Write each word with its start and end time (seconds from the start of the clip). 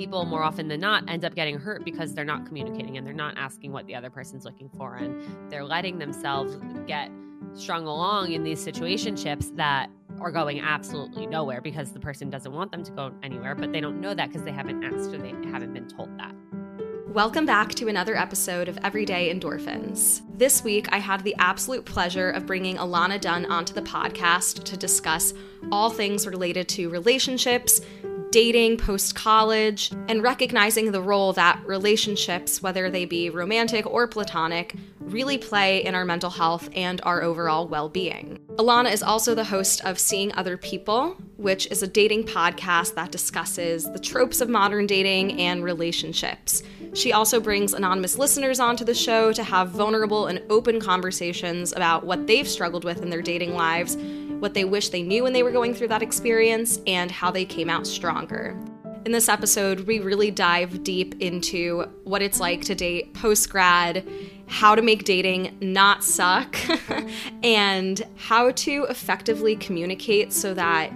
people 0.00 0.24
more 0.24 0.42
often 0.42 0.66
than 0.66 0.80
not 0.80 1.04
end 1.10 1.26
up 1.26 1.34
getting 1.34 1.58
hurt 1.58 1.84
because 1.84 2.14
they're 2.14 2.24
not 2.24 2.46
communicating 2.46 2.96
and 2.96 3.06
they're 3.06 3.12
not 3.12 3.36
asking 3.36 3.70
what 3.70 3.86
the 3.86 3.94
other 3.94 4.08
person's 4.08 4.46
looking 4.46 4.70
for 4.70 4.94
and 4.94 5.22
they're 5.50 5.62
letting 5.62 5.98
themselves 5.98 6.56
get 6.86 7.10
strung 7.52 7.84
along 7.86 8.32
in 8.32 8.42
these 8.42 8.64
situationships 8.64 9.54
that 9.56 9.90
are 10.18 10.30
going 10.30 10.58
absolutely 10.58 11.26
nowhere 11.26 11.60
because 11.60 11.92
the 11.92 12.00
person 12.00 12.30
doesn't 12.30 12.52
want 12.52 12.72
them 12.72 12.82
to 12.82 12.90
go 12.92 13.12
anywhere 13.22 13.54
but 13.54 13.74
they 13.74 13.80
don't 13.80 14.00
know 14.00 14.14
that 14.14 14.28
because 14.28 14.42
they 14.42 14.50
haven't 14.50 14.82
asked 14.82 15.12
or 15.12 15.18
they 15.18 15.34
haven't 15.50 15.74
been 15.74 15.86
told 15.86 16.08
that 16.18 16.34
Welcome 17.08 17.44
back 17.44 17.74
to 17.74 17.88
another 17.88 18.16
episode 18.16 18.68
of 18.68 18.78
Everyday 18.84 19.34
Endorphins. 19.34 20.22
This 20.38 20.62
week, 20.62 20.86
I 20.92 20.98
had 20.98 21.24
the 21.24 21.34
absolute 21.40 21.84
pleasure 21.84 22.30
of 22.30 22.46
bringing 22.46 22.76
Alana 22.76 23.20
Dunn 23.20 23.46
onto 23.46 23.74
the 23.74 23.82
podcast 23.82 24.62
to 24.62 24.76
discuss 24.76 25.34
all 25.72 25.90
things 25.90 26.24
related 26.24 26.68
to 26.68 26.88
relationships, 26.88 27.80
dating 28.30 28.76
post 28.76 29.14
college, 29.14 29.90
and 30.08 30.22
recognizing 30.22 30.92
the 30.92 31.02
role 31.02 31.32
that 31.32 31.60
relationships, 31.66 32.62
whether 32.62 32.90
they 32.90 33.04
be 33.04 33.30
romantic 33.30 33.86
or 33.86 34.06
platonic, 34.06 34.74
really 35.00 35.38
play 35.38 35.84
in 35.84 35.94
our 35.94 36.04
mental 36.04 36.30
health 36.30 36.68
and 36.74 37.00
our 37.02 37.22
overall 37.22 37.66
well 37.66 37.88
being. 37.88 38.38
Alana 38.56 38.92
is 38.92 39.02
also 39.02 39.34
the 39.34 39.44
host 39.44 39.84
of 39.84 39.98
Seeing 39.98 40.32
Other 40.34 40.56
People, 40.56 41.16
which 41.36 41.66
is 41.68 41.82
a 41.82 41.86
dating 41.86 42.24
podcast 42.24 42.94
that 42.94 43.10
discusses 43.10 43.90
the 43.90 43.98
tropes 43.98 44.40
of 44.40 44.48
modern 44.48 44.86
dating 44.86 45.40
and 45.40 45.64
relationships. 45.64 46.62
She 46.92 47.12
also 47.12 47.40
brings 47.40 47.72
anonymous 47.72 48.18
listeners 48.18 48.60
onto 48.60 48.84
the 48.84 48.94
show 48.94 49.32
to 49.32 49.42
have 49.42 49.70
vulnerable 49.70 50.26
and 50.26 50.42
open 50.50 50.80
conversations 50.80 51.72
about 51.72 52.04
what 52.04 52.26
they've 52.26 52.48
struggled 52.48 52.84
with 52.84 53.02
in 53.02 53.10
their 53.10 53.22
dating 53.22 53.54
lives 53.54 53.96
what 54.40 54.54
they 54.54 54.64
wish 54.64 54.88
they 54.88 55.02
knew 55.02 55.22
when 55.22 55.32
they 55.32 55.42
were 55.42 55.52
going 55.52 55.74
through 55.74 55.88
that 55.88 56.02
experience, 56.02 56.80
and 56.86 57.10
how 57.10 57.30
they 57.30 57.44
came 57.44 57.70
out 57.70 57.86
stronger. 57.86 58.56
In 59.04 59.12
this 59.12 59.28
episode, 59.28 59.80
we 59.80 60.00
really 60.00 60.30
dive 60.30 60.84
deep 60.84 61.14
into 61.20 61.84
what 62.04 62.20
it's 62.20 62.38
like 62.38 62.62
to 62.66 62.74
date 62.74 63.14
post 63.14 63.48
grad, 63.48 64.06
how 64.46 64.74
to 64.74 64.82
make 64.82 65.04
dating 65.04 65.56
not 65.60 66.04
suck, 66.04 66.56
and 67.42 68.06
how 68.16 68.50
to 68.50 68.84
effectively 68.90 69.56
communicate 69.56 70.32
so 70.32 70.52
that 70.54 70.92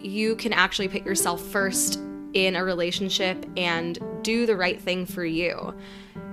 you 0.00 0.36
can 0.36 0.52
actually 0.52 0.88
put 0.88 1.04
yourself 1.06 1.40
first 1.40 2.00
in 2.34 2.56
a 2.56 2.64
relationship 2.64 3.46
and 3.56 3.98
do 4.22 4.44
the 4.44 4.56
right 4.56 4.80
thing 4.80 5.06
for 5.06 5.24
you 5.24 5.74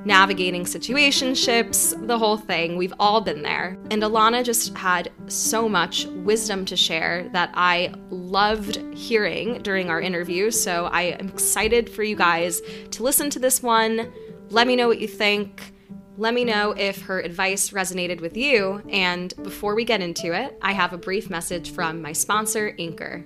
navigating 0.06 0.64
situationships, 0.64 2.08
the 2.08 2.18
whole 2.18 2.38
thing. 2.38 2.78
We've 2.78 2.94
all 3.00 3.22
been 3.22 3.42
there. 3.42 3.78
And 3.92 4.04
Alana 4.04 4.44
just 4.44 4.76
had 4.78 5.12
so 5.28 5.70
much 5.70 6.06
wisdom 6.06 6.66
to 6.66 6.76
share 6.76 7.30
that 7.34 7.52
I 7.54 7.94
loved 8.10 8.78
hearing 8.94 9.62
during 9.62 9.90
our 9.90 10.02
interview. 10.02 10.52
So 10.52 10.86
I 10.86 11.04
am 11.04 11.30
excited 11.30 11.90
for 11.90 12.04
you 12.04 12.16
guys 12.16 12.62
to 12.92 13.04
listen 13.04 13.30
to 13.32 13.40
this 13.40 13.64
one. 13.64 14.12
Let 14.50 14.68
me 14.68 14.76
know 14.76 14.88
what 14.88 15.00
you 15.00 15.08
think. 15.08 15.74
Let 16.18 16.34
me 16.34 16.44
know 16.44 16.72
if 16.78 17.02
her 17.04 17.20
advice 17.20 17.72
resonated 17.72 18.22
with 18.22 18.38
you. 18.38 18.84
And 18.90 19.34
before 19.42 19.74
we 19.74 19.84
get 19.84 20.02
into 20.02 20.32
it, 20.34 20.58
I 20.62 20.74
have 20.74 20.94
a 20.94 20.98
brief 20.98 21.30
message 21.30 21.72
from 21.72 22.02
my 22.02 22.12
sponsor, 22.12 22.76
Anchor. 22.78 23.26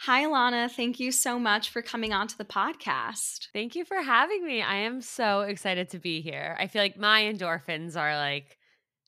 Hi, 0.00 0.24
Alana. 0.24 0.70
Thank 0.70 1.00
you 1.00 1.10
so 1.10 1.38
much 1.38 1.70
for 1.70 1.82
coming 1.82 2.12
on 2.12 2.28
to 2.28 2.38
the 2.38 2.44
podcast. 2.44 3.48
Thank 3.52 3.74
you 3.74 3.84
for 3.84 4.00
having 4.02 4.44
me. 4.46 4.62
I 4.62 4.76
am 4.76 5.00
so 5.00 5.40
excited 5.40 5.88
to 5.90 5.98
be 5.98 6.20
here. 6.20 6.56
I 6.60 6.66
feel 6.66 6.82
like 6.82 6.98
my 6.98 7.22
endorphins 7.22 7.96
are 7.98 8.14
like 8.14 8.58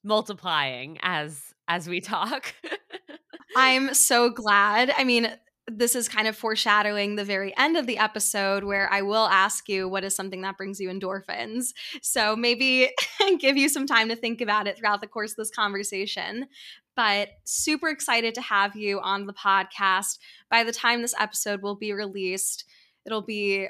multiplying 0.02 0.98
as 1.02 1.40
as 1.68 1.88
we 1.88 2.00
talk. 2.02 2.54
I'm 3.56 3.94
so 3.94 4.30
glad. 4.30 4.90
I 4.96 5.04
mean, 5.04 5.30
this 5.70 5.94
is 5.94 6.08
kind 6.08 6.26
of 6.26 6.36
foreshadowing 6.36 7.16
the 7.16 7.24
very 7.24 7.56
end 7.56 7.76
of 7.76 7.86
the 7.86 7.98
episode 7.98 8.64
where 8.64 8.90
I 8.92 9.02
will 9.02 9.26
ask 9.26 9.68
you 9.68 9.88
what 9.88 10.04
is 10.04 10.14
something 10.14 10.40
that 10.42 10.56
brings 10.56 10.80
you 10.80 10.88
endorphins. 10.88 11.74
So 12.02 12.34
maybe 12.34 12.90
give 13.38 13.56
you 13.56 13.68
some 13.68 13.86
time 13.86 14.08
to 14.08 14.16
think 14.16 14.40
about 14.40 14.66
it 14.66 14.78
throughout 14.78 15.00
the 15.00 15.06
course 15.06 15.32
of 15.32 15.36
this 15.36 15.50
conversation. 15.50 16.46
But 16.96 17.28
super 17.44 17.88
excited 17.88 18.34
to 18.34 18.40
have 18.40 18.76
you 18.76 19.00
on 19.00 19.26
the 19.26 19.34
podcast. 19.34 20.18
By 20.50 20.64
the 20.64 20.72
time 20.72 21.02
this 21.02 21.14
episode 21.18 21.62
will 21.62 21.76
be 21.76 21.92
released, 21.92 22.64
it'll 23.04 23.22
be 23.22 23.68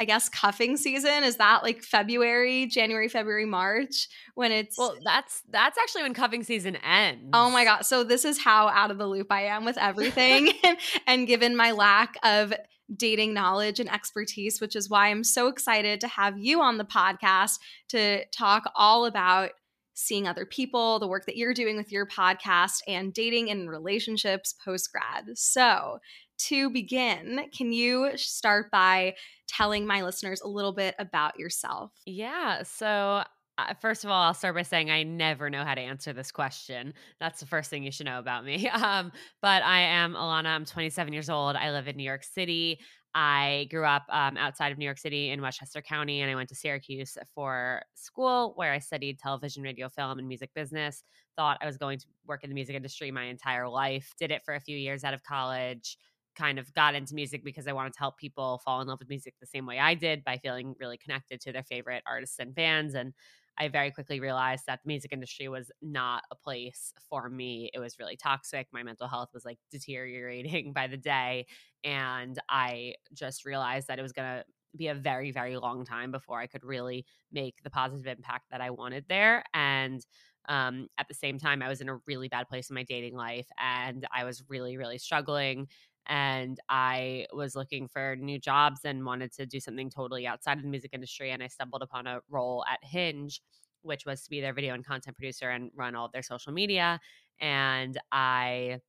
I 0.00 0.04
guess 0.04 0.28
cuffing 0.28 0.76
season 0.76 1.24
is 1.24 1.36
that 1.36 1.62
like 1.62 1.82
February, 1.82 2.66
January, 2.66 3.08
February, 3.08 3.46
March 3.46 4.08
when 4.34 4.52
it's 4.52 4.78
Well, 4.78 4.96
that's 5.04 5.42
that's 5.50 5.78
actually 5.78 6.02
when 6.02 6.14
cuffing 6.14 6.44
season 6.44 6.76
ends. 6.76 7.30
Oh 7.32 7.50
my 7.50 7.64
god. 7.64 7.82
So 7.82 8.04
this 8.04 8.24
is 8.24 8.38
how 8.38 8.68
out 8.68 8.90
of 8.90 8.98
the 8.98 9.06
loop 9.06 9.30
I 9.30 9.46
am 9.46 9.64
with 9.64 9.78
everything 9.78 10.52
and 11.06 11.26
given 11.26 11.56
my 11.56 11.72
lack 11.72 12.16
of 12.22 12.54
dating 12.94 13.34
knowledge 13.34 13.80
and 13.80 13.92
expertise, 13.92 14.60
which 14.60 14.74
is 14.74 14.88
why 14.88 15.08
I'm 15.08 15.24
so 15.24 15.48
excited 15.48 16.00
to 16.00 16.08
have 16.08 16.38
you 16.38 16.62
on 16.62 16.78
the 16.78 16.84
podcast 16.84 17.58
to 17.88 18.24
talk 18.26 18.70
all 18.74 19.04
about 19.04 19.50
seeing 19.94 20.28
other 20.28 20.46
people, 20.46 21.00
the 21.00 21.08
work 21.08 21.26
that 21.26 21.36
you're 21.36 21.52
doing 21.52 21.76
with 21.76 21.90
your 21.90 22.06
podcast, 22.06 22.80
and 22.86 23.12
dating 23.12 23.50
and 23.50 23.68
relationships 23.68 24.54
post 24.64 24.90
grad. 24.92 25.36
So, 25.36 25.98
to 26.38 26.70
begin, 26.70 27.48
can 27.56 27.72
you 27.72 28.10
start 28.16 28.70
by 28.70 29.14
telling 29.46 29.86
my 29.86 30.02
listeners 30.02 30.40
a 30.40 30.48
little 30.48 30.72
bit 30.72 30.94
about 30.98 31.38
yourself? 31.38 31.92
Yeah. 32.06 32.62
So, 32.62 33.22
uh, 33.58 33.74
first 33.80 34.04
of 34.04 34.10
all, 34.10 34.22
I'll 34.22 34.34
start 34.34 34.54
by 34.54 34.62
saying 34.62 34.90
I 34.90 35.02
never 35.02 35.50
know 35.50 35.64
how 35.64 35.74
to 35.74 35.80
answer 35.80 36.12
this 36.12 36.30
question. 36.30 36.94
That's 37.18 37.40
the 37.40 37.46
first 37.46 37.70
thing 37.70 37.82
you 37.82 37.90
should 37.90 38.06
know 38.06 38.18
about 38.18 38.44
me. 38.44 38.70
Um, 38.78 39.10
but 39.42 39.64
I 39.64 39.80
am 39.80 40.14
Alana. 40.14 40.46
I'm 40.46 40.64
27 40.64 41.12
years 41.12 41.28
old. 41.28 41.56
I 41.56 41.72
live 41.72 41.88
in 41.88 41.96
New 41.96 42.04
York 42.04 42.22
City. 42.22 42.78
I 43.14 43.66
grew 43.70 43.84
up 43.84 44.04
um, 44.10 44.36
outside 44.36 44.70
of 44.70 44.78
New 44.78 44.84
York 44.84 44.98
City 44.98 45.30
in 45.30 45.42
Westchester 45.42 45.82
County, 45.82 46.20
and 46.20 46.30
I 46.30 46.36
went 46.36 46.48
to 46.50 46.54
Syracuse 46.54 47.18
for 47.34 47.82
school 47.94 48.52
where 48.54 48.72
I 48.72 48.78
studied 48.78 49.18
television, 49.18 49.62
radio, 49.64 49.88
film, 49.88 50.20
and 50.20 50.28
music 50.28 50.50
business. 50.54 51.02
Thought 51.36 51.58
I 51.60 51.66
was 51.66 51.76
going 51.76 51.98
to 51.98 52.06
work 52.26 52.44
in 52.44 52.50
the 52.50 52.54
music 52.54 52.76
industry 52.76 53.10
my 53.10 53.24
entire 53.24 53.68
life. 53.68 54.12
Did 54.18 54.30
it 54.30 54.42
for 54.44 54.54
a 54.54 54.60
few 54.60 54.76
years 54.76 55.02
out 55.02 55.14
of 55.14 55.24
college 55.24 55.98
kind 56.38 56.58
of 56.58 56.72
got 56.74 56.94
into 56.94 57.14
music 57.14 57.44
because 57.44 57.66
I 57.66 57.72
wanted 57.72 57.92
to 57.94 57.98
help 57.98 58.16
people 58.18 58.60
fall 58.64 58.80
in 58.80 58.88
love 58.88 59.00
with 59.00 59.08
music 59.08 59.34
the 59.40 59.46
same 59.46 59.66
way 59.66 59.78
I 59.78 59.94
did 59.94 60.24
by 60.24 60.38
feeling 60.38 60.74
really 60.78 60.96
connected 60.98 61.40
to 61.42 61.52
their 61.52 61.64
favorite 61.64 62.02
artists 62.06 62.38
and 62.38 62.54
bands. 62.54 62.94
And 62.94 63.12
I 63.58 63.68
very 63.68 63.90
quickly 63.90 64.20
realized 64.20 64.66
that 64.66 64.80
the 64.84 64.88
music 64.88 65.12
industry 65.12 65.48
was 65.48 65.72
not 65.82 66.22
a 66.30 66.36
place 66.36 66.92
for 67.10 67.28
me. 67.28 67.70
It 67.74 67.80
was 67.80 67.98
really 67.98 68.16
toxic. 68.16 68.68
My 68.72 68.84
mental 68.84 69.08
health 69.08 69.30
was 69.34 69.44
like 69.44 69.58
deteriorating 69.70 70.72
by 70.74 70.86
the 70.86 70.96
day. 70.96 71.46
And 71.82 72.38
I 72.48 72.94
just 73.12 73.44
realized 73.44 73.88
that 73.88 73.98
it 73.98 74.02
was 74.02 74.12
going 74.12 74.28
to 74.38 74.44
be 74.76 74.88
a 74.88 74.94
very, 74.94 75.32
very 75.32 75.56
long 75.56 75.84
time 75.84 76.12
before 76.12 76.38
I 76.38 76.46
could 76.46 76.62
really 76.64 77.04
make 77.32 77.62
the 77.64 77.70
positive 77.70 78.06
impact 78.06 78.44
that 78.50 78.60
I 78.60 78.70
wanted 78.70 79.06
there. 79.08 79.42
And 79.54 80.04
um, 80.48 80.88
at 80.96 81.08
the 81.08 81.14
same 81.14 81.38
time, 81.38 81.62
I 81.62 81.68
was 81.68 81.80
in 81.80 81.88
a 81.88 81.98
really 82.06 82.28
bad 82.28 82.48
place 82.48 82.70
in 82.70 82.74
my 82.74 82.82
dating 82.84 83.14
life 83.14 83.48
and 83.58 84.06
I 84.14 84.24
was 84.24 84.44
really, 84.48 84.76
really 84.76 84.98
struggling 84.98 85.68
and 86.08 86.58
I 86.68 87.26
was 87.32 87.54
looking 87.54 87.86
for 87.86 88.16
new 88.16 88.38
jobs 88.38 88.80
and 88.84 89.04
wanted 89.04 89.32
to 89.34 89.46
do 89.46 89.60
something 89.60 89.90
totally 89.90 90.26
outside 90.26 90.56
of 90.56 90.62
the 90.64 90.70
music 90.70 90.90
industry. 90.94 91.30
And 91.30 91.42
I 91.42 91.48
stumbled 91.48 91.82
upon 91.82 92.06
a 92.06 92.20
role 92.30 92.64
at 92.70 92.78
Hinge, 92.82 93.42
which 93.82 94.06
was 94.06 94.22
to 94.22 94.30
be 94.30 94.40
their 94.40 94.54
video 94.54 94.74
and 94.74 94.84
content 94.84 95.16
producer 95.16 95.50
and 95.50 95.70
run 95.76 95.94
all 95.94 96.06
of 96.06 96.12
their 96.12 96.22
social 96.22 96.52
media. 96.52 96.98
And 97.40 97.98
I 98.10 98.80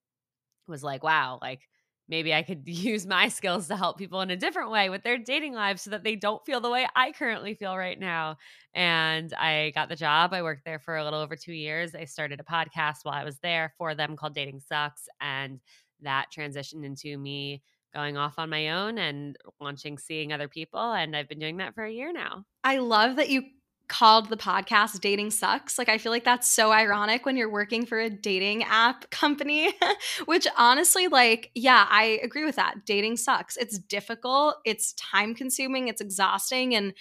was 0.68 0.84
like, 0.84 1.04
wow, 1.04 1.40
like 1.42 1.68
maybe 2.08 2.34
I 2.34 2.42
could 2.42 2.64
use 2.68 3.06
my 3.06 3.28
skills 3.28 3.68
to 3.68 3.76
help 3.76 3.98
people 3.98 4.22
in 4.22 4.30
a 4.30 4.38
different 4.38 4.72
way 4.72 4.90
with 4.90 5.04
their 5.04 5.18
dating 5.18 5.54
lives 5.54 5.82
so 5.82 5.90
that 5.92 6.04
they 6.04 6.16
don't 6.16 6.46
feel 6.46 6.62
the 6.62 6.70
way 6.70 6.88
I 6.96 7.12
currently 7.12 7.54
feel 7.54 7.76
right 7.76 8.00
now. 8.00 8.38
And 8.74 9.34
I 9.34 9.72
got 9.76 9.90
the 9.90 9.96
job. 9.96 10.34
I 10.34 10.42
worked 10.42 10.64
there 10.66 10.80
for 10.80 10.98
a 10.98 11.04
little 11.04 11.20
over 11.20 11.36
two 11.36 11.54
years. 11.54 11.96
I 11.96 12.06
started 12.06 12.40
a 12.40 12.44
podcast 12.44 13.04
while 13.04 13.16
I 13.16 13.26
was 13.26 13.40
there 13.40 13.74
for 13.78 13.94
them 13.94 14.16
called 14.16 14.36
Dating 14.36 14.62
Sucks. 14.62 15.10
And 15.20 15.60
that 16.04 16.28
transitioned 16.36 16.86
into 16.86 17.18
me 17.18 17.62
going 17.94 18.18
off 18.18 18.36
on 18.38 18.50
my 18.50 18.70
own 18.70 18.98
and 18.98 19.36
launching 19.60 19.98
seeing 19.98 20.32
other 20.32 20.48
people 20.48 20.92
and 20.94 21.16
I've 21.16 21.28
been 21.28 21.40
doing 21.40 21.58
that 21.58 21.74
for 21.74 21.84
a 21.84 21.92
year 21.92 22.14
now. 22.14 22.46
I 22.64 22.78
love 22.78 23.16
that 23.16 23.30
you 23.30 23.44
called 23.90 24.30
the 24.30 24.38
podcast 24.38 25.02
Dating 25.02 25.32
Sucks. 25.32 25.78
Like, 25.78 25.90
I 25.90 25.98
feel 25.98 26.12
like 26.12 26.24
that's 26.24 26.48
so 26.48 26.72
ironic 26.72 27.26
when 27.26 27.36
you're 27.36 27.50
working 27.50 27.86
for 27.86 28.00
a 28.00 28.10
dating 28.10 28.64
app 28.64 29.10
company, 29.10 29.74
which 30.26 30.48
honestly, 30.56 31.08
like, 31.08 31.52
yeah, 31.56 31.88
I 31.90 32.20
agree 32.24 32.46
with 32.46 32.56
that. 32.56 32.86
Dating 32.86 33.18
sucks. 33.18 33.58
It's 33.58 33.80
difficult, 33.80 34.58
it's 34.64 34.94
time 34.94 35.36
consuming, 35.36 35.88
it's 35.88 36.02
exhausting. 36.02 36.76
And 36.76 36.94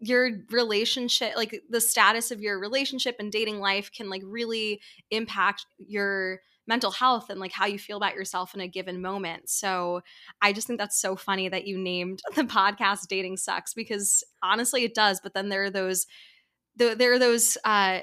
your 0.00 0.30
relationship, 0.50 1.36
like 1.36 1.62
the 1.70 1.80
status 1.80 2.32
of 2.32 2.40
your 2.40 2.58
relationship 2.58 3.16
and 3.20 3.30
dating 3.30 3.60
life 3.60 3.90
can 3.92 4.10
like 4.10 4.22
really 4.24 4.80
impact 5.12 5.64
your 5.78 6.40
mental 6.66 6.90
health 6.90 7.28
and 7.28 7.40
like 7.40 7.52
how 7.52 7.66
you 7.66 7.78
feel 7.78 7.96
about 7.96 8.14
yourself 8.14 8.54
in 8.54 8.60
a 8.60 8.68
given 8.68 9.00
moment. 9.00 9.48
So 9.48 10.00
I 10.40 10.52
just 10.52 10.66
think 10.66 10.78
that's 10.78 11.00
so 11.00 11.16
funny 11.16 11.48
that 11.48 11.66
you 11.66 11.78
named 11.78 12.20
the 12.34 12.44
podcast 12.44 13.08
Dating 13.08 13.36
Sucks 13.36 13.74
because 13.74 14.24
honestly 14.42 14.84
it 14.84 14.94
does, 14.94 15.20
but 15.20 15.34
then 15.34 15.48
there 15.48 15.64
are 15.64 15.70
those 15.70 16.06
there 16.76 17.12
are 17.12 17.18
those 17.18 17.58
uh 17.64 18.00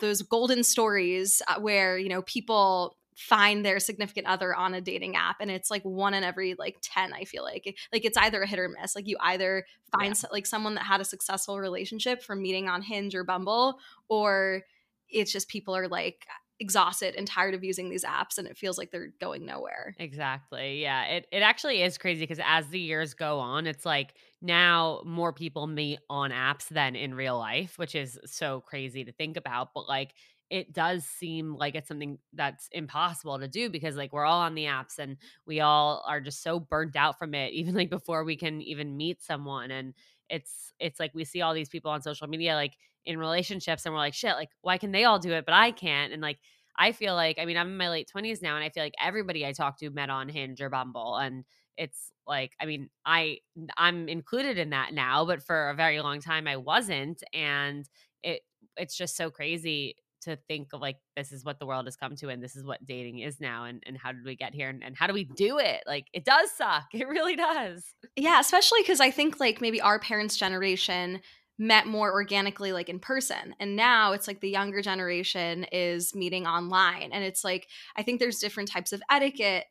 those 0.00 0.22
golden 0.22 0.62
stories 0.64 1.40
uh, 1.48 1.60
where 1.60 1.96
you 1.96 2.08
know 2.08 2.22
people 2.22 2.96
find 3.16 3.64
their 3.64 3.78
significant 3.78 4.26
other 4.26 4.54
on 4.54 4.74
a 4.74 4.80
dating 4.80 5.16
app 5.16 5.36
and 5.40 5.50
it's 5.50 5.70
like 5.70 5.82
one 5.82 6.14
in 6.14 6.24
every 6.24 6.54
like 6.58 6.76
10 6.82 7.12
i 7.12 7.24
feel 7.24 7.42
like 7.44 7.76
like 7.92 8.04
it's 8.04 8.16
either 8.16 8.42
a 8.42 8.46
hit 8.46 8.58
or 8.58 8.68
miss 8.68 8.96
like 8.96 9.06
you 9.06 9.16
either 9.20 9.64
find 9.92 10.08
yeah. 10.08 10.14
so, 10.14 10.28
like 10.32 10.46
someone 10.46 10.74
that 10.74 10.84
had 10.84 11.00
a 11.00 11.04
successful 11.04 11.60
relationship 11.60 12.22
from 12.22 12.40
meeting 12.40 12.68
on 12.68 12.82
hinge 12.82 13.14
or 13.14 13.22
bumble 13.22 13.78
or 14.08 14.62
it's 15.08 15.30
just 15.30 15.48
people 15.48 15.76
are 15.76 15.88
like 15.88 16.26
exhausted 16.60 17.14
and 17.16 17.26
tired 17.26 17.54
of 17.54 17.64
using 17.64 17.90
these 17.90 18.04
apps 18.04 18.38
and 18.38 18.46
it 18.46 18.56
feels 18.56 18.78
like 18.78 18.90
they're 18.90 19.12
going 19.20 19.44
nowhere. 19.44 19.94
Exactly. 19.98 20.80
Yeah. 20.82 21.04
It 21.04 21.26
it 21.32 21.42
actually 21.42 21.82
is 21.82 21.98
crazy 21.98 22.20
because 22.20 22.40
as 22.44 22.68
the 22.68 22.78
years 22.78 23.14
go 23.14 23.38
on, 23.40 23.66
it's 23.66 23.84
like 23.84 24.14
now 24.40 25.02
more 25.04 25.32
people 25.32 25.66
meet 25.66 25.98
on 26.08 26.30
apps 26.30 26.68
than 26.68 26.94
in 26.96 27.14
real 27.14 27.38
life, 27.38 27.78
which 27.78 27.94
is 27.94 28.18
so 28.26 28.60
crazy 28.60 29.04
to 29.04 29.12
think 29.12 29.36
about. 29.36 29.70
But 29.74 29.88
like 29.88 30.14
it 30.50 30.74
does 30.74 31.04
seem 31.06 31.56
like 31.56 31.74
it's 31.74 31.88
something 31.88 32.18
that's 32.34 32.68
impossible 32.72 33.38
to 33.38 33.48
do 33.48 33.70
because 33.70 33.96
like 33.96 34.12
we're 34.12 34.26
all 34.26 34.42
on 34.42 34.54
the 34.54 34.66
apps 34.66 34.98
and 34.98 35.16
we 35.46 35.60
all 35.60 36.04
are 36.06 36.20
just 36.20 36.42
so 36.42 36.60
burnt 36.60 36.94
out 36.94 37.18
from 37.18 37.34
it 37.34 37.52
even 37.54 37.74
like 37.74 37.88
before 37.90 38.22
we 38.22 38.36
can 38.36 38.60
even 38.60 38.96
meet 38.96 39.22
someone 39.22 39.70
and 39.70 39.94
it's 40.28 40.72
it's 40.78 41.00
like 41.00 41.10
we 41.14 41.24
see 41.24 41.40
all 41.40 41.54
these 41.54 41.70
people 41.70 41.90
on 41.90 42.02
social 42.02 42.26
media 42.26 42.54
like 42.54 42.74
in 43.06 43.18
relationships 43.18 43.84
and 43.84 43.94
we're 43.94 44.00
like 44.00 44.14
shit 44.14 44.34
like 44.34 44.50
why 44.60 44.78
can 44.78 44.92
they 44.92 45.04
all 45.04 45.18
do 45.18 45.32
it 45.32 45.44
but 45.44 45.54
i 45.54 45.70
can't? 45.70 46.12
And 46.12 46.22
like 46.22 46.38
i 46.78 46.92
feel 46.92 47.14
like 47.14 47.38
i 47.38 47.44
mean 47.44 47.56
i'm 47.56 47.68
in 47.68 47.76
my 47.76 47.90
late 47.90 48.10
20s 48.14 48.42
now 48.42 48.56
and 48.56 48.64
i 48.64 48.70
feel 48.70 48.82
like 48.82 48.94
everybody 49.00 49.44
i 49.46 49.52
talk 49.52 49.78
to 49.78 49.90
met 49.90 50.10
on 50.10 50.28
hinge 50.28 50.60
or 50.60 50.70
bumble 50.70 51.16
and 51.16 51.44
it's 51.76 52.12
like 52.26 52.52
i 52.60 52.66
mean 52.66 52.88
i 53.04 53.38
i'm 53.76 54.08
included 54.08 54.58
in 54.58 54.70
that 54.70 54.92
now 54.92 55.24
but 55.24 55.42
for 55.42 55.70
a 55.70 55.74
very 55.74 56.00
long 56.00 56.20
time 56.20 56.46
i 56.46 56.56
wasn't 56.56 57.22
and 57.32 57.88
it 58.22 58.42
it's 58.76 58.96
just 58.96 59.16
so 59.16 59.30
crazy 59.30 59.96
to 60.22 60.36
think 60.48 60.68
of 60.72 60.80
like 60.80 60.96
this 61.16 61.32
is 61.32 61.44
what 61.44 61.58
the 61.58 61.66
world 61.66 61.86
has 61.86 61.96
come 61.96 62.16
to 62.16 62.28
and 62.28 62.42
this 62.42 62.56
is 62.56 62.64
what 62.64 62.84
dating 62.86 63.18
is 63.18 63.40
now 63.40 63.64
and, 63.64 63.82
and 63.86 63.98
how 63.98 64.12
did 64.12 64.24
we 64.24 64.36
get 64.36 64.54
here 64.54 64.68
and, 64.68 64.82
and 64.82 64.96
how 64.96 65.06
do 65.06 65.12
we 65.12 65.24
do 65.24 65.58
it? 65.58 65.82
Like 65.86 66.06
it 66.12 66.24
does 66.24 66.50
suck. 66.52 66.84
It 66.92 67.08
really 67.08 67.36
does. 67.36 67.84
Yeah 68.16 68.38
especially 68.40 68.80
because 68.82 69.00
i 69.00 69.10
think 69.10 69.40
like 69.40 69.60
maybe 69.60 69.80
our 69.80 69.98
parents 69.98 70.36
generation 70.36 71.20
met 71.62 71.86
more 71.86 72.12
organically 72.12 72.72
like 72.72 72.88
in 72.88 72.98
person. 72.98 73.54
And 73.60 73.76
now 73.76 74.12
it's 74.12 74.26
like 74.26 74.40
the 74.40 74.50
younger 74.50 74.82
generation 74.82 75.64
is 75.70 76.12
meeting 76.14 76.44
online. 76.46 77.10
And 77.12 77.22
it's 77.22 77.44
like 77.44 77.68
i 77.96 78.02
think 78.02 78.18
there's 78.18 78.40
different 78.40 78.70
types 78.70 78.92
of 78.92 79.02
etiquette 79.10 79.66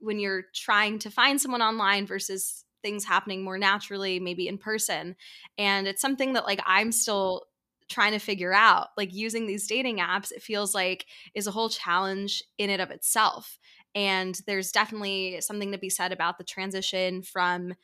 when 0.00 0.18
you're 0.18 0.44
trying 0.54 0.98
to 1.00 1.10
find 1.10 1.40
someone 1.40 1.62
online 1.62 2.06
versus 2.06 2.64
things 2.82 3.04
happening 3.04 3.42
more 3.42 3.58
naturally 3.58 4.18
maybe 4.18 4.48
in 4.48 4.58
person. 4.58 5.14
And 5.56 5.86
it's 5.86 6.02
something 6.02 6.32
that 6.32 6.44
like 6.44 6.60
i'm 6.66 6.90
still 6.92 7.44
trying 7.88 8.12
to 8.12 8.18
figure 8.18 8.52
out. 8.52 8.88
Like 8.96 9.14
using 9.14 9.46
these 9.46 9.66
dating 9.66 9.98
apps 9.98 10.32
it 10.32 10.42
feels 10.42 10.74
like 10.74 11.06
is 11.34 11.46
a 11.46 11.52
whole 11.52 11.68
challenge 11.68 12.42
in 12.58 12.68
and 12.68 12.82
of 12.82 12.90
itself. 12.90 13.58
And 13.94 14.38
there's 14.46 14.72
definitely 14.72 15.40
something 15.40 15.72
to 15.72 15.78
be 15.78 15.88
said 15.88 16.12
about 16.12 16.36
the 16.36 16.44
transition 16.44 17.22
from 17.22 17.74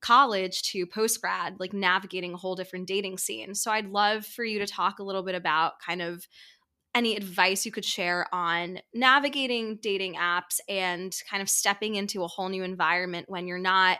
college 0.00 0.62
to 0.62 0.86
post 0.86 1.20
grad, 1.20 1.56
like 1.58 1.72
navigating 1.72 2.34
a 2.34 2.36
whole 2.36 2.54
different 2.54 2.86
dating 2.86 3.18
scene. 3.18 3.54
So 3.54 3.70
I'd 3.70 3.88
love 3.88 4.26
for 4.26 4.44
you 4.44 4.58
to 4.58 4.66
talk 4.66 4.98
a 4.98 5.02
little 5.02 5.22
bit 5.22 5.34
about 5.34 5.74
kind 5.84 6.02
of 6.02 6.26
any 6.94 7.14
advice 7.14 7.66
you 7.66 7.72
could 7.72 7.84
share 7.84 8.26
on 8.34 8.78
navigating 8.94 9.78
dating 9.82 10.14
apps 10.14 10.60
and 10.68 11.14
kind 11.30 11.42
of 11.42 11.48
stepping 11.50 11.94
into 11.94 12.24
a 12.24 12.28
whole 12.28 12.48
new 12.48 12.62
environment 12.62 13.28
when 13.28 13.46
you're 13.46 13.58
not 13.58 13.98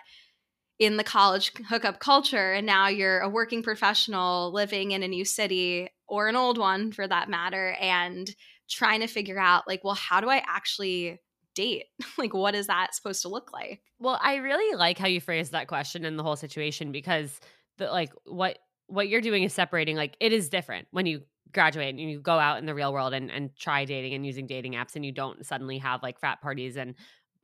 in 0.79 0.97
the 0.97 1.05
college 1.05 1.53
hookup 1.69 2.01
culture 2.01 2.53
and 2.53 2.67
now 2.67 2.89
you're 2.89 3.21
a 3.21 3.29
working 3.29 3.63
professional 3.63 4.53
living 4.53 4.93
in 4.93 5.03
a 5.03 5.09
new 5.09 5.25
city 5.25 5.89
or 6.07 6.29
an 6.29 6.37
old 6.37 6.59
one 6.59 6.93
for 6.93 7.09
that 7.09 7.31
matter 7.31 7.77
and 7.81 8.35
trying 8.69 9.01
to 9.01 9.07
figure 9.07 9.39
out 9.39 9.67
like 9.67 9.83
well 9.85 9.95
how 9.95 10.21
do 10.21 10.29
i 10.29 10.43
actually 10.47 11.19
date? 11.57 11.87
like, 12.19 12.33
what 12.33 12.55
is 12.55 12.69
that 12.69 12.95
supposed 12.95 13.23
to 13.23 13.29
look 13.29 13.53
like? 13.53 13.81
Well, 13.99 14.21
I 14.23 14.37
really 14.37 14.77
like 14.77 14.99
how 14.99 15.09
you 15.09 15.21
phrased 15.21 15.53
that 15.53 15.67
question 15.67 16.05
and 16.05 16.17
the 16.17 16.23
whole 16.23 16.37
situation 16.37 16.93
because 16.93 17.41
the 17.79 17.87
like 17.87 18.13
what 18.25 18.59
what 18.87 19.09
you're 19.09 19.21
doing 19.21 19.43
is 19.43 19.53
separating 19.53 19.97
like 19.97 20.17
it 20.21 20.33
is 20.33 20.49
different 20.49 20.87
when 20.93 21.07
you 21.07 21.23
graduate 21.53 21.89
and 21.89 21.99
you 21.99 22.21
go 22.21 22.39
out 22.39 22.59
in 22.59 22.67
the 22.67 22.75
real 22.75 22.93
world 22.93 23.13
and, 23.13 23.31
and 23.31 23.51
try 23.57 23.85
dating 23.85 24.15
and 24.15 24.25
using 24.25 24.47
dating 24.47 24.75
apps 24.75 24.95
and 24.95 25.05
you 25.05 25.13
don't 25.13 25.45
suddenly 25.45 25.79
have 25.79 26.03
like 26.03 26.21
frat 26.21 26.41
parties 26.41 26.77
and 26.77 26.95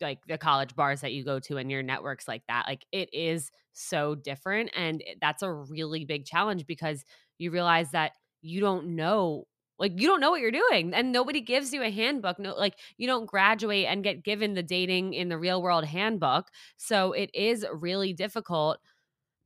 like 0.01 0.19
the 0.29 0.39
college 0.39 0.75
bars 0.77 1.01
that 1.01 1.13
you 1.13 1.25
go 1.25 1.39
to 1.39 1.57
and 1.57 1.71
your 1.71 1.83
networks 1.83 2.29
like 2.29 2.43
that 2.49 2.65
like 2.69 2.85
it 2.93 3.09
is 3.13 3.51
so 3.73 4.15
different 4.15 4.71
and 4.77 5.03
that's 5.21 5.43
a 5.43 5.53
really 5.53 6.05
big 6.05 6.25
challenge 6.25 6.67
because 6.67 7.05
you 7.39 7.51
realize 7.51 7.91
that 7.91 8.13
you 8.41 8.61
don't 8.61 8.87
know 8.87 9.45
like 9.83 10.01
you 10.01 10.07
don't 10.07 10.21
know 10.21 10.31
what 10.31 10.41
you're 10.41 10.51
doing 10.51 10.95
and 10.95 11.13
nobody 11.13 11.41
gives 11.41 11.75
you 11.75 11.83
a 11.83 11.91
handbook 11.91 12.39
no 12.39 12.55
like 12.55 12.75
you 12.97 13.07
don't 13.07 13.27
graduate 13.27 13.87
and 13.87 14.05
get 14.05 14.25
given 14.25 14.55
the 14.55 14.63
dating 14.63 15.13
in 15.13 15.29
the 15.29 15.37
real 15.37 15.61
world 15.61 15.85
handbook 15.85 16.47
so 16.79 17.13
it 17.13 17.31
is 17.35 17.67
really 17.75 18.15
difficult 18.15 18.79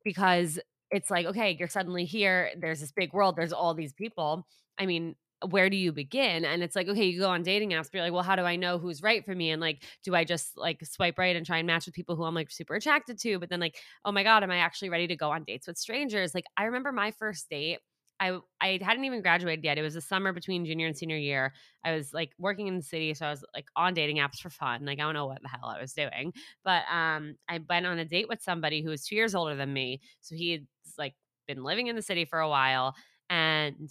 because 0.05 0.61
it's 0.93 1.11
like 1.11 1.27
okay 1.27 1.57
you're 1.59 1.67
suddenly 1.67 2.05
here 2.05 2.51
there's 2.61 2.81
this 2.81 2.93
big 2.93 3.13
world 3.13 3.35
there's 3.35 3.53
all 3.53 3.75
these 3.75 3.95
people 3.95 4.47
i 4.79 4.87
mean 4.87 5.17
where 5.51 5.69
do 5.69 5.77
you 5.77 5.93
begin? 5.93 6.47
And 6.47 6.63
it's 6.63 6.75
like 6.75 6.89
okay 6.89 7.05
you 7.05 7.21
go 7.21 7.29
on 7.29 7.43
dating 7.43 7.71
apps 7.71 7.85
but 7.85 7.95
you're 7.95 8.05
like 8.05 8.13
well 8.13 8.23
how 8.23 8.37
do 8.37 8.43
i 8.43 8.57
know 8.57 8.79
who's 8.79 9.03
right 9.03 9.25
for 9.25 9.35
me? 9.35 9.51
And 9.51 9.61
like 9.61 9.83
do 10.03 10.15
i 10.15 10.25
just 10.25 10.57
like 10.57 10.85
swipe 10.85 11.19
right 11.19 11.37
and 11.37 11.45
try 11.45 11.59
and 11.59 11.67
match 11.67 11.85
with 11.87 11.95
people 11.95 12.17
who 12.17 12.25
i'm 12.25 12.35
like 12.35 12.51
super 12.51 12.75
attracted 12.75 13.19
to? 13.21 13.39
But 13.39 13.51
then 13.51 13.61
like 13.61 13.77
oh 14.05 14.13
my 14.13 14.23
god 14.23 14.43
am 14.43 14.51
i 14.51 14.57
actually 14.57 14.89
ready 14.89 15.07
to 15.09 15.17
go 15.17 15.31
on 15.31 15.45
dates 15.45 15.67
with 15.67 15.77
strangers? 15.77 16.35
Like 16.35 16.47
i 16.57 16.65
remember 16.65 16.91
my 16.91 17.11
first 17.11 17.51
date 17.51 17.81
I 18.19 18.39
I 18.61 18.79
hadn't 18.83 19.05
even 19.05 19.21
graduated 19.23 19.65
yet. 19.65 19.79
It 19.79 19.83
was 19.83 19.95
the 19.95 20.01
summer 20.01 20.33
between 20.33 20.65
junior 20.65 20.87
and 20.87 20.97
senior 20.97 21.17
year. 21.19 21.53
I 21.85 21.95
was 21.95 22.15
like 22.15 22.33
working 22.39 22.67
in 22.67 22.77
the 22.77 22.83
city, 22.83 23.13
so 23.15 23.27
I 23.27 23.31
was 23.31 23.45
like 23.55 23.67
on 23.77 23.95
dating 23.95 24.17
apps 24.19 24.39
for 24.41 24.51
fun. 24.51 24.85
Like 24.87 24.99
I 24.99 25.03
don't 25.03 25.15
know 25.15 25.27
what 25.27 25.43
the 25.43 25.49
hell 25.49 25.69
I 25.69 25.81
was 25.81 25.93
doing, 25.93 26.33
but 26.65 26.85
um, 26.91 27.37
I 27.49 27.61
went 27.69 27.87
on 27.87 27.99
a 27.99 28.05
date 28.05 28.29
with 28.29 28.43
somebody 28.43 28.83
who 28.83 28.91
was 28.91 29.05
two 29.05 29.17
years 29.17 29.35
older 29.35 29.55
than 29.55 29.73
me. 29.73 30.01
So 30.21 30.35
he 30.35 30.53
had 30.53 30.67
like 30.99 31.15
been 31.47 31.63
living 31.63 31.89
in 31.89 31.97
the 31.97 32.03
city 32.03 32.25
for 32.25 32.39
a 32.41 32.49
while, 32.49 32.95
and 33.29 33.91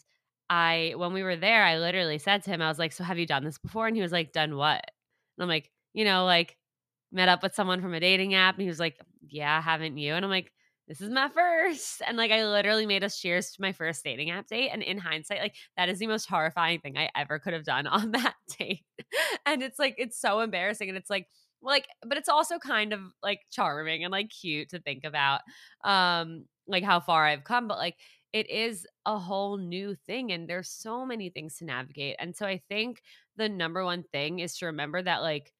I 0.50 0.94
when 0.98 1.14
we 1.14 1.24
were 1.24 1.36
there, 1.36 1.64
I 1.64 1.78
literally 1.78 2.18
said 2.20 2.44
to 2.44 2.50
him, 2.52 2.62
I 2.62 2.68
was 2.70 2.80
like, 2.80 2.94
"So 2.94 3.04
have 3.04 3.20
you 3.20 3.26
done 3.28 3.44
this 3.44 3.58
before?" 3.60 3.88
And 3.88 3.96
he 3.96 4.02
was 4.02 4.12
like, 4.12 4.32
"Done 4.34 4.56
what?" 4.58 4.84
And 5.38 5.44
I'm 5.44 5.50
like, 5.50 5.72
"You 5.94 6.06
know, 6.06 6.26
like." 6.26 6.58
Met 7.12 7.30
up 7.30 7.44
with 7.44 7.56
someone 7.56 7.82
from 7.82 7.94
a 7.94 8.00
dating 8.00 8.34
app, 8.34 8.56
and 8.56 8.64
he 8.64 8.68
was 8.68 8.80
like, 8.80 9.00
"Yeah, 9.30 9.62
haven't 9.62 9.98
you?" 9.98 10.16
And 10.16 10.26
I'm 10.26 10.32
like, 10.32 10.52
this 10.88 11.02
is 11.02 11.10
my 11.10 11.30
first. 11.30 12.02
And 12.06 12.18
like, 12.18 12.32
I 12.32 12.46
literally 12.46 12.86
made 12.86 13.04
us 13.04 13.20
cheers 13.20 13.52
to 13.52 13.62
my 13.62 13.72
first 13.72 14.04
dating 14.04 14.30
app 14.30 14.48
date. 14.48 14.70
And 14.70 14.84
in 14.84 14.98
hindsight, 14.98 15.40
like, 15.40 15.56
that 15.78 15.90
is 15.90 16.00
the 16.00 16.08
most 16.08 16.28
horrifying 16.28 16.80
thing 16.80 16.98
I 16.98 17.10
ever 17.16 17.40
could 17.40 17.54
have 17.54 17.64
done 17.64 17.88
on 17.88 18.12
that 18.12 18.36
date. 18.58 18.84
and 19.46 19.64
it's 19.64 19.80
like, 19.80 19.96
it's 19.98 20.20
so 20.20 20.42
embarrassing. 20.42 20.90
And 20.90 20.98
it's 20.98 21.10
like, 21.10 21.28
like, 21.62 21.88
but 22.06 22.18
it's 22.18 22.30
also 22.30 22.60
kind 22.60 22.94
of 22.94 23.00
like 23.24 23.40
charming 23.52 24.04
and 24.04 24.12
like 24.12 24.30
cute 24.30 24.70
to 24.70 24.80
think 24.80 25.04
about, 25.04 25.42
um, 25.84 26.46
like 26.68 26.84
how 26.84 27.00
far 27.00 27.26
I've 27.26 27.44
come. 27.44 27.68
But 27.68 27.80
like, 27.80 27.96
it 28.32 28.50
is 28.50 28.86
a 29.06 29.18
whole 29.18 29.58
new 29.58 29.96
thing. 29.96 30.32
And 30.32 30.48
there's 30.48 30.70
so 30.70 31.06
many 31.06 31.30
things 31.30 31.58
to 31.58 31.66
navigate. 31.66 32.18
And 32.20 32.36
so 32.36 32.46
I 32.46 32.62
think 32.70 33.02
the 33.38 33.50
number 33.50 33.84
one 33.84 34.04
thing 34.12 34.40
is 34.40 34.58
to 34.58 34.68
remember 34.68 35.02
that, 35.02 35.22
like, 35.22 35.52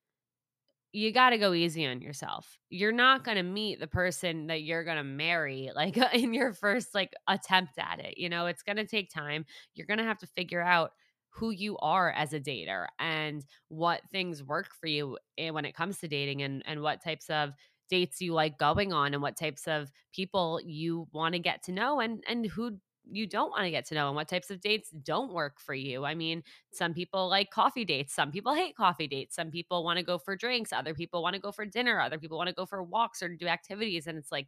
you 0.96 1.12
got 1.12 1.32
to 1.32 1.38
go 1.38 1.54
easy 1.54 1.86
on 1.86 2.00
yourself. 2.00 2.58
You're 2.70 2.94
not 2.94 3.26
going 3.26 3.36
to 3.36 3.44
meet 3.44 3.82
the 3.82 3.88
person 3.88 4.48
that 4.48 4.62
you're 4.62 4.86
going 4.86 4.96
to 4.96 5.04
marry 5.04 5.70
like 5.76 5.98
in 6.14 6.34
your 6.34 6.54
first 6.54 6.96
like 6.96 7.14
attempt 7.28 7.74
at 7.78 8.00
it. 8.00 8.18
You 8.18 8.30
know, 8.30 8.46
it's 8.46 8.64
going 8.64 8.78
to 8.78 8.86
take 8.88 9.14
time. 9.14 9.46
You're 9.74 9.88
going 9.88 9.98
to 9.98 10.06
have 10.06 10.20
to 10.20 10.28
figure 10.28 10.62
out 10.62 10.92
who 11.32 11.50
you 11.50 11.78
are 11.80 12.12
as 12.14 12.32
a 12.32 12.40
dater 12.40 12.86
and 12.98 13.44
what 13.68 14.00
things 14.10 14.42
work 14.42 14.70
for 14.80 14.88
you 14.88 15.18
eh, 15.38 15.50
when 15.50 15.66
it 15.66 15.76
comes 15.76 16.00
to 16.00 16.08
dating 16.08 16.42
and 16.44 16.64
and 16.66 16.82
what 16.82 17.04
types 17.04 17.30
of 17.30 17.52
dates 17.90 18.22
you 18.22 18.34
like 18.34 18.58
going 18.58 18.94
on 18.94 19.14
and 19.14 19.22
what 19.22 19.36
types 19.38 19.68
of 19.68 19.92
people 20.14 20.62
you 20.64 21.08
want 21.12 21.34
to 21.34 21.40
get 21.40 21.62
to 21.64 21.74
know 21.74 22.00
and 22.00 22.24
and 22.30 22.46
who 22.46 22.78
you 23.12 23.28
don't 23.28 23.52
want 23.52 23.64
to 23.64 23.72
get 23.72 23.86
to 23.88 23.96
know 23.96 24.08
and 24.08 24.16
what 24.16 24.28
types 24.28 24.50
of 24.50 24.62
dates 24.62 24.90
don't 24.90 25.34
work 25.34 25.60
for 25.60 25.74
you. 25.74 26.06
I 26.06 26.16
mean, 26.16 26.44
some 26.72 26.94
people 26.94 27.30
like 27.30 27.50
coffee 27.52 27.86
dates, 27.86 28.14
some 28.14 28.32
people 28.32 28.54
hate 28.54 28.76
coffee 28.76 29.08
dates, 29.08 29.36
some 29.36 29.52
people 29.52 29.84
want 29.84 30.00
to 30.00 30.06
go 30.06 30.18
for 30.18 30.36
drinks, 30.36 30.74
other 30.74 30.94
people 30.94 31.22
want 31.22 31.36
to 31.36 31.42
go 31.42 31.52
for 31.52 31.66
dinner, 31.66 32.00
other 32.00 32.18
people 32.20 32.38
want 32.38 32.50
to 32.50 32.56
go 32.56 32.66
for 32.66 32.82
walks 32.84 33.22
or 33.22 33.30
do 33.30 33.48
activities 33.48 34.08
and 34.08 34.18
it's 34.18 34.32
like 34.32 34.48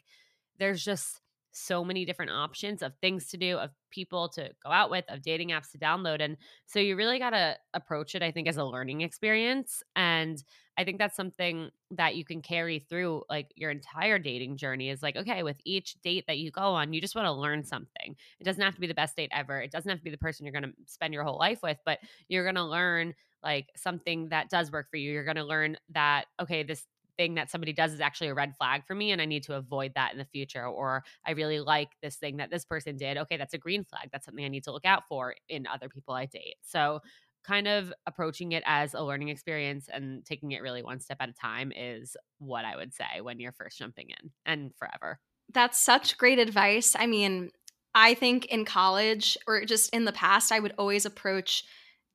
there's 0.60 0.84
just 0.84 1.22
so 1.58 1.84
many 1.84 2.06
different 2.06 2.32
options 2.32 2.82
of 2.82 2.94
things 3.02 3.28
to 3.28 3.38
do, 3.38 3.58
of 3.58 3.72
people 3.90 4.30
to 4.30 4.50
go 4.64 4.72
out 4.72 4.90
with, 4.90 5.06
of 5.10 5.22
dating 5.22 5.50
apps 5.50 5.72
to 5.72 5.78
download. 5.78 6.22
And 6.22 6.38
so 6.66 6.80
you 6.80 6.96
really 6.96 7.20
got 7.20 7.32
to 7.32 7.58
approach 7.74 8.16
it, 8.16 8.22
I 8.22 8.32
think, 8.32 8.48
as 8.48 8.58
a 8.58 8.64
learning 8.64 9.02
experience. 9.02 9.82
And 9.96 10.42
I 10.78 10.84
think 10.84 11.00
that's 11.00 11.16
something 11.16 11.70
that 11.92 12.16
you 12.16 12.24
can 12.24 12.42
carry 12.42 12.80
through 12.80 13.24
like 13.30 13.52
your 13.56 13.72
entire 13.72 14.20
dating 14.20 14.58
journey 14.58 14.90
is 14.90 15.02
like, 15.02 15.16
okay, 15.16 15.42
with 15.42 15.58
each 15.66 16.00
date 16.02 16.26
that 16.28 16.38
you 16.38 16.52
go 16.52 16.62
on, 16.62 16.94
you 16.94 17.02
just 17.02 17.16
want 17.16 17.26
to 17.26 17.32
learn 17.32 17.64
something. 17.64 18.16
It 18.40 18.44
doesn't 18.44 18.62
have 18.62 18.76
to 18.76 18.82
be 18.82 18.88
the 18.88 18.94
best 18.94 19.16
date 19.16 19.32
ever. 19.34 19.60
It 19.60 19.72
doesn't 19.72 19.90
have 19.90 20.00
to 20.00 20.04
be 20.04 20.12
the 20.12 20.18
person 20.18 20.46
you're 20.46 20.54
going 20.54 20.66
to 20.66 20.74
spend 20.86 21.14
your 21.14 21.24
whole 21.24 21.40
life 21.40 21.60
with, 21.64 21.78
but 21.86 22.00
you're 22.28 22.44
going 22.44 22.56
to 22.56 22.64
learn 22.64 23.16
like 23.44 23.70
something 23.76 24.30
that 24.30 24.50
does 24.50 24.72
work 24.72 24.90
for 24.92 24.98
you. 24.98 25.12
You're 25.12 25.24
going 25.24 25.38
to 25.38 25.46
learn 25.46 25.78
that, 25.90 26.26
okay, 26.40 26.64
this 26.64 26.86
thing 27.18 27.36
that 27.36 27.50
somebody 27.50 27.74
does 27.74 27.94
is 27.94 28.00
actually 28.00 28.28
a 28.28 28.34
red 28.34 28.56
flag 28.56 28.86
for 28.86 28.96
me 28.96 29.12
and 29.12 29.22
I 29.22 29.26
need 29.26 29.44
to 29.44 29.56
avoid 29.56 29.94
that 29.96 30.12
in 30.12 30.18
the 30.18 30.26
future. 30.26 30.66
Or 30.66 31.04
I 31.26 31.32
really 31.32 31.60
like 31.60 31.90
this 32.02 32.16
thing 32.16 32.38
that 32.38 32.50
this 32.50 32.66
person 32.66 32.98
did. 32.98 33.18
Okay, 33.18 33.38
that's 33.38 33.54
a 33.54 33.58
green 33.58 33.84
flag. 33.84 34.10
That's 34.12 34.26
something 34.26 34.46
I 34.46 34.50
need 34.50 34.64
to 34.66 34.72
look 34.72 34.86
out 34.86 35.04
for 35.10 35.36
in 35.50 35.68
other 35.68 35.90
people 35.90 36.14
I 36.14 36.26
date. 36.26 36.58
So, 36.62 37.02
kind 37.46 37.68
of 37.68 37.94
approaching 38.06 38.52
it 38.52 38.64
as 38.66 38.94
a 38.94 39.02
learning 39.02 39.30
experience 39.30 39.88
and 39.92 40.26
taking 40.26 40.52
it 40.52 40.62
really 40.62 40.84
one 40.84 41.00
step 41.00 41.16
at 41.22 41.30
a 41.30 41.34
time 41.34 41.72
is 41.74 42.18
what 42.40 42.66
I 42.66 42.76
would 42.76 42.94
say 42.94 43.22
when 43.22 43.40
you're 43.40 43.54
first 43.54 43.78
jumping 43.78 44.10
in 44.10 44.32
and 44.46 44.76
forever. 44.76 45.20
That's 45.54 45.82
such 45.82 46.18
great 46.18 46.40
advice. 46.40 46.94
I 47.00 47.08
mean, 47.08 47.52
I 47.96 48.16
think 48.16 48.48
in 48.48 48.66
college 48.66 49.38
or 49.48 49.64
just 49.64 49.94
in 49.94 50.04
the 50.04 50.12
past, 50.12 50.52
I 50.52 50.60
would 50.60 50.74
always 50.78 51.06
approach 51.06 51.64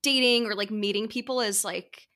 dating 0.03 0.47
or 0.47 0.55
like 0.55 0.71
meeting 0.71 1.09
people 1.09 1.41
as 1.41 1.65
like 1.65 2.09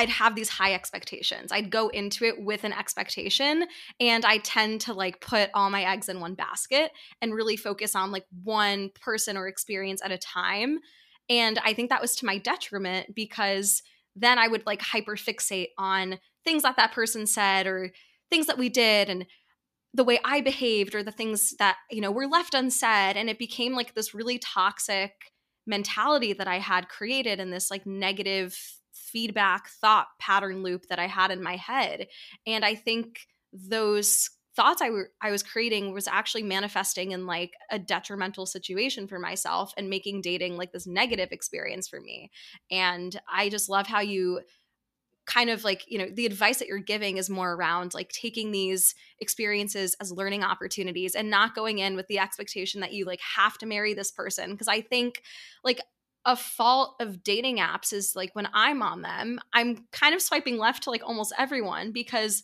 I'd 0.00 0.08
have 0.08 0.34
these 0.34 0.48
high 0.48 0.72
expectations. 0.72 1.52
I'd 1.52 1.70
go 1.70 1.88
into 1.88 2.24
it 2.24 2.42
with 2.42 2.64
an 2.64 2.72
expectation 2.72 3.66
and 4.00 4.24
I 4.24 4.38
tend 4.38 4.80
to 4.82 4.94
like 4.94 5.20
put 5.20 5.50
all 5.52 5.68
my 5.68 5.84
eggs 5.84 6.08
in 6.08 6.20
one 6.20 6.34
basket 6.34 6.92
and 7.20 7.34
really 7.34 7.54
focus 7.54 7.94
on 7.94 8.10
like 8.10 8.24
one 8.42 8.92
person 8.98 9.36
or 9.36 9.46
experience 9.46 10.00
at 10.02 10.10
a 10.10 10.16
time. 10.16 10.78
And 11.28 11.58
I 11.62 11.74
think 11.74 11.90
that 11.90 12.00
was 12.00 12.16
to 12.16 12.24
my 12.24 12.38
detriment 12.38 13.14
because 13.14 13.82
then 14.16 14.38
I 14.38 14.48
would 14.48 14.64
like 14.64 14.80
hyper 14.80 15.16
fixate 15.16 15.68
on 15.76 16.18
things 16.46 16.62
that 16.62 16.76
that 16.76 16.92
person 16.92 17.26
said 17.26 17.66
or 17.66 17.92
things 18.30 18.46
that 18.46 18.56
we 18.56 18.70
did 18.70 19.10
and 19.10 19.26
the 19.92 20.04
way 20.04 20.18
I 20.24 20.40
behaved 20.40 20.94
or 20.94 21.02
the 21.02 21.12
things 21.12 21.52
that, 21.58 21.76
you 21.90 22.00
know, 22.00 22.10
were 22.10 22.26
left 22.26 22.54
unsaid. 22.54 23.18
And 23.18 23.28
it 23.28 23.38
became 23.38 23.74
like 23.74 23.92
this 23.92 24.14
really 24.14 24.38
toxic 24.38 25.12
mentality 25.66 26.32
that 26.32 26.48
I 26.48 26.58
had 26.58 26.88
created 26.88 27.38
and 27.38 27.52
this 27.52 27.70
like 27.70 27.84
negative 27.84 28.79
feedback 29.12 29.68
thought 29.68 30.08
pattern 30.18 30.62
loop 30.62 30.86
that 30.88 30.98
I 30.98 31.06
had 31.06 31.30
in 31.30 31.42
my 31.42 31.56
head. 31.56 32.06
And 32.46 32.64
I 32.64 32.74
think 32.74 33.20
those 33.52 34.30
thoughts 34.56 34.82
I, 34.82 34.90
were, 34.90 35.10
I 35.22 35.30
was 35.30 35.42
creating 35.42 35.92
was 35.92 36.08
actually 36.08 36.42
manifesting 36.42 37.12
in 37.12 37.26
like 37.26 37.52
a 37.70 37.78
detrimental 37.78 38.46
situation 38.46 39.06
for 39.06 39.18
myself 39.18 39.72
and 39.76 39.88
making 39.88 40.22
dating 40.22 40.56
like 40.56 40.72
this 40.72 40.86
negative 40.86 41.30
experience 41.30 41.88
for 41.88 42.00
me. 42.00 42.30
And 42.70 43.18
I 43.32 43.48
just 43.48 43.68
love 43.68 43.86
how 43.86 44.00
you 44.00 44.40
kind 45.26 45.50
of 45.50 45.62
like 45.62 45.84
you 45.86 45.98
know 45.98 46.08
the 46.12 46.26
advice 46.26 46.58
that 46.58 46.66
you're 46.66 46.78
giving 46.78 47.16
is 47.16 47.30
more 47.30 47.52
around 47.52 47.94
like 47.94 48.08
taking 48.08 48.50
these 48.50 48.94
experiences 49.20 49.94
as 50.00 50.10
learning 50.10 50.42
opportunities 50.42 51.14
and 51.14 51.30
not 51.30 51.54
going 51.54 51.78
in 51.78 51.94
with 51.94 52.08
the 52.08 52.18
expectation 52.18 52.80
that 52.80 52.92
you 52.92 53.04
like 53.04 53.20
have 53.36 53.56
to 53.56 53.66
marry 53.66 53.94
this 53.94 54.10
person 54.10 54.50
because 54.50 54.66
i 54.66 54.80
think 54.80 55.22
like 55.62 55.80
a 56.24 56.36
fault 56.36 56.96
of 57.00 57.22
dating 57.22 57.58
apps 57.58 57.92
is 57.92 58.14
like 58.14 58.34
when 58.34 58.48
I'm 58.52 58.82
on 58.82 59.02
them, 59.02 59.40
I'm 59.52 59.86
kind 59.92 60.14
of 60.14 60.22
swiping 60.22 60.58
left 60.58 60.84
to 60.84 60.90
like 60.90 61.02
almost 61.04 61.32
everyone 61.38 61.92
because 61.92 62.42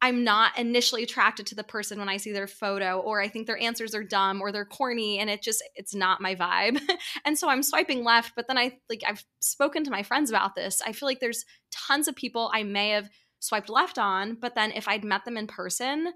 I'm 0.00 0.24
not 0.24 0.58
initially 0.58 1.04
attracted 1.04 1.46
to 1.46 1.54
the 1.54 1.62
person 1.62 2.00
when 2.00 2.08
I 2.08 2.16
see 2.16 2.32
their 2.32 2.48
photo 2.48 2.98
or 2.98 3.22
I 3.22 3.28
think 3.28 3.46
their 3.46 3.60
answers 3.60 3.94
are 3.94 4.02
dumb 4.02 4.40
or 4.40 4.50
they're 4.50 4.64
corny 4.64 5.20
and 5.20 5.30
it 5.30 5.42
just 5.42 5.62
it's 5.76 5.94
not 5.94 6.20
my 6.20 6.34
vibe. 6.34 6.80
and 7.24 7.38
so 7.38 7.48
I'm 7.48 7.62
swiping 7.62 8.02
left, 8.02 8.32
but 8.34 8.48
then 8.48 8.58
I 8.58 8.78
like 8.88 9.02
I've 9.06 9.24
spoken 9.40 9.84
to 9.84 9.92
my 9.92 10.02
friends 10.02 10.28
about 10.28 10.56
this. 10.56 10.82
I 10.84 10.92
feel 10.92 11.06
like 11.06 11.20
there's 11.20 11.44
tons 11.70 12.08
of 12.08 12.16
people 12.16 12.50
I 12.52 12.64
may 12.64 12.90
have 12.90 13.10
swiped 13.38 13.68
left 13.68 13.96
on, 13.96 14.34
but 14.40 14.56
then 14.56 14.72
if 14.72 14.88
I'd 14.88 15.04
met 15.04 15.24
them 15.24 15.36
in 15.36 15.46
person, 15.46 16.12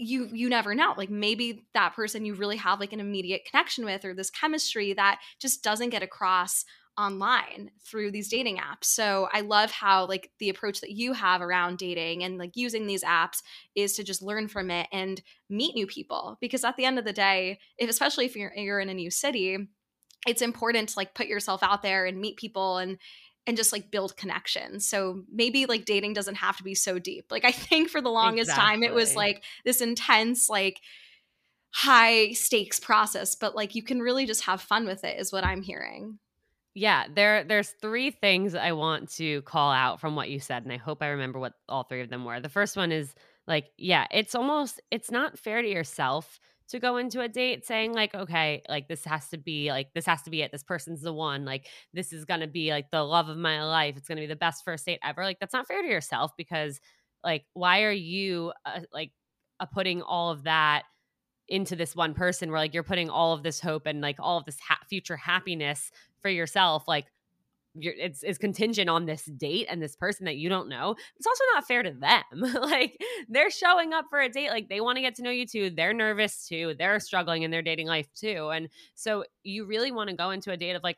you 0.00 0.28
you 0.32 0.48
never 0.48 0.74
know 0.74 0.94
like 0.96 1.10
maybe 1.10 1.66
that 1.74 1.94
person 1.94 2.24
you 2.24 2.34
really 2.34 2.56
have 2.56 2.80
like 2.80 2.92
an 2.92 3.00
immediate 3.00 3.44
connection 3.44 3.84
with 3.84 4.04
or 4.04 4.14
this 4.14 4.30
chemistry 4.30 4.94
that 4.94 5.20
just 5.38 5.62
doesn't 5.62 5.90
get 5.90 6.02
across 6.02 6.64
online 6.98 7.70
through 7.84 8.10
these 8.10 8.28
dating 8.28 8.58
apps. 8.58 8.84
So 8.84 9.28
I 9.32 9.40
love 9.40 9.70
how 9.70 10.06
like 10.06 10.30
the 10.38 10.48
approach 10.48 10.80
that 10.80 10.90
you 10.90 11.12
have 11.12 11.40
around 11.40 11.78
dating 11.78 12.24
and 12.24 12.36
like 12.36 12.56
using 12.56 12.86
these 12.86 13.04
apps 13.04 13.42
is 13.74 13.94
to 13.94 14.04
just 14.04 14.22
learn 14.22 14.48
from 14.48 14.70
it 14.70 14.88
and 14.92 15.20
meet 15.48 15.74
new 15.74 15.86
people 15.86 16.36
because 16.40 16.64
at 16.64 16.76
the 16.76 16.84
end 16.84 16.98
of 16.98 17.04
the 17.04 17.12
day, 17.12 17.58
if 17.78 17.88
especially 17.88 18.26
if 18.26 18.36
you're 18.36 18.52
you're 18.54 18.80
in 18.80 18.88
a 18.88 18.94
new 18.94 19.10
city, 19.10 19.68
it's 20.26 20.42
important 20.42 20.90
to 20.90 20.98
like 20.98 21.14
put 21.14 21.26
yourself 21.26 21.62
out 21.62 21.82
there 21.82 22.06
and 22.06 22.20
meet 22.20 22.36
people 22.36 22.78
and 22.78 22.98
and 23.50 23.56
just 23.56 23.72
like 23.72 23.90
build 23.90 24.16
connections. 24.16 24.86
So 24.86 25.24
maybe 25.28 25.66
like 25.66 25.84
dating 25.84 26.12
doesn't 26.12 26.36
have 26.36 26.56
to 26.58 26.62
be 26.62 26.76
so 26.76 27.00
deep. 27.00 27.32
Like 27.32 27.44
I 27.44 27.50
think 27.50 27.90
for 27.90 28.00
the 28.00 28.08
longest 28.08 28.50
exactly. 28.50 28.64
time 28.64 28.82
it 28.84 28.94
was 28.94 29.16
like 29.16 29.42
this 29.64 29.80
intense 29.80 30.48
like 30.48 30.80
high 31.70 32.30
stakes 32.30 32.78
process, 32.78 33.34
but 33.34 33.56
like 33.56 33.74
you 33.74 33.82
can 33.82 33.98
really 33.98 34.24
just 34.24 34.44
have 34.44 34.60
fun 34.60 34.86
with 34.86 35.02
it 35.02 35.18
is 35.18 35.32
what 35.32 35.42
I'm 35.44 35.62
hearing. 35.62 36.20
Yeah, 36.74 37.06
there 37.12 37.42
there's 37.42 37.70
three 37.70 38.12
things 38.12 38.54
I 38.54 38.70
want 38.70 39.10
to 39.16 39.42
call 39.42 39.72
out 39.72 40.00
from 40.00 40.14
what 40.14 40.30
you 40.30 40.38
said 40.38 40.62
and 40.62 40.72
I 40.72 40.76
hope 40.76 41.02
I 41.02 41.08
remember 41.08 41.40
what 41.40 41.54
all 41.68 41.82
three 41.82 42.02
of 42.02 42.08
them 42.08 42.24
were. 42.24 42.38
The 42.38 42.48
first 42.48 42.76
one 42.76 42.92
is 42.92 43.12
like 43.48 43.66
yeah, 43.76 44.06
it's 44.12 44.36
almost 44.36 44.80
it's 44.92 45.10
not 45.10 45.40
fair 45.40 45.60
to 45.60 45.68
yourself 45.68 46.38
to 46.70 46.78
go 46.78 46.96
into 46.96 47.20
a 47.20 47.28
date 47.28 47.66
saying 47.66 47.92
like 47.92 48.14
okay 48.14 48.62
like 48.68 48.88
this 48.88 49.04
has 49.04 49.28
to 49.28 49.38
be 49.38 49.70
like 49.70 49.92
this 49.94 50.06
has 50.06 50.22
to 50.22 50.30
be 50.30 50.42
it. 50.42 50.52
This 50.52 50.62
person's 50.62 51.02
the 51.02 51.12
one. 51.12 51.44
Like 51.44 51.66
this 51.92 52.12
is 52.12 52.24
gonna 52.24 52.46
be 52.46 52.70
like 52.70 52.90
the 52.90 53.02
love 53.02 53.28
of 53.28 53.36
my 53.36 53.62
life. 53.64 53.96
It's 53.96 54.08
gonna 54.08 54.20
be 54.20 54.26
the 54.26 54.36
best 54.36 54.64
first 54.64 54.86
date 54.86 55.00
ever. 55.04 55.24
Like 55.24 55.38
that's 55.40 55.52
not 55.52 55.66
fair 55.66 55.82
to 55.82 55.88
yourself 55.88 56.32
because 56.36 56.80
like 57.24 57.44
why 57.54 57.82
are 57.82 57.92
you 57.92 58.52
uh, 58.64 58.80
like 58.92 59.12
uh, 59.58 59.66
putting 59.66 60.02
all 60.02 60.30
of 60.30 60.44
that 60.44 60.84
into 61.48 61.74
this 61.74 61.96
one 61.96 62.14
person 62.14 62.50
where 62.50 62.60
like 62.60 62.72
you're 62.72 62.82
putting 62.82 63.10
all 63.10 63.32
of 63.32 63.42
this 63.42 63.60
hope 63.60 63.86
and 63.86 64.00
like 64.00 64.16
all 64.20 64.38
of 64.38 64.44
this 64.44 64.58
ha- 64.60 64.78
future 64.88 65.16
happiness 65.16 65.90
for 66.22 66.30
yourself? 66.30 66.84
Like 66.86 67.06
you're, 67.74 67.94
it's, 67.94 68.22
it's 68.22 68.38
contingent 68.38 68.90
on 68.90 69.06
this 69.06 69.24
date 69.24 69.66
and 69.70 69.80
this 69.80 69.96
person 69.96 70.26
that 70.26 70.36
you 70.36 70.48
don't 70.48 70.68
know. 70.68 70.96
It's 71.16 71.26
also 71.26 71.44
not 71.54 71.66
fair 71.66 71.82
to 71.82 71.92
them. 71.92 72.22
like 72.62 73.00
they're 73.28 73.50
showing 73.50 73.92
up 73.92 74.06
for 74.10 74.20
a 74.20 74.28
date, 74.28 74.50
like 74.50 74.68
they 74.68 74.80
want 74.80 74.96
to 74.96 75.02
get 75.02 75.14
to 75.16 75.22
know 75.22 75.30
you 75.30 75.46
too. 75.46 75.70
They're 75.70 75.92
nervous 75.94 76.46
too. 76.46 76.74
They're 76.78 77.00
struggling 77.00 77.42
in 77.42 77.50
their 77.50 77.62
dating 77.62 77.86
life 77.86 78.08
too. 78.14 78.50
And 78.52 78.68
so 78.94 79.24
you 79.44 79.66
really 79.66 79.92
want 79.92 80.10
to 80.10 80.16
go 80.16 80.30
into 80.30 80.50
a 80.50 80.56
date 80.56 80.76
of 80.76 80.82
like, 80.82 80.96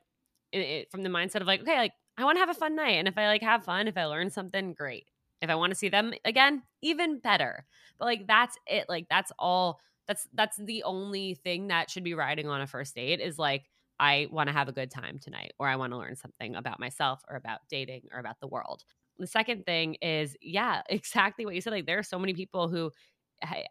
it, 0.53 0.91
from 0.91 1.03
the 1.03 1.09
mindset 1.09 1.41
of 1.41 1.47
like, 1.47 1.63
okay, 1.63 1.79
like 1.79 1.93
I 2.17 2.25
want 2.25 2.37
to 2.37 2.41
have 2.41 2.51
a 2.51 2.55
fun 2.55 2.77
night. 2.77 2.99
And 2.99 3.09
if 3.09 3.17
I 3.17 3.27
like 3.27 3.43
have 3.43 3.65
fun, 3.65 3.89
if 3.89 3.97
I 3.97 4.05
learn 4.05 4.31
something, 4.31 4.75
great. 4.75 5.07
If 5.41 5.51
I 5.51 5.55
want 5.57 5.73
to 5.73 5.79
see 5.79 5.89
them 5.89 6.13
again, 6.25 6.63
even 6.83 7.19
better. 7.19 7.65
But 7.99 8.05
like 8.05 8.27
that's 8.27 8.57
it. 8.67 8.87
Like 8.89 9.07
that's 9.11 9.33
all. 9.39 9.81
That's 10.09 10.29
that's 10.35 10.57
the 10.57 10.83
only 10.85 11.35
thing 11.35 11.69
that 11.69 11.91
should 11.91 12.05
be 12.05 12.15
riding 12.15 12.49
on 12.49 12.61
a 12.61 12.67
first 12.67 12.95
date 12.95 13.21
is 13.21 13.39
like 13.39 13.65
I 14.01 14.27
want 14.31 14.49
to 14.49 14.53
have 14.53 14.69
a 14.69 14.73
good 14.73 14.91
time 14.91 15.19
tonight, 15.19 15.53
or 15.59 15.69
I 15.69 15.77
want 15.77 15.93
to 15.93 15.99
learn 15.99 16.17
something 16.17 16.55
about 16.55 16.81
myself 16.81 17.23
or 17.29 17.37
about 17.37 17.61
dating 17.69 18.09
or 18.13 18.19
about 18.19 18.41
the 18.41 18.49
world. 18.49 18.85
The 19.19 19.27
second 19.27 19.65
thing 19.65 19.95
is, 20.03 20.37
yeah, 20.41 20.83
exactly 20.89 21.45
what 21.45 21.55
you 21.55 21.61
said. 21.61 21.73
Like, 21.73 21.87
there 21.87 21.99
are 21.99 22.03
so 22.05 22.19
many 22.19 22.35
people 22.35 22.69
who 22.69 22.91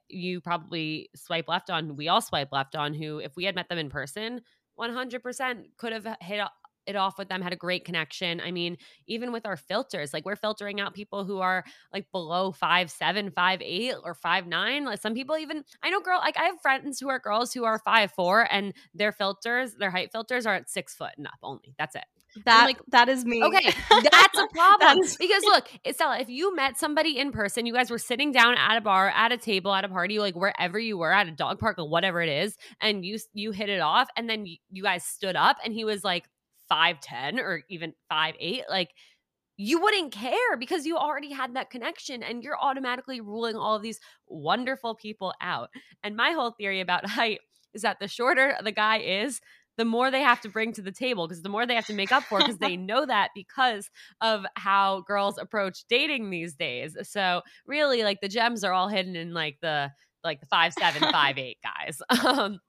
you 0.10 0.42
probably 0.42 1.10
swipe 1.16 1.48
left 1.48 1.70
on, 1.70 1.96
we 1.96 2.08
all 2.10 2.22
swipe 2.22 2.50
left 2.52 2.76
on, 2.76 2.94
who, 2.94 3.20
if 3.20 3.36
we 3.36 3.46
had 3.46 3.56
met 3.56 3.70
them 3.70 3.78
in 3.78 3.90
person, 3.90 4.42
100% 4.76 5.66
could 5.78 5.94
have 5.94 6.08
hit 6.22 6.42
it 6.92 6.98
off 6.98 7.18
with 7.18 7.30
them, 7.30 7.42
had 7.42 7.54
a 7.54 7.58
great 7.58 7.86
connection. 7.86 8.40
I 8.40 8.52
mean, 8.52 8.78
even 9.08 9.32
with 9.32 9.46
our 9.46 9.58
filters, 9.58 10.14
like 10.14 10.26
we're 10.26 10.36
filtering 10.36 10.80
out 10.80 10.94
people 10.94 11.26
who 11.26 11.40
are 11.40 11.64
like 11.92 12.12
below 12.12 12.52
five 12.52 12.92
seven, 12.92 13.32
five 13.32 13.62
eight, 13.62 13.96
or 14.04 14.14
five 14.14 14.46
nine. 14.46 14.86
Like 14.86 15.02
some 15.02 15.14
people 15.14 15.38
even 15.38 15.64
I 15.82 15.90
know 15.90 16.00
girl 16.00 16.20
like 16.20 16.38
I 16.38 16.44
have 16.44 16.62
friends 16.62 17.00
who 17.00 17.10
are 17.10 17.20
girls 17.20 17.54
who 17.54 17.64
are 17.64 17.80
five 17.80 18.12
four 18.12 18.48
and 18.52 18.74
their 18.94 19.12
filters, 19.12 19.74
their 19.74 19.92
height 19.92 20.12
filters 20.12 20.46
are 20.46 20.56
at 20.56 20.70
six 20.70 20.94
foot 20.94 21.12
and 21.18 21.28
up 21.28 21.40
only. 21.42 21.74
That's 21.78 21.96
it. 21.96 22.06
That 22.46 22.66
like 22.66 22.80
that 22.90 23.10
is 23.10 23.26
me. 23.26 23.44
Okay, 23.44 23.74
that's 23.90 24.40
a 24.40 24.48
problem 24.54 25.00
because 25.20 25.44
look, 25.44 25.68
Estella, 25.86 26.20
if 26.20 26.30
you 26.30 26.56
met 26.56 26.78
somebody 26.78 27.18
in 27.18 27.32
person, 27.32 27.66
you 27.66 27.74
guys 27.74 27.92
were 27.92 27.98
sitting 27.98 28.32
down 28.32 28.56
at 28.58 28.78
a 28.78 28.82
bar, 28.82 29.10
at 29.10 29.34
a 29.34 29.38
table, 29.38 29.74
at 29.74 29.84
a 29.84 29.90
party, 29.90 30.18
like 30.20 30.36
wherever 30.36 30.80
you 30.80 30.98
were, 30.98 31.12
at 31.12 31.28
a 31.28 31.32
dog 31.32 31.60
park 31.60 31.78
or 31.78 31.90
whatever 31.90 32.22
it 32.22 32.30
is, 32.30 32.58
and 32.80 33.06
you 33.06 33.20
you 33.34 33.52
hit 33.52 33.68
it 33.68 33.82
off, 33.82 34.08
and 34.16 34.30
then 34.30 34.46
you, 34.46 34.58
you 34.70 34.84
guys 34.84 35.04
stood 35.04 35.36
up, 35.36 35.58
and 35.66 35.74
he 35.74 35.84
was 35.84 36.06
like 36.06 36.26
5'10 36.72 37.40
or 37.40 37.64
even 37.70 37.94
5'8, 38.12 38.64
like 38.70 38.92
you 39.58 39.82
wouldn't 39.82 40.12
care 40.12 40.58
because 40.58 40.86
you 40.86 40.98
already 40.98 41.32
had 41.32 41.56
that 41.56 41.70
connection 41.70 42.24
and 42.24 42.44
you're 42.44 42.58
automatically 42.60 43.22
ruling 43.22 43.56
all 43.56 43.76
of 43.76 43.82
these 43.82 44.00
wonderful 44.28 44.96
people 44.96 45.34
out. 45.42 45.70
And 46.04 46.16
my 46.16 46.32
whole 46.32 46.52
theory 46.52 46.82
about 46.82 47.06
height 47.10 47.40
is 47.74 47.84
that 47.84 48.00
the 48.00 48.08
shorter 48.08 48.56
the 48.64 48.72
guy 48.72 49.00
is, 49.00 49.40
the 49.78 49.86
more 49.86 50.12
they 50.12 50.22
have 50.22 50.42
to 50.42 50.50
bring 50.50 50.74
to 50.74 50.82
the 50.82 50.92
table 50.92 51.28
because 51.28 51.44
the 51.44 51.50
more 51.50 51.66
they 51.66 51.76
have 51.76 51.88
to 51.88 51.94
make 51.94 52.12
up 52.12 52.24
for 52.24 52.40
because 52.40 52.58
they 52.58 52.76
know 52.78 53.06
that 53.06 53.30
because 53.36 53.90
of 54.20 54.46
how 54.56 55.02
girls 55.08 55.38
approach 55.38 55.86
dating 55.90 56.30
these 56.30 56.56
days. 56.56 56.98
So 57.04 57.42
really 57.66 58.04
like 58.04 58.20
the 58.22 58.28
gems 58.28 58.64
are 58.64 58.74
all 58.74 58.90
hidden 58.90 59.16
in 59.16 59.34
like 59.34 59.58
the 59.62 59.92
like 60.24 60.40
the 60.40 60.46
five 60.48 60.74
seven, 60.74 61.12
five 61.12 61.38
eight 61.38 61.58
guys. 61.64 62.02
Um, 62.26 62.60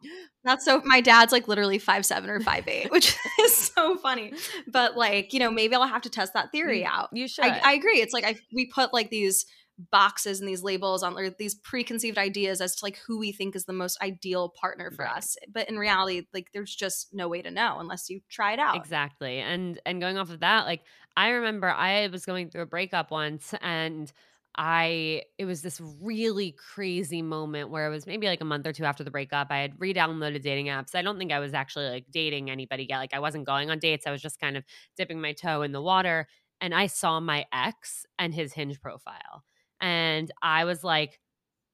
That's 0.44 0.64
so. 0.64 0.80
My 0.84 1.00
dad's 1.00 1.32
like 1.32 1.46
literally 1.48 1.78
five 1.78 2.04
seven 2.06 2.28
or 2.30 2.40
five 2.40 2.66
eight, 2.68 2.90
which 2.90 3.16
is 3.40 3.54
so 3.54 3.96
funny. 3.96 4.32
But 4.66 4.96
like 4.96 5.32
you 5.32 5.38
know, 5.40 5.50
maybe 5.50 5.74
I'll 5.74 5.86
have 5.86 6.02
to 6.02 6.10
test 6.10 6.32
that 6.34 6.50
theory 6.52 6.84
out. 6.84 7.10
you 7.12 7.28
should. 7.28 7.44
I, 7.44 7.60
I 7.64 7.72
agree. 7.74 8.00
It's 8.00 8.12
like 8.12 8.24
I 8.24 8.36
we 8.54 8.66
put 8.66 8.92
like 8.92 9.10
these 9.10 9.44
boxes 9.90 10.38
and 10.38 10.48
these 10.48 10.62
labels 10.62 11.02
on 11.02 11.16
or 11.18 11.30
these 11.30 11.54
preconceived 11.56 12.18
ideas 12.18 12.60
as 12.60 12.76
to 12.76 12.84
like 12.84 12.98
who 13.06 13.18
we 13.18 13.32
think 13.32 13.56
is 13.56 13.64
the 13.64 13.72
most 13.72 14.00
ideal 14.02 14.52
partner 14.60 14.90
for 14.90 15.04
Right. 15.04 15.16
us. 15.16 15.34
But 15.52 15.68
in 15.68 15.78
reality, 15.78 16.26
like 16.34 16.48
there's 16.52 16.74
just 16.74 17.08
no 17.12 17.26
way 17.28 17.42
to 17.42 17.50
know 17.50 17.78
unless 17.80 18.08
you 18.10 18.20
try 18.30 18.52
it 18.52 18.58
out. 18.58 18.76
Exactly. 18.76 19.38
And 19.38 19.80
and 19.86 20.00
going 20.00 20.18
off 20.18 20.30
of 20.30 20.40
that, 20.40 20.66
like 20.66 20.82
I 21.16 21.30
remember 21.30 21.68
I 21.70 22.06
was 22.08 22.24
going 22.24 22.50
through 22.50 22.62
a 22.62 22.66
breakup 22.66 23.10
once 23.10 23.54
and 23.60 24.12
I 24.56 25.22
it 25.38 25.46
was 25.46 25.62
this 25.62 25.80
really 26.00 26.54
crazy 26.74 27.22
moment 27.22 27.70
where 27.70 27.86
it 27.86 27.90
was 27.90 28.06
maybe 28.06 28.26
like 28.26 28.40
a 28.40 28.44
month 28.44 28.66
or 28.66 28.72
two 28.72 28.84
after 28.84 29.02
the 29.02 29.10
breakup. 29.10 29.48
I 29.50 29.58
had 29.58 29.72
re-downloaded 29.78 30.42
dating 30.42 30.66
apps. 30.66 30.94
I 30.94 31.02
don't 31.02 31.18
think 31.18 31.32
I 31.32 31.38
was 31.38 31.54
actually 31.54 31.88
like 31.88 32.06
dating 32.10 32.50
anybody 32.50 32.86
yet. 32.88 32.98
Like 32.98 33.14
I 33.14 33.20
wasn't 33.20 33.46
going 33.46 33.70
on 33.70 33.78
dates. 33.78 34.06
I 34.06 34.10
was 34.10 34.20
just 34.20 34.38
kind 34.38 34.56
of 34.56 34.64
dipping 34.96 35.20
my 35.20 35.32
toe 35.32 35.62
in 35.62 35.72
the 35.72 35.80
water 35.80 36.26
and 36.60 36.74
I 36.74 36.86
saw 36.86 37.18
my 37.18 37.46
ex 37.52 38.04
and 38.18 38.34
his 38.34 38.52
hinge 38.52 38.80
profile. 38.80 39.44
And 39.80 40.30
I 40.42 40.64
was 40.64 40.84
like 40.84 41.18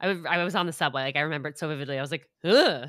I 0.00 0.08
was, 0.08 0.18
I 0.28 0.44
was 0.44 0.54
on 0.54 0.66
the 0.66 0.72
subway. 0.72 1.02
Like 1.02 1.16
I 1.16 1.20
remember 1.20 1.48
it 1.48 1.58
so 1.58 1.68
vividly. 1.68 1.98
I 1.98 2.00
was 2.00 2.12
like, 2.12 2.28
ugh. 2.44 2.88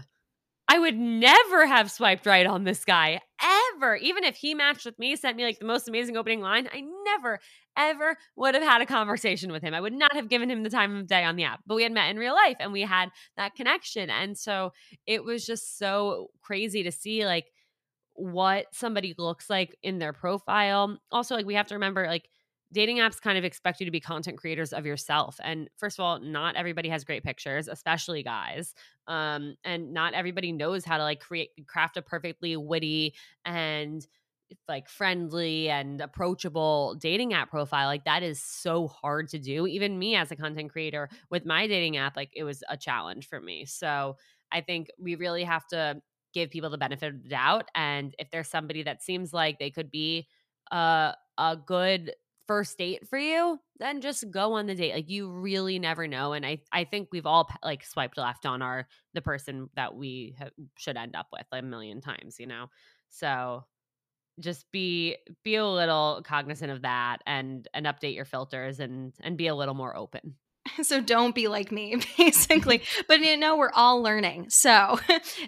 I 0.68 0.78
would 0.78 0.96
never 0.96 1.66
have 1.66 1.90
swiped 1.90 2.28
right 2.28 2.46
on 2.46 2.64
this 2.64 2.86
guy 2.86 3.20
ever. 3.42 3.59
Even 4.02 4.24
if 4.24 4.36
he 4.36 4.54
matched 4.54 4.86
with 4.86 4.98
me, 5.00 5.16
sent 5.16 5.38
me 5.38 5.44
like 5.44 5.60
the 5.60 5.66
most 5.66 5.88
amazing 5.88 6.18
opening 6.18 6.42
line, 6.42 6.68
I 6.74 6.84
never, 7.06 7.40
ever 7.78 8.18
would 8.36 8.56
have 8.56 8.64
had 8.64 8.82
a 8.82 8.86
conversation 8.86 9.52
with 9.52 9.64
him. 9.64 9.74
I 9.74 9.82
would 9.82 9.94
not 9.94 10.16
have 10.16 10.30
given 10.30 10.50
him 10.50 10.64
the 10.64 10.70
time 10.70 10.96
of 10.96 11.08
day 11.08 11.24
on 11.24 11.36
the 11.36 11.44
app. 11.44 11.62
But 11.66 11.76
we 11.76 11.84
had 11.84 11.92
met 11.92 12.10
in 12.10 12.18
real 12.18 12.34
life 12.34 12.58
and 12.60 12.72
we 12.72 12.82
had 12.82 13.10
that 13.38 13.56
connection. 13.56 14.10
And 14.10 14.38
so 14.38 14.74
it 15.08 15.24
was 15.24 15.46
just 15.46 15.78
so 15.78 16.30
crazy 16.42 16.84
to 16.84 16.92
see 16.92 17.26
like 17.26 17.46
what 18.14 18.66
somebody 18.74 19.16
looks 19.18 19.50
like 19.50 19.78
in 19.82 20.00
their 20.00 20.14
profile. 20.14 20.98
Also, 21.12 21.36
like 21.36 21.46
we 21.46 21.56
have 21.56 21.68
to 21.68 21.76
remember, 21.76 22.06
like, 22.06 22.30
dating 22.72 22.98
apps 22.98 23.20
kind 23.22 23.38
of 23.38 23.44
expect 23.44 23.80
you 23.80 23.86
to 23.86 23.92
be 23.92 24.00
content 24.00 24.38
creators 24.38 24.74
of 24.74 24.86
yourself. 24.86 25.40
And 25.44 25.70
first 25.78 25.98
of 25.98 26.04
all, 26.04 26.20
not 26.20 26.56
everybody 26.56 26.90
has 26.90 27.04
great 27.04 27.24
pictures, 27.24 27.68
especially 27.68 28.24
guys. 28.24 28.74
Um, 29.08 29.56
and 29.64 29.94
not 29.94 30.14
everybody 30.14 30.52
knows 30.52 30.86
how 30.86 30.98
to 30.98 31.04
like 31.04 31.20
create 31.20 31.50
craft 31.68 31.98
a 31.98 32.02
perfectly 32.02 32.56
witty 32.56 33.16
and 33.46 34.06
like 34.68 34.90
friendly 34.90 35.70
and 35.70 36.02
approachable 36.02 36.96
dating 37.00 37.34
app 37.34 37.50
profile. 37.50 37.88
Like 37.88 38.06
that 38.06 38.24
is 38.24 38.42
so 38.42 38.88
hard 38.88 39.30
to 39.30 39.40
do. 39.40 39.68
Even 39.68 40.00
me 40.00 40.16
as 40.16 40.32
a 40.32 40.36
content 40.36 40.72
creator 40.72 41.10
with 41.30 41.46
my 41.46 41.68
dating 41.68 41.98
app, 41.98 42.16
like 42.16 42.32
it 42.36 42.44
was 42.44 42.64
a 42.70 42.78
challenge 42.78 43.28
for 43.28 43.40
me. 43.40 43.66
So 43.66 44.18
I 44.52 44.62
think 44.62 44.90
we 45.00 45.16
really 45.16 45.44
have 45.44 45.68
to 45.68 46.02
give 46.34 46.52
people 46.52 46.70
the 46.70 46.78
benefit 46.78 47.14
of 47.14 47.24
the 47.24 47.30
doubt. 47.30 47.70
And 47.76 48.14
if 48.20 48.30
there's 48.32 48.48
somebody 48.48 48.84
that 48.84 49.02
seems 49.04 49.34
like 49.34 49.60
they 49.60 49.72
could 49.72 49.92
be 49.92 50.28
a 50.72 51.16
a 51.38 51.56
good 51.56 52.12
first 52.50 52.80
date 52.80 53.08
for 53.08 53.20
you, 53.20 53.60
then 53.78 54.02
just 54.02 54.32
go 54.32 54.54
on 54.54 54.66
the 54.66 54.74
date. 54.74 54.96
Like 54.96 55.08
you 55.08 55.30
really 55.30 55.78
never 55.78 56.08
know. 56.08 56.34
And 56.34 56.44
I 56.44 56.64
I 56.72 56.84
think 56.84 57.10
we've 57.12 57.28
all 57.28 57.48
like 57.64 57.86
swiped 57.86 58.18
left 58.18 58.48
on 58.48 58.64
our 58.64 58.88
the 59.14 59.22
person 59.22 59.70
that 59.76 59.94
we 59.94 60.36
ha- 60.40 60.50
should 60.76 60.98
end 60.98 61.16
up 61.16 61.28
with 61.32 61.46
a 61.52 61.62
million 61.62 62.02
times, 62.02 62.38
you 62.40 62.48
know. 62.48 62.72
So 63.10 63.66
just 64.40 64.66
be 64.72 65.18
be 65.44 65.58
a 65.58 65.66
little 65.68 66.24
cognizant 66.26 66.72
of 66.72 66.82
that 66.82 67.18
and 67.28 67.68
and 67.76 67.86
update 67.86 68.16
your 68.16 68.26
filters 68.26 68.80
and 68.80 69.14
and 69.22 69.38
be 69.38 69.46
a 69.46 69.56
little 69.56 69.76
more 69.76 69.96
open. 69.96 70.34
So 70.84 71.02
don't 71.02 71.36
be 71.36 71.48
like 71.48 71.72
me, 71.72 71.98
basically. 72.18 72.82
but 73.08 73.20
you 73.20 73.38
know, 73.38 73.58
we're 73.58 73.72
all 73.74 74.02
learning. 74.02 74.50
So 74.50 75.00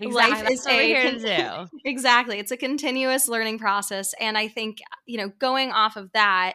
life 0.01 0.49
is 0.49 0.65
a 0.67 0.71
here 0.71 1.11
to 1.11 1.19
do. 1.19 1.77
exactly. 1.85 2.37
It's 2.39 2.51
a 2.51 2.57
continuous 2.57 3.27
learning 3.27 3.59
process. 3.59 4.13
And 4.19 4.37
I 4.37 4.47
think, 4.47 4.79
you 5.05 5.17
know, 5.17 5.29
going 5.39 5.71
off 5.71 5.95
of 5.95 6.11
that, 6.13 6.53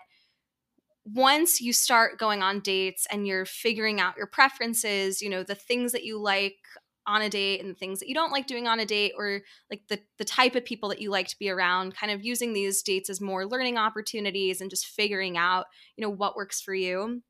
once 1.15 1.61
you 1.61 1.73
start 1.73 2.19
going 2.19 2.43
on 2.43 2.61
dates 2.61 3.07
and 3.11 3.27
you're 3.27 3.45
figuring 3.45 4.01
out 4.01 4.17
your 4.17 4.27
preferences, 4.27 5.23
you 5.23 5.31
know, 5.31 5.45
the 5.45 5.55
things 5.55 5.93
that 5.93 6.05
you 6.05 6.21
like 6.21 6.57
on 7.07 7.23
a 7.23 7.31
date 7.31 7.61
and 7.61 7.71
the 7.71 7.79
things 7.79 8.01
that 8.01 8.09
you 8.09 8.15
don't 8.15 8.33
like 8.33 8.49
doing 8.49 8.67
on 8.67 8.81
a 8.81 8.87
date 8.87 9.13
or 9.17 9.41
like 9.71 9.83
the 9.89 10.01
the 10.19 10.25
type 10.25 10.57
of 10.57 10.65
people 10.65 10.89
that 10.89 11.01
you 11.01 11.11
like 11.11 11.29
to 11.29 11.39
be 11.39 11.49
around, 11.49 11.95
kind 11.95 12.11
of 12.11 12.25
using 12.25 12.53
these 12.53 12.83
dates 12.83 13.09
as 13.09 13.21
more 13.21 13.47
learning 13.47 13.79
opportunities 13.79 14.61
and 14.61 14.69
just 14.69 14.87
figuring 14.87 15.39
out, 15.39 15.67
you 15.97 16.03
know, 16.03 16.11
what 16.11 16.35
works 16.35 16.61
for 16.61 16.75
you. 16.75 17.23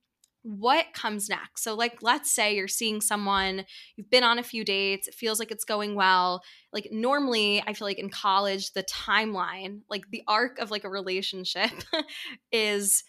What 0.42 0.86
comes 0.94 1.28
next? 1.28 1.62
So 1.62 1.74
like 1.74 1.98
let's 2.00 2.32
say 2.32 2.54
you're 2.54 2.68
seeing 2.68 3.02
someone, 3.02 3.66
you've 3.96 4.08
been 4.08 4.24
on 4.24 4.38
a 4.38 4.44
few 4.44 4.64
dates, 4.64 5.08
it 5.08 5.14
feels 5.14 5.38
like 5.38 5.50
it's 5.50 5.64
going 5.64 5.94
well. 5.94 6.42
Like 6.72 6.88
normally, 6.90 7.62
I 7.66 7.74
feel 7.74 7.86
like 7.86 7.98
in 7.98 8.08
college 8.08 8.72
the 8.72 8.84
timeline, 8.84 9.80
like 9.90 10.08
the 10.10 10.22
arc 10.26 10.60
of 10.60 10.70
like 10.70 10.84
a 10.84 10.88
relationship 10.88 11.72
is 12.52 13.04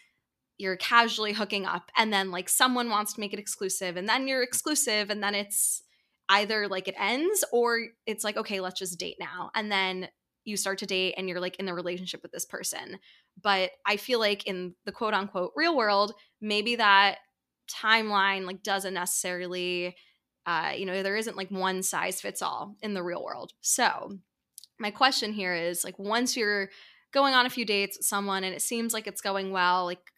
you're 0.58 0.78
casually 0.78 1.34
hooking 1.34 1.66
up 1.66 1.92
and 1.96 2.12
then 2.12 2.32
like 2.32 2.50
someone 2.50 2.90
wants 2.90 3.14
to 3.14 3.20
make 3.20 3.34
it 3.34 3.40
exclusive 3.40 3.96
and 3.96 4.10
then 4.10 4.28
you're 4.28 4.44
exclusive 4.44 5.10
and 5.10 5.22
then 5.22 5.36
it's 5.36 5.84
either 6.30 6.68
like 6.68 6.88
it 6.88 6.96
ends 7.00 7.44
or 7.52 7.80
it's 8.06 8.24
like 8.24 8.38
okay 8.38 8.60
let's 8.60 8.80
just 8.80 9.00
date 9.00 9.18
now 9.20 9.50
and 9.56 9.72
then 9.72 10.08
you 10.48 10.56
start 10.56 10.78
to 10.80 10.86
date 10.86 11.14
and 11.18 11.28
you're 11.28 11.42
like 11.42 11.58
in 11.58 11.66
the 11.66 11.74
relationship 11.74 12.24
with 12.24 12.32
this 12.32 12.46
person. 12.46 13.00
But 13.42 13.72
i 13.86 13.98
feel 13.98 14.20
like 14.20 14.46
in 14.48 14.74
the 14.86 14.92
quote 14.92 15.14
unquote 15.14 15.52
real 15.56 15.76
world 15.76 16.14
maybe 16.42 16.76
that 16.78 17.18
timeline 17.70 18.46
like 18.46 18.64
doesn't 18.64 18.94
necessarily 18.94 19.96
uh 20.46 20.72
you 20.76 20.86
know 20.86 21.04
there 21.04 21.18
isn't 21.18 21.36
like 21.36 21.52
one 21.52 21.84
size 21.84 22.22
fits 22.22 22.42
all 22.42 22.76
in 22.82 22.94
the 22.94 23.04
real 23.04 23.24
world. 23.24 23.54
So 23.62 24.18
my 24.80 24.92
question 24.92 25.34
here 25.34 25.54
is 25.54 25.84
like 25.84 26.00
once 26.00 26.38
you're 26.38 26.70
going 27.14 27.34
on 27.34 27.46
a 27.46 27.50
few 27.50 27.66
dates 27.66 27.98
with 27.98 28.06
someone 28.06 28.44
and 28.44 28.54
it 28.54 28.62
seems 28.62 28.94
like 28.94 29.08
it's 29.08 29.22
going 29.22 29.52
well 29.52 29.86
like 29.86 30.12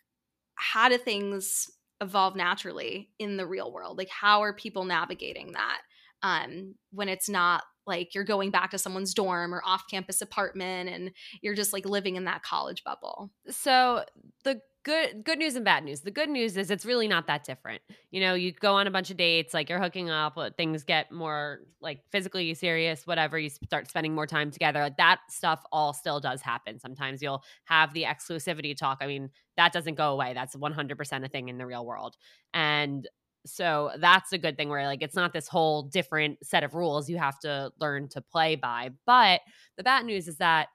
how 0.60 0.90
do 0.90 0.98
things 0.98 1.70
evolve 2.02 2.36
naturally 2.36 3.10
in 3.20 3.38
the 3.38 3.48
real 3.48 3.72
world? 3.72 3.98
Like 3.98 4.10
how 4.10 4.42
are 4.44 4.54
people 4.54 4.86
navigating 4.86 5.54
that 5.54 5.80
um 6.22 6.76
when 6.92 7.08
it's 7.08 7.30
not 7.30 7.64
like 7.88 8.14
you're 8.14 8.26
going 8.26 8.52
back 8.52 8.72
to 8.72 8.78
someone's 8.78 9.14
dorm 9.14 9.54
or 9.54 9.64
off 9.66 9.86
campus 9.90 10.22
apartment 10.22 10.90
and 10.90 11.12
you're 11.42 11.56
just 11.56 11.74
like 11.74 11.86
living 11.86 12.16
in 12.16 12.26
that 12.26 12.44
college 12.44 12.84
bubble? 12.84 13.32
So 13.50 14.04
the 14.44 14.62
good 14.84 15.24
good 15.24 15.38
news 15.38 15.56
and 15.56 15.66
bad 15.66 15.84
news. 15.84 16.02
The 16.02 16.12
good 16.12 16.30
news 16.30 16.58
is 16.58 16.72
it's 16.72 16.86
really 16.86 17.08
not 17.08 17.28
that 17.28 17.44
different. 17.44 17.82
You 18.12 18.22
know, 18.22 18.34
you 18.34 18.52
go 18.52 18.76
on 18.76 18.88
a 18.88 18.92
bunch 18.92 19.12
of 19.12 19.18
dates, 19.18 19.54
like 19.54 19.70
you're 19.70 19.82
hooking 19.82 20.10
up, 20.10 20.38
uh, 20.38 20.50
things 20.58 20.84
get 20.84 21.12
more 21.12 21.60
like 21.82 22.02
physically 22.12 22.54
serious, 22.54 23.06
whatever. 23.06 23.38
You 23.38 23.50
start 23.50 23.90
spending 23.90 24.16
more 24.16 24.28
time 24.28 24.52
together. 24.52 24.90
That 24.98 25.20
stuff 25.30 25.62
all 25.72 25.94
still 25.94 26.20
does 26.20 26.42
happen. 26.42 26.80
Sometimes 26.80 27.22
you'll 27.22 27.44
have 27.66 27.94
the 27.94 28.04
exclusivity 28.04 28.76
talk. 28.76 29.00
I 29.02 29.08
mean, 29.08 29.30
that 29.58 29.74
doesn't 29.74 29.96
go 29.96 30.12
away. 30.14 30.34
That's 30.34 30.56
100% 30.56 31.26
a 31.26 31.28
thing 31.28 31.50
in 31.50 31.58
the 31.58 31.66
real 31.66 31.86
world. 31.86 32.16
And 32.54 33.08
so 33.46 33.92
that's 34.00 34.32
a 34.34 34.38
good 34.38 34.58
thing 34.58 34.70
where 34.70 34.86
like 34.86 35.02
it's 35.02 35.16
not 35.16 35.34
this 35.34 35.48
whole 35.48 35.84
different 35.84 36.38
set 36.44 36.64
of 36.64 36.76
rules 36.76 37.10
you 37.10 37.18
have 37.18 37.40
to 37.40 37.72
learn 37.80 38.10
to 38.10 38.22
play 38.22 38.56
by. 38.56 38.92
But 39.06 39.42
the 39.78 39.84
bad 39.84 40.06
news 40.06 40.28
is 40.28 40.38
that 40.38 40.68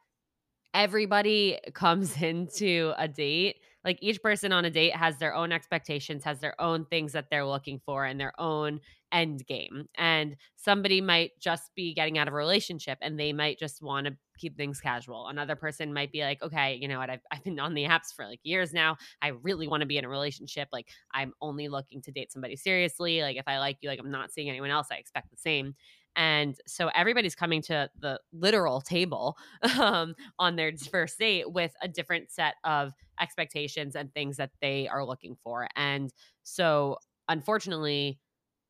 everybody 0.72 1.58
comes 1.74 2.20
into 2.20 2.92
a 2.98 3.08
date 3.08 3.56
like 3.84 3.98
each 4.00 4.22
person 4.22 4.52
on 4.52 4.64
a 4.64 4.70
date 4.70 4.96
has 4.96 5.18
their 5.18 5.34
own 5.34 5.52
expectations 5.52 6.24
has 6.24 6.40
their 6.40 6.60
own 6.60 6.84
things 6.86 7.12
that 7.12 7.26
they're 7.30 7.44
looking 7.44 7.80
for 7.84 8.04
and 8.04 8.18
their 8.18 8.32
own 8.40 8.80
end 9.12 9.46
game 9.46 9.86
and 9.96 10.36
somebody 10.56 11.00
might 11.00 11.30
just 11.40 11.70
be 11.76 11.94
getting 11.94 12.18
out 12.18 12.26
of 12.26 12.34
a 12.34 12.36
relationship 12.36 12.98
and 13.00 13.18
they 13.18 13.32
might 13.32 13.58
just 13.58 13.82
want 13.82 14.06
to 14.06 14.16
keep 14.36 14.56
things 14.56 14.80
casual. 14.80 15.28
Another 15.28 15.54
person 15.54 15.94
might 15.94 16.10
be 16.10 16.22
like 16.22 16.42
okay 16.42 16.76
you 16.80 16.88
know 16.88 16.98
what 16.98 17.10
I've, 17.10 17.20
I've 17.30 17.44
been 17.44 17.60
on 17.60 17.74
the 17.74 17.84
apps 17.84 18.12
for 18.14 18.26
like 18.26 18.40
years 18.42 18.72
now. 18.72 18.96
I 19.22 19.28
really 19.28 19.68
want 19.68 19.82
to 19.82 19.86
be 19.86 19.98
in 19.98 20.04
a 20.04 20.08
relationship. 20.08 20.68
Like 20.72 20.88
i'm 21.12 21.32
only 21.40 21.68
looking 21.68 22.02
to 22.02 22.10
date 22.10 22.32
somebody 22.32 22.56
seriously. 22.56 23.22
Like 23.22 23.36
if 23.36 23.46
i 23.46 23.58
like 23.58 23.78
you 23.80 23.88
like 23.88 24.00
i'm 24.00 24.10
not 24.10 24.32
seeing 24.32 24.48
anyone 24.48 24.70
else. 24.70 24.88
I 24.90 24.96
expect 24.96 25.30
the 25.30 25.36
same 25.36 25.74
and 26.16 26.56
so 26.66 26.90
everybody's 26.94 27.34
coming 27.34 27.62
to 27.62 27.90
the 27.98 28.20
literal 28.32 28.80
table 28.80 29.36
um, 29.78 30.14
on 30.38 30.56
their 30.56 30.72
first 30.76 31.18
date 31.18 31.50
with 31.52 31.74
a 31.82 31.88
different 31.88 32.30
set 32.30 32.54
of 32.64 32.92
expectations 33.20 33.96
and 33.96 34.12
things 34.12 34.36
that 34.36 34.50
they 34.60 34.88
are 34.88 35.04
looking 35.04 35.36
for. 35.42 35.68
And 35.76 36.12
so, 36.42 36.98
unfortunately, 37.28 38.18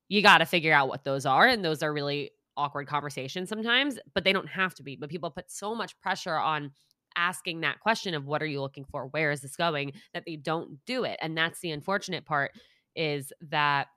you 0.09 0.22
got 0.22 0.38
to 0.38 0.46
figure 0.46 0.72
out 0.72 0.88
what 0.88 1.04
those 1.04 1.26
are. 1.26 1.46
And 1.46 1.64
those 1.64 1.83
are 1.83 1.92
really 1.92 2.30
awkward 2.57 2.87
conversations 2.87 3.48
sometimes, 3.48 3.98
but 4.14 4.24
they 4.24 4.33
don't 4.33 4.48
have 4.48 4.74
to 4.74 4.83
be. 4.83 4.96
But 4.96 5.11
people 5.11 5.30
put 5.30 5.50
so 5.50 5.74
much 5.74 5.98
pressure 5.98 6.37
on 6.37 6.70
asking 7.16 7.61
that 7.61 7.80
question 7.80 8.14
of 8.14 8.26
what 8.26 8.42
are 8.42 8.46
you 8.46 8.61
looking 8.61 8.85
for? 8.85 9.07
Where 9.09 9.30
is 9.30 9.40
this 9.40 9.57
going? 9.57 9.92
That 10.12 10.24
they 10.26 10.37
don't 10.37 10.85
do 10.87 11.04
it. 11.04 11.18
And 11.20 11.37
that's 11.37 11.61
the 11.61 11.70
unfortunate 11.70 12.24
part 12.24 12.52
is 12.96 13.33
that 13.50 13.88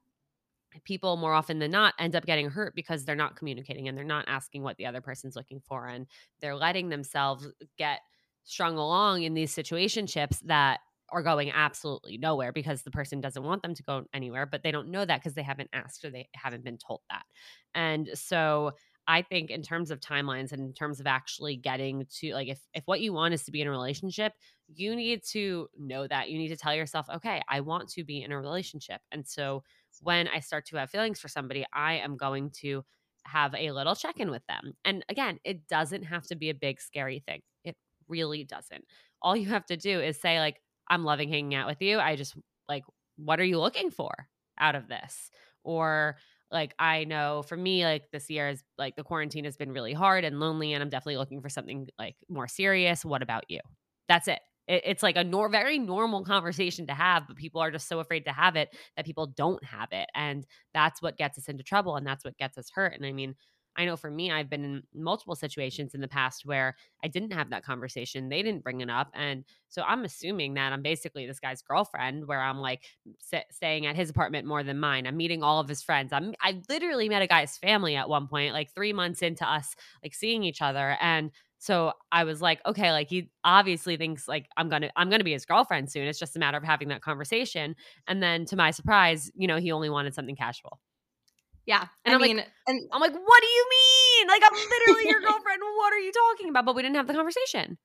people 0.84 1.18
more 1.18 1.34
often 1.34 1.60
than 1.60 1.72
not 1.72 1.94
end 2.00 2.16
up 2.16 2.26
getting 2.26 2.50
hurt 2.50 2.76
because 2.76 3.06
they're 3.06 3.16
not 3.16 3.36
communicating 3.36 3.88
and 3.88 3.98
they're 3.98 4.06
not 4.06 4.26
asking 4.28 4.64
what 4.64 4.78
the 4.78 4.86
other 4.86 5.02
person's 5.02 5.36
looking 5.36 5.62
for 5.62 5.88
and 5.88 6.08
they're 6.42 6.56
letting 6.56 6.90
themselves 6.90 7.48
get 7.78 8.00
strung 8.44 8.78
along 8.78 9.24
in 9.24 9.34
these 9.34 9.54
situationships 9.54 10.40
that 10.42 10.80
are 11.10 11.24
going 11.24 11.52
absolutely 11.52 12.18
nowhere 12.18 12.52
because 12.52 12.82
the 12.82 12.92
person 12.92 13.22
doesn't 13.22 13.44
want 13.44 13.62
them 13.62 13.74
to 13.74 13.84
go 13.84 14.06
anywhere, 14.14 14.46
but 14.46 14.64
they 14.64 14.72
don't 14.72 14.90
know 14.90 15.06
that 15.06 15.22
because 15.22 15.34
they 15.34 15.44
haven't 15.44 15.70
asked 15.74 16.04
or 16.04 16.10
they 16.10 16.28
haven't 16.34 16.64
been 16.64 16.78
told 16.78 17.02
that. 17.10 17.24
And 17.74 18.10
so 18.14 18.74
I 19.08 19.22
think 19.22 19.50
in 19.50 19.62
terms 19.62 19.90
of 19.90 20.02
timelines 20.02 20.52
and 20.52 20.62
in 20.62 20.74
terms 20.74 21.00
of 21.00 21.08
actually 21.08 21.56
getting 21.56 22.06
to 22.20 22.34
like 22.34 22.50
if 22.50 22.60
if 22.74 22.84
what 22.86 23.00
you 23.00 23.14
want 23.14 23.34
is 23.34 23.44
to 23.44 23.52
be 23.52 23.62
in 23.62 23.68
a 23.68 23.72
relationship, 23.72 24.34
you 24.68 24.96
need 24.96 25.24
to 25.32 25.70
know 25.80 26.06
that. 26.08 26.30
You 26.30 26.38
need 26.38 26.50
to 26.50 26.58
tell 26.58 26.76
yourself, 26.76 27.08
okay, 27.16 27.42
I 27.48 27.62
want 27.62 27.88
to 27.90 28.04
be 28.04 28.22
in 28.22 28.34
a 28.34 28.40
relationship. 28.40 29.00
And 29.12 29.26
so 29.26 29.64
when 30.02 30.28
I 30.28 30.40
start 30.40 30.66
to 30.68 30.78
have 30.78 30.90
feelings 30.90 31.20
for 31.20 31.28
somebody, 31.28 31.66
I 31.74 31.96
am 31.96 32.18
going 32.18 32.52
to 32.62 32.84
have 33.26 33.54
a 33.56 33.72
little 33.72 33.96
check-in 33.96 34.32
with 34.32 34.46
them. 34.48 34.74
And 34.86 35.04
again, 35.10 35.40
it 35.44 35.68
doesn't 35.68 36.04
have 36.04 36.26
to 36.28 36.36
be 36.36 36.50
a 36.50 36.56
big 36.56 36.80
scary 36.80 37.24
thing. 37.28 37.42
It 37.64 37.76
really 38.08 38.44
doesn't. 38.44 38.86
All 39.22 39.36
you 39.36 39.48
have 39.50 39.66
to 39.68 39.78
do 39.78 40.00
is 40.00 40.20
say 40.20 40.40
like 40.40 40.62
I'm 40.90 41.04
loving 41.04 41.30
hanging 41.30 41.56
out 41.56 41.68
with 41.68 41.82
you. 41.82 42.00
I 42.00 42.16
just 42.16 42.36
like 42.70 42.84
what 43.18 43.40
are 43.40 43.46
you 43.46 43.60
looking 43.60 43.92
for 43.92 44.12
out 44.60 44.76
of 44.76 44.88
this? 44.88 45.30
Or 45.64 46.18
like 46.52 46.74
I 46.80 47.04
know 47.04 47.44
for 47.44 47.58
me, 47.58 47.84
like 47.84 48.10
this 48.12 48.30
year 48.30 48.50
is 48.50 48.64
like 48.78 48.96
the 48.96 49.04
quarantine 49.04 49.44
has 49.44 49.58
been 49.58 49.74
really 49.74 49.94
hard 49.94 50.24
and 50.24 50.40
lonely, 50.40 50.74
and 50.74 50.82
I'm 50.82 50.90
definitely 50.90 51.18
looking 51.18 51.42
for 51.42 51.50
something 51.50 51.90
like 52.00 52.16
more 52.30 52.48
serious. 52.48 53.04
What 53.04 53.22
about 53.22 53.44
you? 53.50 53.60
That's 54.08 54.28
it. 54.30 54.40
It 54.68 54.84
it's 54.86 55.04
like 55.04 55.16
a 55.18 55.24
nor- 55.24 55.50
very 55.50 55.78
normal 55.80 56.24
conversation 56.24 56.88
to 56.88 56.94
have, 56.94 57.28
but 57.28 57.38
people 57.38 57.62
are 57.62 57.72
just 57.72 57.88
so 57.88 58.00
afraid 58.00 58.26
to 58.26 58.32
have 58.32 58.56
it 58.56 58.76
that 58.96 59.06
people 59.06 59.28
don't 59.28 59.64
have 59.64 59.90
it, 59.92 60.10
and 60.16 60.46
that's 60.74 61.02
what 61.02 61.18
gets 61.18 61.38
us 61.38 61.48
into 61.48 61.64
trouble, 61.64 61.96
and 61.96 62.06
that's 62.06 62.26
what 62.26 62.38
gets 62.38 62.58
us 62.58 62.70
hurt. 62.74 62.94
And 62.94 63.06
I 63.06 63.12
mean, 63.12 63.36
I 63.80 63.86
know 63.86 63.96
for 63.96 64.10
me, 64.10 64.32
I've 64.32 64.50
been 64.50 64.64
in 64.66 64.84
multiple 64.96 65.36
situations 65.36 65.94
in 65.94 66.02
the 66.02 66.08
past 66.08 66.48
where 66.48 66.76
I 67.04 67.08
didn't 67.08 67.34
have 67.34 67.52
that 67.52 67.64
conversation. 67.64 68.28
They 68.28 68.42
didn't 68.42 68.64
bring 68.64 68.82
it 68.82 68.90
up. 68.90 69.12
And 69.14 69.44
so 69.70 69.84
I'm 69.84 70.04
assuming 70.04 70.56
that 70.56 70.74
I'm 70.74 70.82
basically 70.82 71.28
this 71.28 71.40
guy's 71.40 71.62
girlfriend 71.62 72.26
where 72.28 72.42
I'm 72.42 72.58
like 72.58 72.86
s- 73.32 73.44
staying 73.52 73.86
at 73.86 73.96
his 73.96 74.10
apartment 74.10 74.48
more 74.48 74.64
than 74.64 74.80
mine. 74.80 75.06
I'm 75.06 75.16
meeting 75.16 75.44
all 75.44 75.60
of 75.60 75.70
his 75.70 75.84
friends. 75.84 76.12
I'm, 76.12 76.34
I 76.42 76.60
literally 76.68 77.08
met 77.08 77.22
a 77.22 77.28
guy's 77.28 77.56
family 77.60 77.96
at 77.96 78.10
one 78.10 78.28
point, 78.28 78.54
like 78.54 78.74
three 78.74 78.94
months 78.94 79.22
into 79.22 79.48
us 79.48 79.76
like 80.02 80.16
seeing 80.16 80.44
each 80.44 80.64
other. 80.64 80.98
And 81.00 81.30
so 81.60 81.94
I 82.12 82.24
was 82.24 82.42
like, 82.42 82.60
okay, 82.66 82.92
like 82.92 83.10
he 83.10 83.32
obviously 83.44 83.98
thinks 83.98 84.28
like 84.28 84.48
I'm 84.58 84.70
gonna 84.70 84.90
I'm 84.96 85.10
gonna 85.10 85.24
be 85.24 85.34
his 85.34 85.46
girlfriend 85.46 85.92
soon. 85.92 86.08
It's 86.08 86.20
just 86.20 86.36
a 86.36 86.40
matter 86.40 86.58
of 86.58 86.64
having 86.64 86.90
that 86.90 87.02
conversation. 87.02 87.76
And 88.08 88.22
then 88.22 88.46
to 88.46 88.56
my 88.56 88.72
surprise, 88.72 89.32
you 89.36 89.48
know, 89.48 89.58
he 89.58 89.72
only 89.72 89.90
wanted 89.90 90.14
something 90.14 90.36
casual. 90.36 90.80
Yeah. 91.66 91.86
And 92.06 92.14
I 92.14 92.16
I'm 92.16 92.22
like- 92.22 92.36
mean, 92.36 92.46
and 92.68 92.90
I'm 92.94 93.02
like, 93.02 93.14
what 93.14 93.42
do 93.42 93.48
you 93.48 93.68
mean? 93.70 94.28
Like, 94.28 94.42
I'm 94.46 94.54
literally 94.54 95.10
your 95.10 95.20
girlfriend. 95.22 95.62
What 95.78 95.94
are 95.94 96.00
you 96.00 96.12
talking 96.12 96.50
about? 96.50 96.66
But 96.66 96.76
we 96.76 96.82
didn't 96.82 96.96
have 96.96 97.08
the 97.08 97.14
conversation. 97.14 97.78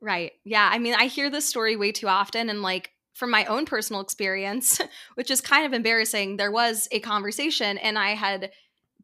Right. 0.00 0.32
Yeah. 0.44 0.68
I 0.70 0.78
mean, 0.78 0.94
I 0.94 1.06
hear 1.06 1.28
this 1.28 1.46
story 1.48 1.76
way 1.76 1.92
too 1.92 2.08
often. 2.08 2.48
And 2.48 2.62
like 2.62 2.90
from 3.14 3.30
my 3.30 3.44
own 3.46 3.66
personal 3.66 4.00
experience, 4.00 4.80
which 5.14 5.30
is 5.30 5.40
kind 5.40 5.66
of 5.66 5.72
embarrassing, 5.72 6.36
there 6.36 6.52
was 6.52 6.88
a 6.92 7.00
conversation 7.00 7.78
and 7.78 7.98
I 7.98 8.10
had 8.10 8.50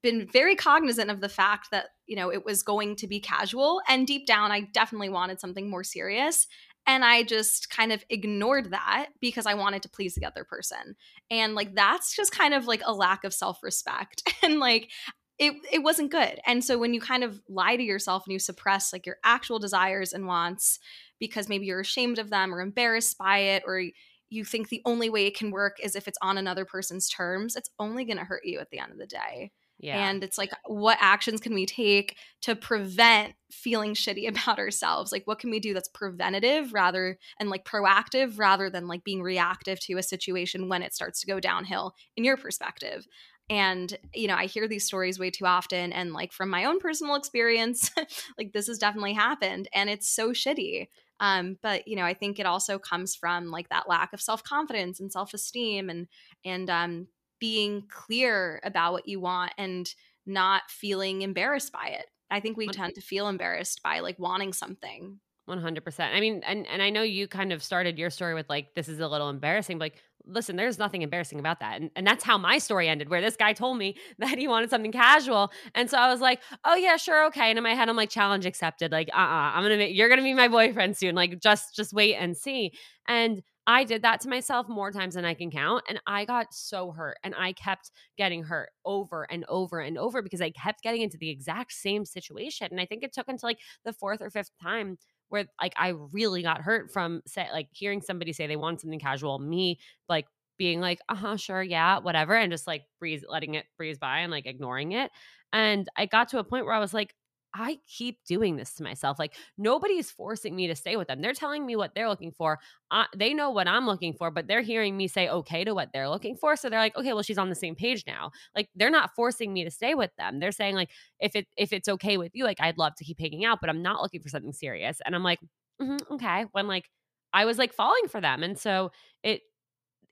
been 0.03 0.29
very 0.33 0.55
cognizant 0.55 1.11
of 1.11 1.21
the 1.21 1.29
fact 1.29 1.69
that, 1.71 1.87
you 2.07 2.17
know, 2.17 2.31
it 2.31 2.45
was 2.45 2.63
going 2.63 2.97
to 2.97 3.07
be 3.07 3.21
casual. 3.21 3.81
And 3.89 4.07
deep 4.07 4.27
down, 4.27 4.53
I 4.53 4.63
definitely 4.73 5.09
wanted 5.09 5.41
something 5.41 5.69
more 5.69 5.85
serious. 5.85 6.47
And 6.87 7.05
I 7.05 7.25
just 7.25 7.69
kind 7.69 7.93
of 7.93 8.05
ignored 8.09 8.71
that 8.71 9.09
because 9.21 9.47
I 9.47 9.55
wanted 9.55 9.83
to 9.83 9.89
please 9.89 10.15
the 10.15 10.25
other 10.25 10.45
person. 10.45 10.95
And 11.31 11.55
like, 11.55 11.75
that's 11.75 12.15
just 12.15 12.31
kind 12.31 12.55
of 12.55 12.67
like 12.67 12.83
a 12.85 12.95
lack 12.95 13.25
of 13.25 13.35
self 13.35 13.63
respect. 13.63 14.23
And 14.43 14.61
like, 14.61 14.91
it, 15.39 15.55
it 15.73 15.83
wasn't 15.83 16.13
good. 16.13 16.39
And 16.47 16.65
so 16.65 16.79
when 16.79 16.95
you 16.95 17.01
kind 17.01 17.25
of 17.25 17.41
lie 17.49 17.77
to 17.77 17.83
yourself 17.83 18.25
and 18.27 18.33
you 18.33 18.39
suppress 18.39 18.93
like 18.93 19.07
your 19.07 19.17
actual 19.25 19.59
desires 19.59 20.13
and 20.13 20.27
wants 20.27 20.79
because 21.19 21.49
maybe 21.49 21.67
you're 21.67 21.81
ashamed 21.81 22.19
of 22.19 22.31
them 22.31 22.55
or 22.55 22.61
embarrassed 22.61 23.19
by 23.19 23.39
it 23.39 23.63
or 23.67 23.83
you 24.31 24.45
think 24.45 24.69
the 24.69 24.83
only 24.85 25.11
way 25.11 25.27
it 25.27 25.37
can 25.37 25.51
work 25.51 25.79
is 25.83 25.95
if 25.95 26.09
it's 26.09 26.19
on 26.23 26.39
another 26.39 26.65
person's 26.65 27.09
terms, 27.09 27.57
it's 27.57 27.71
only 27.79 28.05
going 28.05 28.19
to 28.19 28.25
hurt 28.25 28.45
you 28.45 28.59
at 28.59 28.71
the 28.71 28.79
end 28.79 28.93
of 28.93 28.99
the 28.99 29.07
day. 29.07 29.53
Yeah. 29.79 30.09
And 30.09 30.25
it's 30.25 30.39
like, 30.39 30.51
what 30.65 30.99
actions 31.01 31.41
can 31.41 31.53
we 31.55 31.67
take 31.67 32.17
to 32.43 32.57
prevent 32.57 33.35
feeling 33.51 33.95
shitty 33.95 34.29
about 34.47 34.59
ourselves? 34.59 35.13
Like, 35.13 35.27
what 35.27 35.39
can 35.39 35.51
we 35.51 35.61
do 35.61 35.75
that's 35.75 35.89
preventative 35.89 36.73
rather 36.73 37.19
and 37.39 37.51
like 37.51 37.65
proactive 37.65 38.39
rather 38.39 38.71
than 38.71 38.89
like 38.89 39.05
being 39.05 39.23
reactive 39.23 39.81
to 39.81 39.99
a 39.99 40.03
situation 40.03 40.69
when 40.69 40.83
it 40.83 40.95
starts 40.95 41.21
to 41.21 41.27
go 41.27 41.41
downhill 41.41 41.95
in 42.17 42.25
your 42.25 42.37
perspective? 42.37 43.07
And, 43.49 43.97
you 44.13 44.27
know, 44.27 44.35
I 44.35 44.47
hear 44.47 44.67
these 44.67 44.87
stories 44.87 45.21
way 45.21 45.31
too 45.31 45.47
often. 45.47 45.93
And 45.93 46.13
like 46.13 46.33
from 46.33 46.51
my 46.51 46.65
own 46.65 46.81
personal 46.81 47.15
experience, 47.17 47.91
like 48.39 48.53
this 48.53 48.67
has 48.67 48.79
definitely 48.79 49.15
happened 49.15 49.69
and 49.73 49.91
it's 49.91 50.09
so 50.09 50.31
shitty. 50.31 50.89
Um, 51.21 51.57
but 51.63 51.87
you 51.89 51.97
know, 51.97 52.05
I 52.05 52.15
think 52.15 52.39
it 52.39 52.47
also 52.47 52.79
comes 52.79 53.15
from 53.15 53.51
like 53.51 53.69
that 53.71 53.89
lack 53.89 54.13
of 54.13 54.21
self-confidence 54.21 55.01
and 55.01 55.11
self-esteem 55.11 55.89
and 55.89 56.09
and 56.45 56.69
um 56.69 57.07
being 57.39 57.85
clear 57.89 58.61
about 58.65 58.93
what 58.93 59.09
you 59.09 59.21
want 59.21 59.53
and 59.59 59.93
not 60.27 60.63
feeling 60.69 61.23
embarrassed 61.23 61.73
by 61.73 61.89
it. 61.89 62.07
I 62.31 62.41
think 62.41 62.57
we 62.57 62.67
tend 62.69 62.95
to 62.97 63.01
feel 63.01 63.29
embarrassed 63.29 63.83
by 63.83 64.01
like 64.01 64.19
wanting 64.19 64.53
something. 64.53 65.21
100%. 65.49 66.13
I 66.13 66.21
mean, 66.21 66.43
and 66.45 66.67
and 66.67 66.83
I 66.83 66.91
know 66.91 67.03
you 67.03 67.29
kind 67.29 67.53
of 67.53 67.63
started 67.63 67.99
your 67.99 68.11
story 68.11 68.35
with 68.35 68.49
like 68.49 68.75
this 68.75 68.89
is 68.89 68.99
a 68.99 69.07
little 69.07 69.29
embarrassing, 69.31 69.79
but 69.79 69.85
like 69.87 70.03
listen, 70.29 70.57
there's 70.57 70.77
nothing 70.77 71.03
embarrassing 71.03 71.39
about 71.39 71.61
that. 71.61 71.81
And 71.81 71.91
and 71.95 72.05
that's 72.05 72.25
how 72.25 72.37
my 72.37 72.59
story 72.59 72.89
ended 72.89 73.09
where 73.09 73.21
this 73.21 73.37
guy 73.37 73.53
told 73.53 73.79
me 73.79 73.97
that 74.19 74.39
he 74.39 74.49
wanted 74.49 74.71
something 74.71 74.93
casual. 74.93 75.53
And 75.75 75.89
so 75.89 75.99
I 75.99 76.11
was 76.11 76.21
like, 76.21 76.43
"Oh 76.65 76.75
yeah, 76.75 76.97
sure, 76.97 77.27
okay." 77.27 77.49
And 77.51 77.59
in 77.59 77.65
my 77.65 77.75
head 77.75 77.89
I'm 77.89 77.97
like, 77.97 78.11
"Challenge 78.11 78.45
accepted." 78.45 78.91
Like, 78.93 79.09
"Uh-uh, 79.13 79.53
I'm 79.55 79.63
going 79.63 79.71
to 79.71 79.77
make 79.79 79.97
you're 79.97 80.09
going 80.09 80.19
to 80.19 80.25
be 80.25 80.35
my 80.35 80.49
boyfriend 80.49 80.97
soon. 80.97 81.15
Like 81.15 81.41
just 81.41 81.77
just 81.77 81.93
wait 81.93 82.17
and 82.17 82.37
see." 82.37 82.73
And 83.07 83.43
I 83.67 83.85
did 83.85 84.03
that 84.03 84.21
to 84.21 84.29
myself 84.29 84.69
more 84.69 84.93
times 84.93 85.15
than 85.15 85.25
I 85.25 85.35
can 85.35 85.51
count. 85.51 85.85
And 85.89 86.01
I 86.07 86.25
got 86.25 86.55
so 86.55 86.93
hurt. 86.93 87.19
And 87.25 87.35
I 87.37 87.53
kept 87.53 87.91
getting 88.17 88.45
hurt 88.45 88.71
over 88.85 89.25
and 89.31 89.45
over 89.49 89.81
and 89.81 89.99
over 89.99 90.23
because 90.23 90.41
I 90.41 90.51
kept 90.51 90.83
getting 90.83 91.03
into 91.03 91.19
the 91.19 91.31
exact 91.31 91.73
same 91.73 92.05
situation. 92.05 92.69
And 92.71 92.81
I 92.81 92.87
think 92.87 93.03
it 93.03 93.13
took 93.13 93.29
until 93.29 93.49
like 93.49 93.59
the 93.85 93.93
fourth 93.93 94.21
or 94.23 94.31
fifth 94.31 94.53
time 94.63 94.99
where 95.29 95.47
like 95.61 95.73
I 95.77 95.95
really 96.13 96.43
got 96.43 96.61
hurt 96.61 96.93
from 96.93 97.23
say 97.27 97.49
like 97.53 97.69
hearing 97.73 98.01
somebody 98.03 98.33
say 98.33 98.47
they 98.47 98.57
want 98.57 98.81
something 98.81 99.01
casual, 99.01 99.39
me 99.41 99.79
like 100.09 100.27
being 100.59 100.81
like, 100.81 101.01
uh 101.09 101.17
huh, 101.17 101.37
sure, 101.37 101.63
yeah, 101.63 101.99
whatever, 101.99 102.35
and 102.35 102.53
just 102.53 102.67
like 102.67 102.85
breeze, 103.01 103.25
letting 103.29 103.55
it 103.55 103.67
breeze 103.77 103.99
by 103.99 104.21
and 104.21 104.31
like 104.31 104.47
ignoring 104.47 104.93
it. 104.93 105.11
And 105.53 105.89
I 105.97 106.07
got 106.07 106.29
to 106.29 106.39
a 106.39 106.45
point 106.45 106.67
where 106.67 106.75
I 106.75 106.79
was 106.79 106.95
like, 106.95 107.15
I 107.59 107.79
keep 107.89 108.19
doing 108.25 108.57
this 108.57 108.75
to 108.75 108.83
myself. 108.83 109.19
Like 109.19 109.35
nobody's 109.57 110.11
forcing 110.11 110.55
me 110.55 110.67
to 110.67 110.77
stay 110.77 110.97
with 110.97 111.09
them. 111.09 111.23
They're 111.23 111.33
telling 111.33 111.65
me 111.65 111.75
what 111.77 111.95
they're 111.95 112.09
looking 112.09 112.33
for. 112.33 112.59
I, 112.91 113.07
they 113.17 113.33
know 113.33 113.51
what 113.51 113.67
I'm 113.67 113.87
looking 113.87 114.13
for, 114.13 114.31
but 114.31 114.47
they're 114.47 114.61
hearing 114.63 114.97
me 114.97 115.09
say 115.09 115.29
okay 115.29 115.65
to 115.65 115.75
what 115.75 115.91
they're 115.93 116.09
looking 116.09 116.37
for. 116.37 116.57
So 116.57 116.69
they're 116.69 116.79
like, 116.81 116.97
okay, 116.97 117.13
well, 117.13 117.23
she's 117.23 117.39
on 117.39 117.49
the 117.49 117.55
same 117.55 117.75
page 117.75 118.05
now. 118.07 118.31
Like 118.55 118.69
they're 118.75 118.91
not 118.91 119.15
forcing 119.17 119.53
me 119.53 119.65
to 119.65 119.71
stay 119.71 119.95
with 119.95 120.11
them. 120.19 120.39
They're 120.41 120.53
saying 120.53 120.75
like, 120.75 120.91
if 121.19 121.35
it 121.35 121.47
if 121.57 121.73
it's 121.73 121.89
okay 121.89 122.19
with 122.19 122.33
you, 122.35 122.45
like 122.45 122.61
I'd 122.61 122.79
love 122.79 122.95
to 122.97 123.05
keep 123.05 123.19
hanging 123.21 123.45
out, 123.45 123.61
but 123.61 123.71
I'm 123.71 123.83
not 123.83 124.03
looking 124.03 124.21
for 124.21 124.29
something 124.29 124.53
serious. 124.53 125.01
And 125.07 125.15
I'm 125.15 125.23
like, 125.23 125.41
"Mhm, 125.81 126.01
okay. 126.13 126.45
When 126.53 126.67
like 126.67 126.91
I 127.33 127.45
was 127.45 127.59
like 127.59 127.73
falling 127.73 128.09
for 128.09 128.21
them, 128.21 128.43
and 128.43 128.59
so 128.59 128.93
it 129.23 129.43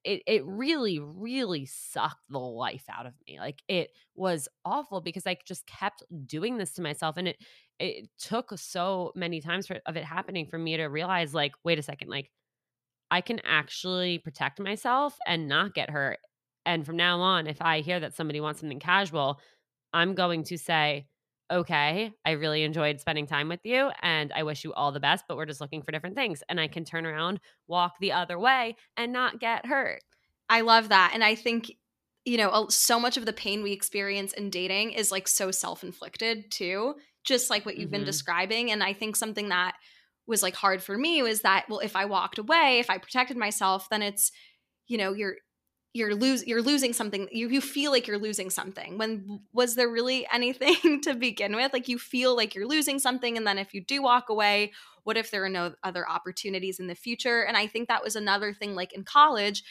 it 0.04 0.22
it 0.26 0.44
really 0.44 0.98
really 0.98 1.66
sucked 1.66 2.28
the 2.30 2.38
life 2.38 2.84
out 2.88 3.06
of 3.06 3.14
me 3.26 3.38
like 3.38 3.62
it 3.68 3.90
was 4.14 4.48
awful 4.64 5.00
because 5.00 5.26
i 5.26 5.36
just 5.46 5.66
kept 5.66 6.02
doing 6.26 6.58
this 6.58 6.72
to 6.74 6.82
myself 6.82 7.16
and 7.16 7.28
it 7.28 7.36
it 7.80 8.08
took 8.18 8.56
so 8.56 9.10
many 9.16 9.40
times 9.40 9.66
for, 9.66 9.80
of 9.86 9.96
it 9.96 10.04
happening 10.04 10.46
for 10.46 10.58
me 10.58 10.76
to 10.76 10.84
realize 10.84 11.34
like 11.34 11.52
wait 11.64 11.78
a 11.78 11.82
second 11.82 12.08
like 12.08 12.30
i 13.10 13.20
can 13.20 13.40
actually 13.44 14.18
protect 14.18 14.60
myself 14.60 15.16
and 15.26 15.48
not 15.48 15.74
get 15.74 15.90
hurt 15.90 16.18
and 16.66 16.86
from 16.86 16.96
now 16.96 17.20
on 17.20 17.46
if 17.46 17.60
i 17.60 17.80
hear 17.80 18.00
that 18.00 18.14
somebody 18.14 18.40
wants 18.40 18.60
something 18.60 18.80
casual 18.80 19.40
i'm 19.92 20.14
going 20.14 20.44
to 20.44 20.58
say 20.58 21.06
okay 21.50 22.12
i 22.24 22.30
really 22.32 22.62
enjoyed 22.62 23.00
spending 23.00 23.26
time 23.26 23.48
with 23.48 23.60
you 23.64 23.90
and 24.02 24.32
i 24.32 24.42
wish 24.42 24.64
you 24.64 24.72
all 24.72 24.92
the 24.92 25.00
best 25.00 25.24
but 25.28 25.36
we're 25.36 25.44
just 25.44 25.60
looking 25.60 25.82
for 25.82 25.92
different 25.92 26.16
things 26.16 26.42
and 26.48 26.58
i 26.60 26.66
can 26.66 26.84
turn 26.84 27.04
around 27.04 27.38
walk 27.66 27.94
the 28.00 28.12
other 28.12 28.38
way 28.38 28.74
and 28.96 29.12
not 29.12 29.38
get 29.40 29.66
hurt 29.66 30.00
I 30.48 30.60
love 30.60 30.90
that. 30.90 31.12
And 31.14 31.24
I 31.24 31.34
think, 31.34 31.72
you 32.24 32.36
know, 32.36 32.68
so 32.68 33.00
much 33.00 33.16
of 33.16 33.26
the 33.26 33.32
pain 33.32 33.62
we 33.62 33.72
experience 33.72 34.32
in 34.32 34.50
dating 34.50 34.92
is 34.92 35.10
like 35.10 35.26
so 35.28 35.50
self 35.50 35.82
inflicted 35.82 36.50
too, 36.50 36.96
just 37.24 37.50
like 37.50 37.64
what 37.64 37.76
you've 37.76 37.90
been 37.90 38.04
Mhm. 38.04 38.04
describing. 38.04 38.70
And 38.70 38.82
I 38.82 38.92
think 38.92 39.16
something 39.16 39.48
that 39.48 39.74
was 40.26 40.42
like 40.42 40.54
hard 40.54 40.82
for 40.82 40.96
me 40.96 41.22
was 41.22 41.42
that, 41.42 41.66
well, 41.68 41.80
if 41.80 41.96
I 41.96 42.04
walked 42.04 42.38
away, 42.38 42.78
if 42.78 42.90
I 42.90 42.98
protected 42.98 43.36
myself, 43.36 43.88
then 43.90 44.02
it's, 44.02 44.30
you 44.88 44.98
know, 44.98 45.12
you're, 45.14 45.36
you're 45.94 46.14
lose 46.14 46.46
you're 46.46 46.60
losing 46.60 46.92
something 46.92 47.28
you 47.32 47.48
you 47.48 47.60
feel 47.62 47.90
like 47.90 48.06
you're 48.06 48.18
losing 48.18 48.50
something. 48.50 48.98
When 48.98 49.40
was 49.52 49.74
there 49.74 49.88
really 49.88 50.26
anything 50.32 51.00
to 51.02 51.14
begin 51.14 51.56
with? 51.56 51.72
Like 51.72 51.88
you 51.88 51.98
feel 51.98 52.36
like 52.36 52.54
you're 52.54 52.68
losing 52.68 52.98
something 52.98 53.36
and 53.38 53.46
then 53.46 53.58
if 53.58 53.72
you 53.72 53.80
do 53.82 54.02
walk 54.02 54.28
away 54.28 54.72
what 55.04 55.18
if 55.18 55.30
there 55.30 55.44
are 55.44 55.50
no 55.50 55.74
other 55.82 56.08
opportunities 56.08 56.80
in 56.80 56.86
the 56.86 56.94
future? 56.94 57.42
And 57.42 57.56
i 57.56 57.66
think 57.66 57.88
that 57.88 58.02
was 58.02 58.16
another 58.16 58.52
thing 58.52 58.74
like 58.74 58.92
in 58.92 59.04
college 59.04 59.62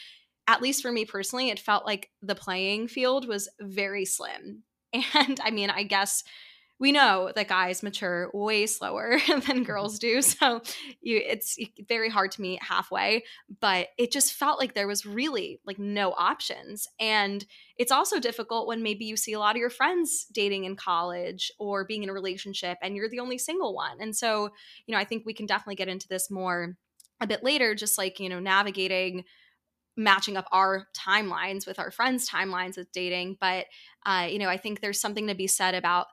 at 0.46 0.62
least 0.62 0.82
for 0.82 0.92
me 0.92 1.04
personally, 1.04 1.50
it 1.50 1.58
felt 1.58 1.86
like 1.86 2.10
the 2.22 2.34
playing 2.34 2.88
field 2.88 3.26
was 3.26 3.48
very 3.60 4.04
slim. 4.04 4.62
And 5.14 5.40
I 5.42 5.50
mean, 5.50 5.70
I 5.70 5.82
guess 5.82 6.22
we 6.84 6.92
know 6.92 7.32
that 7.34 7.48
guys 7.48 7.82
mature 7.82 8.30
way 8.34 8.66
slower 8.66 9.16
than 9.46 9.64
girls 9.64 9.98
do 9.98 10.20
so 10.20 10.60
you 11.00 11.18
it's 11.24 11.56
very 11.88 12.10
hard 12.10 12.30
to 12.30 12.42
meet 12.42 12.62
halfway 12.62 13.24
but 13.58 13.88
it 13.96 14.12
just 14.12 14.34
felt 14.34 14.58
like 14.58 14.74
there 14.74 14.86
was 14.86 15.06
really 15.06 15.62
like 15.64 15.78
no 15.78 16.12
options 16.12 16.86
and 17.00 17.46
it's 17.78 17.90
also 17.90 18.20
difficult 18.20 18.68
when 18.68 18.82
maybe 18.82 19.06
you 19.06 19.16
see 19.16 19.32
a 19.32 19.38
lot 19.38 19.56
of 19.56 19.60
your 19.60 19.70
friends 19.70 20.26
dating 20.30 20.64
in 20.64 20.76
college 20.76 21.50
or 21.58 21.86
being 21.86 22.02
in 22.02 22.10
a 22.10 22.12
relationship 22.12 22.76
and 22.82 22.94
you're 22.94 23.08
the 23.08 23.18
only 23.18 23.38
single 23.38 23.74
one 23.74 23.96
and 23.98 24.14
so 24.14 24.50
you 24.84 24.92
know 24.92 25.00
i 25.00 25.04
think 25.04 25.24
we 25.24 25.32
can 25.32 25.46
definitely 25.46 25.76
get 25.76 25.88
into 25.88 26.06
this 26.08 26.30
more 26.30 26.76
a 27.18 27.26
bit 27.26 27.42
later 27.42 27.74
just 27.74 27.96
like 27.96 28.20
you 28.20 28.28
know 28.28 28.40
navigating 28.40 29.24
matching 29.96 30.36
up 30.36 30.46
our 30.52 30.86
timelines 30.94 31.66
with 31.66 31.78
our 31.78 31.90
friends 31.90 32.28
timelines 32.28 32.76
with 32.76 32.92
dating 32.92 33.38
but 33.40 33.64
uh, 34.04 34.26
you 34.28 34.38
know 34.38 34.50
i 34.50 34.58
think 34.58 34.80
there's 34.80 35.00
something 35.00 35.28
to 35.28 35.34
be 35.34 35.46
said 35.46 35.74
about 35.74 36.08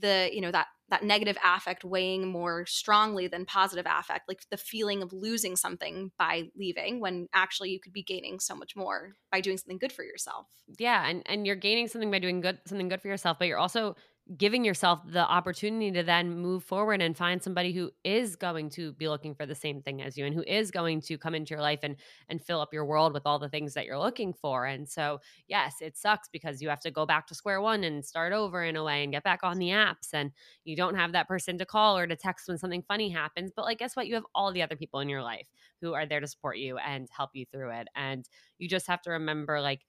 the 0.00 0.30
you 0.32 0.40
know 0.40 0.50
that 0.50 0.66
that 0.88 1.02
negative 1.02 1.36
affect 1.44 1.84
weighing 1.84 2.28
more 2.28 2.64
strongly 2.66 3.26
than 3.26 3.44
positive 3.44 3.86
affect 3.88 4.28
like 4.28 4.48
the 4.50 4.56
feeling 4.56 5.02
of 5.02 5.12
losing 5.12 5.56
something 5.56 6.12
by 6.18 6.44
leaving 6.56 7.00
when 7.00 7.28
actually 7.34 7.70
you 7.70 7.80
could 7.80 7.92
be 7.92 8.02
gaining 8.02 8.38
so 8.38 8.54
much 8.54 8.76
more 8.76 9.16
by 9.32 9.40
doing 9.40 9.56
something 9.56 9.78
good 9.78 9.92
for 9.92 10.04
yourself. 10.04 10.46
Yeah 10.78 11.08
and 11.08 11.22
and 11.26 11.46
you're 11.46 11.56
gaining 11.56 11.88
something 11.88 12.10
by 12.10 12.18
doing 12.18 12.40
good 12.40 12.58
something 12.66 12.88
good 12.88 13.02
for 13.02 13.08
yourself 13.08 13.38
but 13.38 13.48
you're 13.48 13.58
also 13.58 13.96
giving 14.36 14.64
yourself 14.64 15.00
the 15.06 15.20
opportunity 15.20 15.92
to 15.92 16.02
then 16.02 16.36
move 16.38 16.64
forward 16.64 17.00
and 17.00 17.16
find 17.16 17.40
somebody 17.40 17.72
who 17.72 17.92
is 18.02 18.34
going 18.34 18.68
to 18.68 18.92
be 18.94 19.08
looking 19.08 19.36
for 19.36 19.46
the 19.46 19.54
same 19.54 19.80
thing 19.80 20.02
as 20.02 20.18
you 20.18 20.24
and 20.24 20.34
who 20.34 20.42
is 20.48 20.72
going 20.72 21.00
to 21.00 21.16
come 21.16 21.32
into 21.34 21.50
your 21.50 21.60
life 21.60 21.78
and 21.84 21.94
and 22.28 22.42
fill 22.42 22.60
up 22.60 22.72
your 22.72 22.84
world 22.84 23.12
with 23.12 23.24
all 23.24 23.38
the 23.38 23.48
things 23.48 23.72
that 23.74 23.86
you're 23.86 23.98
looking 23.98 24.32
for. 24.32 24.66
And 24.66 24.88
so 24.88 25.20
yes 25.46 25.76
it 25.80 25.96
sucks 25.96 26.28
because 26.28 26.60
you 26.60 26.68
have 26.68 26.80
to 26.80 26.90
go 26.90 27.06
back 27.06 27.28
to 27.28 27.36
square 27.36 27.60
one 27.60 27.84
and 27.84 28.04
start 28.04 28.32
over 28.32 28.64
in 28.64 28.74
a 28.74 28.82
way 28.82 29.04
and 29.04 29.12
get 29.12 29.22
back 29.22 29.40
on 29.44 29.58
the 29.58 29.68
apps 29.68 30.12
and 30.12 30.32
you 30.64 30.74
don't 30.74 30.96
have 30.96 31.12
that 31.12 31.28
person 31.28 31.56
to 31.58 31.64
call 31.64 31.96
or 31.96 32.08
to 32.08 32.16
text 32.16 32.48
when 32.48 32.58
something 32.58 32.82
funny 32.82 33.08
happens. 33.08 33.52
But 33.54 33.64
like 33.64 33.78
guess 33.78 33.94
what? 33.94 34.08
You 34.08 34.14
have 34.14 34.26
all 34.34 34.52
the 34.52 34.62
other 34.62 34.76
people 34.76 34.98
in 34.98 35.08
your 35.08 35.22
life 35.22 35.46
who 35.80 35.94
are 35.94 36.06
there 36.06 36.20
to 36.20 36.26
support 36.26 36.58
you 36.58 36.78
and 36.78 37.08
help 37.16 37.30
you 37.34 37.46
through 37.52 37.70
it. 37.70 37.86
And 37.94 38.28
you 38.58 38.68
just 38.68 38.88
have 38.88 39.02
to 39.02 39.10
remember 39.10 39.60
like 39.60 39.82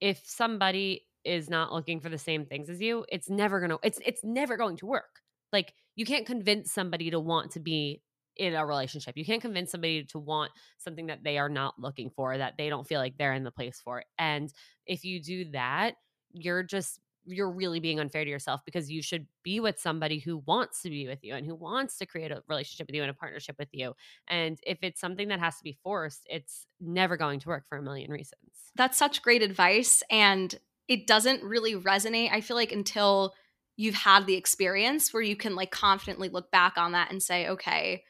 if 0.00 0.22
somebody 0.26 1.06
is 1.24 1.50
not 1.50 1.72
looking 1.72 2.00
for 2.00 2.08
the 2.08 2.18
same 2.18 2.46
things 2.46 2.70
as 2.70 2.80
you, 2.80 3.04
it's 3.08 3.28
never 3.28 3.60
going 3.60 3.70
to 3.70 3.78
it's 3.82 4.00
it's 4.04 4.24
never 4.24 4.56
going 4.56 4.76
to 4.78 4.86
work. 4.86 5.20
Like 5.52 5.74
you 5.96 6.04
can't 6.04 6.26
convince 6.26 6.72
somebody 6.72 7.10
to 7.10 7.20
want 7.20 7.52
to 7.52 7.60
be 7.60 8.02
in 8.36 8.54
a 8.54 8.64
relationship. 8.64 9.16
You 9.16 9.24
can't 9.24 9.42
convince 9.42 9.72
somebody 9.72 10.04
to 10.04 10.18
want 10.18 10.52
something 10.78 11.06
that 11.06 11.24
they 11.24 11.38
are 11.38 11.48
not 11.48 11.74
looking 11.78 12.10
for, 12.10 12.38
that 12.38 12.54
they 12.56 12.68
don't 12.68 12.86
feel 12.86 13.00
like 13.00 13.18
they're 13.18 13.32
in 13.32 13.42
the 13.42 13.50
place 13.50 13.80
for. 13.84 14.04
And 14.18 14.52
if 14.86 15.04
you 15.04 15.20
do 15.20 15.50
that, 15.50 15.94
you're 16.32 16.62
just 16.62 17.00
you're 17.30 17.50
really 17.50 17.80
being 17.80 18.00
unfair 18.00 18.24
to 18.24 18.30
yourself 18.30 18.62
because 18.64 18.90
you 18.90 19.02
should 19.02 19.26
be 19.42 19.60
with 19.60 19.78
somebody 19.78 20.18
who 20.18 20.38
wants 20.46 20.82
to 20.82 20.88
be 20.88 21.06
with 21.06 21.18
you 21.22 21.34
and 21.34 21.46
who 21.46 21.54
wants 21.54 21.98
to 21.98 22.06
create 22.06 22.30
a 22.30 22.42
relationship 22.48 22.86
with 22.86 22.94
you 22.94 23.02
and 23.02 23.10
a 23.10 23.14
partnership 23.14 23.56
with 23.58 23.68
you. 23.72 23.92
And 24.28 24.58
if 24.62 24.78
it's 24.82 25.00
something 25.00 25.28
that 25.28 25.40
has 25.40 25.58
to 25.58 25.64
be 25.64 25.76
forced, 25.82 26.26
it's 26.30 26.66
never 26.80 27.16
going 27.16 27.40
to 27.40 27.48
work 27.48 27.66
for 27.68 27.76
a 27.76 27.82
million 27.82 28.10
reasons. 28.10 28.50
That's 28.76 28.96
such 28.96 29.22
great 29.22 29.42
advice. 29.42 30.02
And 30.10 30.54
it 30.88 31.06
doesn't 31.06 31.42
really 31.42 31.74
resonate 31.74 32.32
i 32.32 32.40
feel 32.40 32.56
like 32.56 32.72
until 32.72 33.34
you've 33.76 33.94
had 33.94 34.26
the 34.26 34.34
experience 34.34 35.12
where 35.12 35.22
you 35.22 35.36
can 35.36 35.54
like 35.54 35.70
confidently 35.70 36.28
look 36.28 36.50
back 36.50 36.76
on 36.76 36.92
that 36.92 37.10
and 37.10 37.22
say 37.22 37.48
okay 37.48 38.02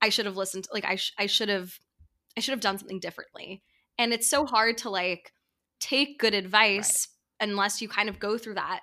i 0.00 0.08
should 0.08 0.26
have 0.26 0.36
listened 0.36 0.66
like 0.72 0.84
i, 0.84 0.96
sh- 0.96 1.14
I 1.18 1.26
should 1.26 1.48
have 1.48 1.72
i 2.36 2.40
should 2.40 2.52
have 2.52 2.60
done 2.60 2.78
something 2.78 3.00
differently 3.00 3.62
and 3.98 4.12
it's 4.12 4.28
so 4.28 4.46
hard 4.46 4.78
to 4.78 4.90
like 4.90 5.32
take 5.80 6.18
good 6.18 6.34
advice 6.34 7.08
right. 7.40 7.48
unless 7.48 7.82
you 7.82 7.88
kind 7.88 8.08
of 8.08 8.18
go 8.18 8.38
through 8.38 8.54
that 8.54 8.80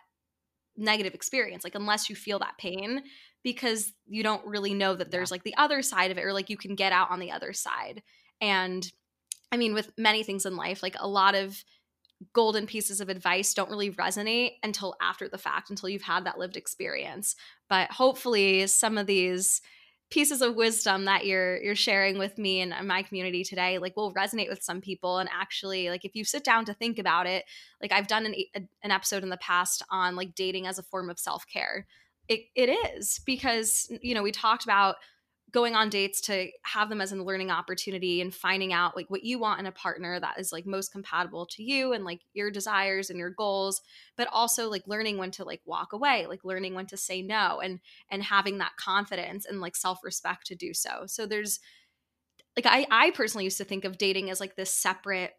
negative 0.75 1.13
experience 1.13 1.63
like 1.63 1.75
unless 1.75 2.09
you 2.09 2.15
feel 2.15 2.39
that 2.39 2.57
pain 2.57 3.03
because 3.43 3.93
you 4.07 4.23
don't 4.23 4.45
really 4.45 4.73
know 4.73 4.95
that 4.95 5.11
there's 5.11 5.29
yeah. 5.29 5.35
like 5.35 5.43
the 5.43 5.55
other 5.57 5.81
side 5.81 6.11
of 6.11 6.17
it 6.17 6.23
or 6.23 6.33
like 6.33 6.49
you 6.49 6.57
can 6.57 6.75
get 6.75 6.91
out 6.91 7.11
on 7.11 7.19
the 7.19 7.31
other 7.31 7.53
side 7.53 8.01
and 8.41 8.91
i 9.51 9.57
mean 9.57 9.73
with 9.73 9.91
many 9.97 10.23
things 10.23 10.45
in 10.45 10.55
life 10.55 10.81
like 10.81 10.95
a 10.99 11.07
lot 11.07 11.35
of 11.35 11.63
golden 12.33 12.65
pieces 12.65 13.01
of 13.01 13.09
advice 13.09 13.53
don't 13.53 13.69
really 13.69 13.91
resonate 13.91 14.53
until 14.63 14.95
after 15.01 15.27
the 15.27 15.37
fact, 15.37 15.69
until 15.69 15.89
you've 15.89 16.01
had 16.01 16.25
that 16.25 16.37
lived 16.37 16.57
experience. 16.57 17.35
But 17.69 17.91
hopefully, 17.91 18.67
some 18.67 18.97
of 18.97 19.07
these 19.07 19.61
pieces 20.13 20.43
of 20.43 20.55
wisdom 20.55 21.05
that 21.05 21.25
you're 21.25 21.59
you're 21.63 21.75
sharing 21.75 22.19
with 22.19 22.37
me 22.37 22.61
and 22.61 22.87
my 22.87 23.01
community 23.01 23.43
today 23.43 23.79
like 23.79 23.97
will 23.97 24.13
resonate 24.13 24.47
with 24.47 24.61
some 24.61 24.79
people 24.79 25.17
and 25.17 25.27
actually 25.33 25.89
like 25.89 26.05
if 26.05 26.15
you 26.15 26.23
sit 26.23 26.43
down 26.43 26.63
to 26.65 26.73
think 26.75 26.99
about 26.99 27.25
it 27.25 27.45
like 27.81 27.91
i've 27.91 28.05
done 28.05 28.27
an, 28.27 28.35
an 28.83 28.91
episode 28.91 29.23
in 29.23 29.29
the 29.29 29.37
past 29.37 29.81
on 29.89 30.15
like 30.15 30.35
dating 30.35 30.67
as 30.67 30.77
a 30.77 30.83
form 30.83 31.09
of 31.09 31.17
self-care 31.17 31.87
it, 32.29 32.41
it 32.55 32.69
is 32.69 33.21
because 33.25 33.91
you 34.03 34.13
know 34.13 34.21
we 34.21 34.31
talked 34.31 34.63
about 34.63 34.97
going 35.53 35.75
on 35.75 35.87
dates 35.87 36.19
to 36.19 36.49
have 36.63 36.89
them 36.89 36.99
as 36.99 37.11
a 37.11 37.15
learning 37.15 37.51
opportunity 37.51 38.21
and 38.21 38.33
finding 38.33 38.73
out 38.73 38.95
like 38.95 39.09
what 39.09 39.23
you 39.23 39.37
want 39.37 39.59
in 39.59 39.67
a 39.67 39.71
partner 39.71 40.19
that 40.19 40.39
is 40.39 40.51
like 40.51 40.65
most 40.65 40.91
compatible 40.91 41.45
to 41.45 41.61
you 41.63 41.93
and 41.93 42.03
like 42.03 42.21
your 42.33 42.49
desires 42.49 43.09
and 43.09 43.19
your 43.19 43.29
goals 43.29 43.81
but 44.17 44.27
also 44.31 44.69
like 44.69 44.81
learning 44.87 45.17
when 45.17 45.29
to 45.29 45.45
like 45.45 45.61
walk 45.65 45.93
away 45.93 46.25
like 46.27 46.43
learning 46.43 46.73
when 46.73 46.87
to 46.87 46.97
say 46.97 47.21
no 47.21 47.61
and 47.63 47.79
and 48.09 48.23
having 48.23 48.57
that 48.57 48.75
confidence 48.77 49.45
and 49.45 49.61
like 49.61 49.75
self-respect 49.75 50.47
to 50.47 50.55
do 50.55 50.73
so. 50.73 51.03
So 51.05 51.25
there's 51.25 51.59
like 52.55 52.65
i 52.65 52.85
i 52.91 53.11
personally 53.11 53.43
used 53.43 53.57
to 53.57 53.63
think 53.63 53.85
of 53.85 53.97
dating 53.97 54.29
as 54.29 54.39
like 54.39 54.55
this 54.55 54.73
separate 54.73 55.31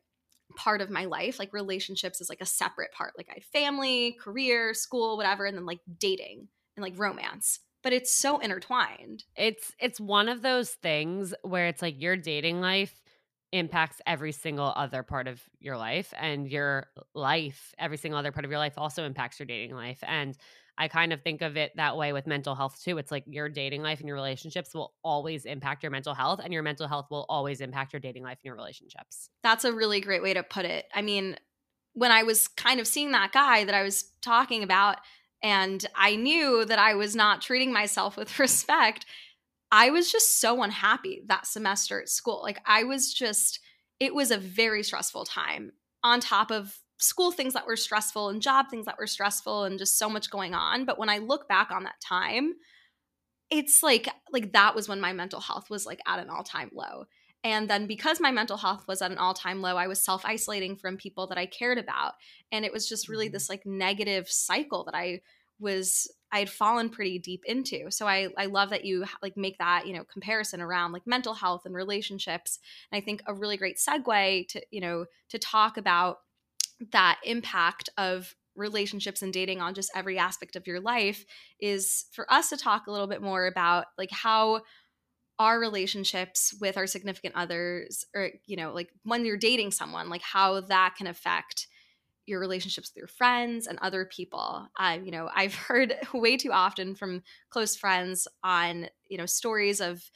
part 0.57 0.81
of 0.81 0.91
my 0.91 1.05
life 1.05 1.39
like 1.39 1.53
relationships 1.53 2.21
is 2.21 2.29
like 2.29 2.41
a 2.41 2.47
separate 2.47 2.93
part 2.93 3.13
like 3.17 3.29
i 3.31 3.35
had 3.35 3.45
family 3.45 4.17
career 4.21 4.75
school 4.75 5.17
whatever 5.17 5.47
and 5.47 5.57
then 5.57 5.67
like 5.67 5.81
dating 5.99 6.49
and 6.77 6.83
like 6.83 6.93
romance 6.97 7.61
but 7.85 7.93
it's 7.93 8.13
so 8.13 8.39
intertwined. 8.39 9.23
It's 9.37 9.73
it's 9.79 10.01
one 10.01 10.29
of 10.29 10.43
those 10.43 10.71
things 10.71 11.33
where 11.43 11.69
it's 11.69 11.83
like 11.83 12.01
your 12.01 12.17
dating 12.17 12.61
life 12.61 13.01
impacts 13.53 14.01
every 14.05 14.33
single 14.33 14.73
other 14.75 15.05
part 15.05 15.29
of 15.29 15.41
your 15.61 15.77
life 15.77 16.13
and 16.19 16.49
your 16.51 16.89
life 17.15 17.73
every 17.79 17.97
single 17.97 18.19
other 18.19 18.33
part 18.33 18.45
of 18.45 18.51
your 18.51 18.59
life 18.59 18.73
also 18.77 19.05
impacts 19.05 19.39
your 19.39 19.47
dating 19.47 19.77
life 19.77 19.99
and 20.03 20.37
I 20.77 20.89
kind 20.89 21.13
of 21.13 21.23
think 21.23 21.41
of 21.41 21.57
it 21.57 21.71
that 21.77 21.97
way 21.97 22.13
with 22.13 22.27
mental 22.27 22.57
health 22.57 22.83
too. 22.83 22.99
It's 22.99 23.13
like 23.13 23.23
your 23.29 23.49
dating 23.49 23.83
life 23.83 24.01
and 24.01 24.09
your 24.09 24.17
relationships 24.17 24.75
will 24.75 24.93
always 25.05 25.45
impact 25.45 25.85
your 25.85 25.93
mental 25.93 26.15
health, 26.15 26.41
and 26.43 26.53
your 26.53 26.65
mental 26.65 26.89
health 26.89 27.07
will 27.13 27.27
always 27.29 27.61
impact 27.61 27.93
your 27.93 28.01
dating 28.01 28.25
life 28.25 28.39
and 28.43 28.49
your 28.49 28.57
relationships. 28.57 29.31
That's 29.45 29.65
a 29.65 29.73
really 29.73 30.01
great 30.01 30.21
way 30.21 30.35
to 30.35 30.43
put 30.43 30.65
it. 30.65 30.87
I 30.93 31.03
mean, 31.03 31.37
when 31.93 32.11
I 32.11 32.25
was 32.25 32.49
kind 32.49 32.81
of 32.81 32.89
seeing 32.89 33.13
that 33.13 33.31
guy 33.31 33.65
that 33.65 33.75
I 33.75 33.85
was 33.85 34.11
talking 34.21 34.65
about, 34.65 34.97
and 35.45 35.85
I 35.95 36.17
knew 36.17 36.65
that 36.65 36.79
I 36.79 36.95
was 36.95 37.15
not 37.15 37.43
treating 37.43 37.71
myself 37.71 38.17
with 38.17 38.39
respect, 38.41 39.05
I 39.71 39.91
was 39.91 40.11
just 40.11 40.41
so 40.41 40.63
unhappy 40.63 41.23
that 41.27 41.47
semester 41.47 42.01
at 42.01 42.09
school. 42.09 42.41
Like, 42.43 42.61
I 42.67 42.85
was 42.85 43.13
just, 43.13 43.61
it 44.01 44.15
was 44.15 44.31
a 44.31 44.39
very 44.39 44.83
stressful 44.83 45.27
time 45.27 45.73
on 46.03 46.21
top 46.21 46.51
of 46.51 46.79
school 46.97 47.31
things 47.31 47.53
that 47.53 47.67
were 47.67 47.77
stressful 47.77 48.31
and 48.31 48.41
job 48.41 48.71
things 48.71 48.87
that 48.87 48.97
were 48.99 49.07
stressful 49.07 49.65
and 49.65 49.79
just 49.79 49.99
so 49.99 50.09
much 50.09 50.31
going 50.31 50.55
on. 50.55 50.87
But 50.87 50.99
when 50.99 51.11
I 51.11 51.19
look 51.19 51.47
back 51.47 51.71
on 51.71 51.85
that 51.85 52.01
time, 52.01 52.55
it's 53.51 53.83
like 53.83 54.09
like 54.33 54.53
that 54.53 54.75
was 54.75 54.89
when 54.89 55.01
my 55.01 55.13
mental 55.13 55.41
health 55.41 55.69
was 55.69 55.85
like 55.85 56.01
at 56.07 56.19
an 56.19 56.31
all-time 56.31 56.71
low 56.73 57.05
and 57.45 57.69
then 57.69 57.87
because 57.87 58.21
my 58.21 58.33
mental 58.33 58.57
health 58.57 58.89
was 58.89 59.03
at 59.03 59.13
an 59.13 59.19
all-time 59.19 59.61
low 59.61 59.77
i 59.77 59.87
was 59.87 60.01
self-isolating 60.01 60.77
from 60.77 60.97
people 60.97 61.27
that 61.29 61.39
i 61.39 61.47
cared 61.47 61.79
about. 61.79 62.15
And 62.51 62.65
it 62.65 62.73
was 62.73 62.89
just 62.89 63.09
really 63.09 63.27
mm-hmm. 63.27 63.35
this 63.35 63.49
like 63.49 63.65
negative 63.67 64.29
cycle 64.29 64.85
that 64.85 64.95
i 64.95 65.21
was 65.61 66.11
i 66.33 66.41
had 66.41 66.51
fallen 66.51 66.89
pretty 66.89 67.19
deep 67.19 67.43
into. 67.47 67.91
So 67.91 68.09
i 68.09 68.29
i 68.37 68.47
love 68.47 68.71
that 68.71 68.85
you 68.85 69.05
like 69.23 69.37
make 69.37 69.59
that 69.59 69.87
you 69.87 69.95
know 69.95 70.05
comparison 70.05 70.61
around 70.61 70.93
like 70.93 71.07
mental 71.07 71.35
health 71.35 71.63
and 71.67 71.75
relationships. 71.75 72.59
And 72.91 73.01
i 73.01 73.05
think 73.05 73.23
a 73.27 73.35
really 73.35 73.57
great 73.57 73.77
segue 73.77 74.49
to 74.49 74.63
you 74.71 74.81
know 74.81 75.05
to 75.29 75.39
talk 75.39 75.77
about 75.77 76.19
that 76.91 77.21
impact 77.25 77.89
of 77.97 78.35
relationships 78.57 79.23
and 79.23 79.33
dating 79.33 79.61
on 79.61 79.75
just 79.75 79.91
every 79.95 80.19
aspect 80.19 80.55
of 80.57 80.67
your 80.67 80.81
life 80.81 81.25
is 81.61 82.07
for 82.13 82.31
us 82.33 82.51
to 82.51 82.57
talk 82.57 82.87
a 82.87 82.91
little 82.91 83.07
bit 83.07 83.23
more 83.23 83.47
about 83.47 83.87
like 83.99 84.11
how 84.13 84.61
our 85.39 85.59
relationships 85.59 86.55
with 86.61 86.77
our 86.77 86.87
significant 86.87 87.35
others 87.35 88.05
or 88.15 88.31
you 88.47 88.57
know 88.57 88.73
like 88.73 88.91
when 89.03 89.25
you're 89.25 89.37
dating 89.37 89.71
someone 89.71 90.09
like 90.09 90.23
how 90.23 90.61
that 90.61 90.95
can 90.97 91.07
affect 91.07 91.67
your 92.27 92.41
relationships 92.41 92.91
with 92.95 93.01
your 93.01 93.09
friends 93.09 93.67
and 93.67 93.79
other 93.81 94.07
people. 94.07 94.67
Uh, 94.79 94.99
you 95.03 95.11
know 95.11 95.29
i've 95.35 95.55
heard 95.69 95.95
way 96.13 96.37
too 96.37 96.53
often 96.53 96.95
from 96.95 97.23
close 97.51 97.77
friends 97.77 98.27
on 98.43 98.87
you 99.09 99.19
know 99.19 99.27
stories 99.27 99.81
of 99.81 100.11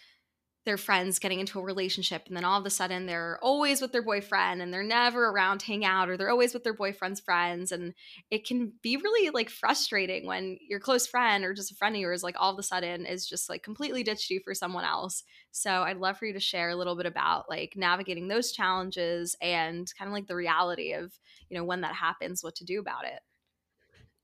their 0.69 0.77
friends 0.77 1.19
getting 1.19 1.41
into 1.41 1.59
a 1.59 1.63
relationship 1.63 2.25
and 2.27 2.37
then 2.37 2.45
all 2.45 2.61
of 2.61 2.67
a 2.67 2.71
sudden 2.71 3.07
they're 3.07 3.39
always 3.43 3.81
with 3.81 3.91
their 3.91 4.03
boyfriend 4.03 4.61
and 4.61 4.73
they're 4.73 4.83
never 4.83 5.31
around 5.31 5.59
to 5.59 5.67
hang 5.67 5.83
out 5.83 6.11
or 6.11 6.17
they're 6.19 6.29
always 6.29 6.53
with 6.53 6.63
their 6.63 6.75
boyfriend's 6.75 7.21
friends 7.21 7.73
and 7.73 7.95
it 8.31 8.47
can 8.47 8.71
be 8.83 8.99
really 8.99 9.31
like 9.31 9.49
frustrating 9.49 10.27
when 10.27 10.59
your 10.61 10.79
close 10.79 11.07
friend 11.07 11.43
or 11.43 11.55
just 11.55 11.73
a 11.73 11.75
friend 11.75 11.95
of 11.97 12.01
yours 12.01 12.23
like 12.23 12.37
all 12.39 12.53
of 12.53 12.59
a 12.59 12.63
sudden 12.63 13.07
is 13.07 13.27
just 13.27 13.49
like 13.49 13.63
completely 13.63 14.03
ditched 14.03 14.29
you 14.29 14.41
for 14.45 14.53
someone 14.53 14.85
else. 14.85 15.23
So 15.53 15.71
i'd 15.71 15.97
love 15.97 16.19
for 16.19 16.27
you 16.27 16.35
to 16.35 16.41
share 16.41 16.69
a 16.69 16.77
little 16.77 16.97
bit 16.97 17.07
about 17.07 17.49
like 17.49 17.73
navigating 17.75 18.29
those 18.29 18.53
challenges 18.53 19.35
and 19.41 19.91
kind 19.99 20.09
of 20.09 20.13
like 20.13 20.27
the 20.27 20.37
reality 20.37 20.93
of 20.93 21.19
you 21.49 21.57
know 21.57 21.65
when 21.65 21.81
that 21.81 21.95
happens 21.95 22.45
what 22.45 22.57
to 22.57 22.65
do 22.65 22.79
about 22.79 23.07
it 23.07 23.21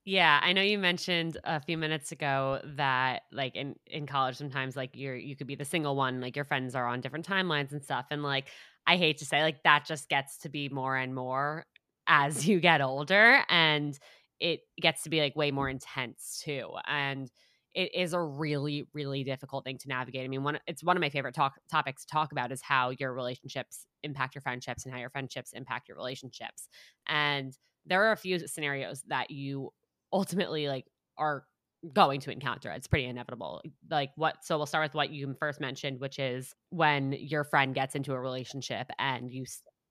Yeah, 0.07 0.39
I 0.43 0.53
know 0.53 0.61
you 0.61 0.77
mentioned 0.77 1.37
a 1.45 1.59
few 1.59 1.77
minutes 1.79 2.11
ago 2.11 2.61
that 2.75 3.23
like 3.31 3.55
in 3.55 3.75
in 3.87 4.05
college 4.05 4.35
sometimes 4.35 4.75
like 4.75 4.91
you're 4.93 5.15
you 5.15 5.35
could 5.35 5.47
be 5.47 5.55
the 5.55 5.65
single 5.65 5.95
one, 5.95 6.21
like 6.21 6.35
your 6.35 6.45
friends 6.45 6.75
are 6.75 6.85
on 6.87 7.01
different 7.01 7.27
timelines 7.27 7.71
and 7.71 7.83
stuff 7.83 8.05
and 8.11 8.21
like 8.21 8.49
I 8.85 8.97
hate 8.97 9.17
to 9.19 9.25
say 9.25 9.41
like 9.41 9.63
that 9.63 9.85
just 9.85 10.07
gets 10.09 10.37
to 10.39 10.49
be 10.49 10.69
more 10.69 10.95
and 10.95 11.15
more 11.15 11.65
as 12.07 12.47
you 12.47 12.59
get 12.59 12.81
older 12.81 13.43
and 13.49 13.97
it 14.39 14.59
gets 14.79 15.03
to 15.03 15.09
be 15.09 15.21
like 15.21 15.35
way 15.35 15.49
more 15.49 15.69
intense 15.69 16.39
too. 16.45 16.69
And 16.85 17.31
it 17.73 17.93
is 17.95 18.13
a 18.13 18.21
really 18.21 18.87
really 18.93 19.23
difficult 19.23 19.65
thing 19.65 19.79
to 19.79 19.87
navigate. 19.87 20.23
I 20.23 20.27
mean, 20.27 20.43
one 20.43 20.59
it's 20.67 20.83
one 20.83 20.95
of 20.97 21.01
my 21.01 21.09
favorite 21.09 21.33
talk 21.33 21.55
topics 21.69 22.05
to 22.05 22.11
talk 22.11 22.31
about 22.31 22.51
is 22.51 22.61
how 22.61 22.91
your 22.91 23.11
relationships 23.13 23.87
impact 24.03 24.35
your 24.35 24.43
friendships 24.43 24.85
and 24.85 24.93
how 24.93 24.99
your 24.99 25.09
friendships 25.09 25.51
impact 25.53 25.87
your 25.87 25.97
relationships. 25.97 26.67
And 27.07 27.57
there 27.87 28.03
are 28.03 28.11
a 28.11 28.17
few 28.17 28.47
scenarios 28.47 29.03
that 29.07 29.31
you 29.31 29.71
ultimately 30.11 30.67
like 30.67 30.85
are 31.17 31.45
going 31.93 32.19
to 32.21 32.31
encounter. 32.31 32.71
It's 32.71 32.87
pretty 32.87 33.05
inevitable. 33.05 33.61
Like 33.89 34.11
what 34.15 34.43
so 34.43 34.57
we'll 34.57 34.65
start 34.65 34.85
with 34.85 34.95
what 34.95 35.11
you 35.11 35.35
first 35.39 35.59
mentioned, 35.59 35.99
which 35.99 36.19
is 36.19 36.53
when 36.69 37.13
your 37.13 37.43
friend 37.43 37.75
gets 37.75 37.95
into 37.95 38.13
a 38.13 38.19
relationship 38.19 38.89
and 38.97 39.31
you 39.31 39.45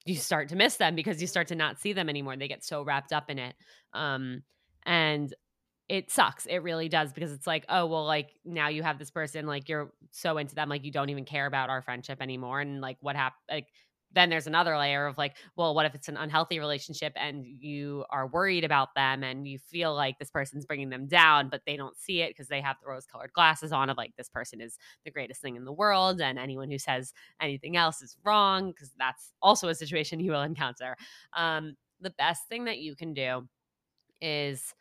you 0.06 0.16
start 0.16 0.50
to 0.50 0.56
miss 0.56 0.76
them 0.76 0.94
because 0.94 1.20
you 1.20 1.26
start 1.26 1.48
to 1.48 1.54
not 1.54 1.80
see 1.80 1.92
them 1.92 2.08
anymore. 2.08 2.36
They 2.36 2.48
get 2.48 2.64
so 2.64 2.82
wrapped 2.82 3.12
up 3.12 3.30
in 3.30 3.38
it. 3.38 3.54
Um 3.92 4.42
and 4.84 5.32
it 5.88 6.10
sucks. 6.10 6.46
It 6.46 6.58
really 6.58 6.88
does 6.88 7.12
because 7.12 7.32
it's 7.32 7.46
like, 7.46 7.66
oh, 7.68 7.86
well, 7.86 8.06
like 8.06 8.30
now 8.44 8.68
you 8.68 8.82
have 8.82 8.98
this 8.98 9.10
person, 9.10 9.46
like 9.46 9.68
you're 9.68 9.92
so 10.12 10.38
into 10.38 10.54
them, 10.54 10.70
like 10.70 10.84
you 10.84 10.90
don't 10.90 11.10
even 11.10 11.26
care 11.26 11.46
about 11.46 11.68
our 11.68 11.82
friendship 11.82 12.22
anymore. 12.22 12.60
And 12.60 12.80
like 12.80 12.96
what 13.00 13.16
happened, 13.16 13.42
like 13.50 13.66
then 14.14 14.30
there's 14.30 14.46
another 14.46 14.76
layer 14.78 15.06
of 15.06 15.18
like, 15.18 15.36
well, 15.56 15.74
what 15.74 15.86
if 15.86 15.94
it's 15.94 16.08
an 16.08 16.16
unhealthy 16.16 16.58
relationship 16.58 17.12
and 17.16 17.44
you 17.44 18.04
are 18.10 18.26
worried 18.26 18.64
about 18.64 18.94
them 18.94 19.22
and 19.22 19.46
you 19.46 19.58
feel 19.58 19.94
like 19.94 20.18
this 20.18 20.30
person's 20.30 20.66
bringing 20.66 20.90
them 20.90 21.06
down, 21.06 21.48
but 21.48 21.62
they 21.66 21.76
don't 21.76 21.96
see 21.96 22.22
it 22.22 22.30
because 22.30 22.48
they 22.48 22.60
have 22.60 22.76
the 22.82 22.90
rose 22.90 23.06
colored 23.06 23.32
glasses 23.32 23.72
on 23.72 23.90
of 23.90 23.96
like, 23.96 24.14
this 24.16 24.28
person 24.28 24.60
is 24.60 24.78
the 25.04 25.10
greatest 25.10 25.40
thing 25.40 25.56
in 25.56 25.64
the 25.64 25.72
world. 25.72 26.20
And 26.20 26.38
anyone 26.38 26.70
who 26.70 26.78
says 26.78 27.12
anything 27.40 27.76
else 27.76 28.02
is 28.02 28.16
wrong 28.24 28.70
because 28.70 28.92
that's 28.98 29.32
also 29.42 29.68
a 29.68 29.74
situation 29.74 30.20
you 30.20 30.32
will 30.32 30.42
encounter. 30.42 30.96
Um, 31.34 31.76
the 32.00 32.10
best 32.10 32.48
thing 32.48 32.64
that 32.66 32.78
you 32.78 32.94
can 32.94 33.14
do 33.14 33.48
is 34.20 34.74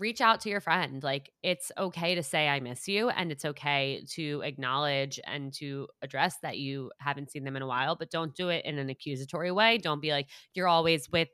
reach 0.00 0.20
out 0.20 0.40
to 0.40 0.48
your 0.48 0.60
friend. 0.60 1.02
Like 1.02 1.30
it's 1.42 1.70
okay 1.78 2.16
to 2.16 2.22
say 2.22 2.48
I 2.48 2.58
miss 2.58 2.88
you 2.88 3.10
and 3.10 3.30
it's 3.30 3.44
okay 3.44 4.02
to 4.14 4.40
acknowledge 4.44 5.20
and 5.24 5.52
to 5.54 5.86
address 6.02 6.36
that 6.42 6.58
you 6.58 6.90
haven't 6.98 7.30
seen 7.30 7.44
them 7.44 7.54
in 7.54 7.62
a 7.62 7.66
while, 7.66 7.94
but 7.94 8.10
don't 8.10 8.34
do 8.34 8.48
it 8.48 8.64
in 8.64 8.78
an 8.78 8.88
accusatory 8.88 9.52
way. 9.52 9.78
Don't 9.78 10.00
be 10.00 10.10
like 10.10 10.28
you're 10.54 10.68
always 10.68 11.08
with 11.12 11.28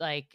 like 0.00 0.28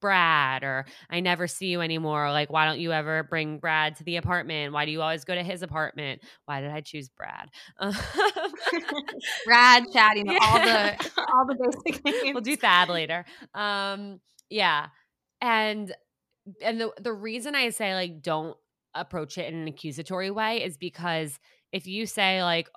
Brad 0.00 0.62
or 0.62 0.84
I 1.08 1.20
never 1.20 1.46
see 1.46 1.68
you 1.68 1.80
anymore. 1.80 2.30
Like, 2.30 2.50
why 2.50 2.66
don't 2.66 2.78
you 2.78 2.92
ever 2.92 3.22
bring 3.22 3.58
Brad 3.58 3.96
to 3.96 4.04
the 4.04 4.16
apartment? 4.16 4.74
Why 4.74 4.84
do 4.84 4.92
you 4.92 5.00
always 5.00 5.24
go 5.24 5.34
to 5.34 5.42
his 5.42 5.62
apartment? 5.62 6.20
Why 6.44 6.60
did 6.60 6.70
I 6.70 6.82
choose 6.82 7.08
Brad? 7.08 7.48
Brad, 9.46 9.84
chatting 9.94 10.30
yeah. 10.30 10.38
all 10.42 10.58
the 10.58 11.10
all 11.32 11.46
the 11.46 11.72
basic 11.86 12.04
names. 12.04 12.34
We'll 12.34 12.42
do 12.42 12.54
Thad 12.54 12.90
later. 12.90 13.24
Um, 13.54 14.20
yeah. 14.50 14.88
And 15.40 15.94
and 16.62 16.80
the 16.80 16.92
the 17.00 17.12
reason 17.12 17.54
I 17.54 17.70
say 17.70 17.94
like 17.94 18.22
don't 18.22 18.56
approach 18.94 19.38
it 19.38 19.52
in 19.52 19.60
an 19.60 19.68
accusatory 19.68 20.30
way 20.30 20.62
is 20.62 20.76
because 20.76 21.38
if 21.72 21.86
you 21.86 22.06
say 22.06 22.42
like 22.42 22.68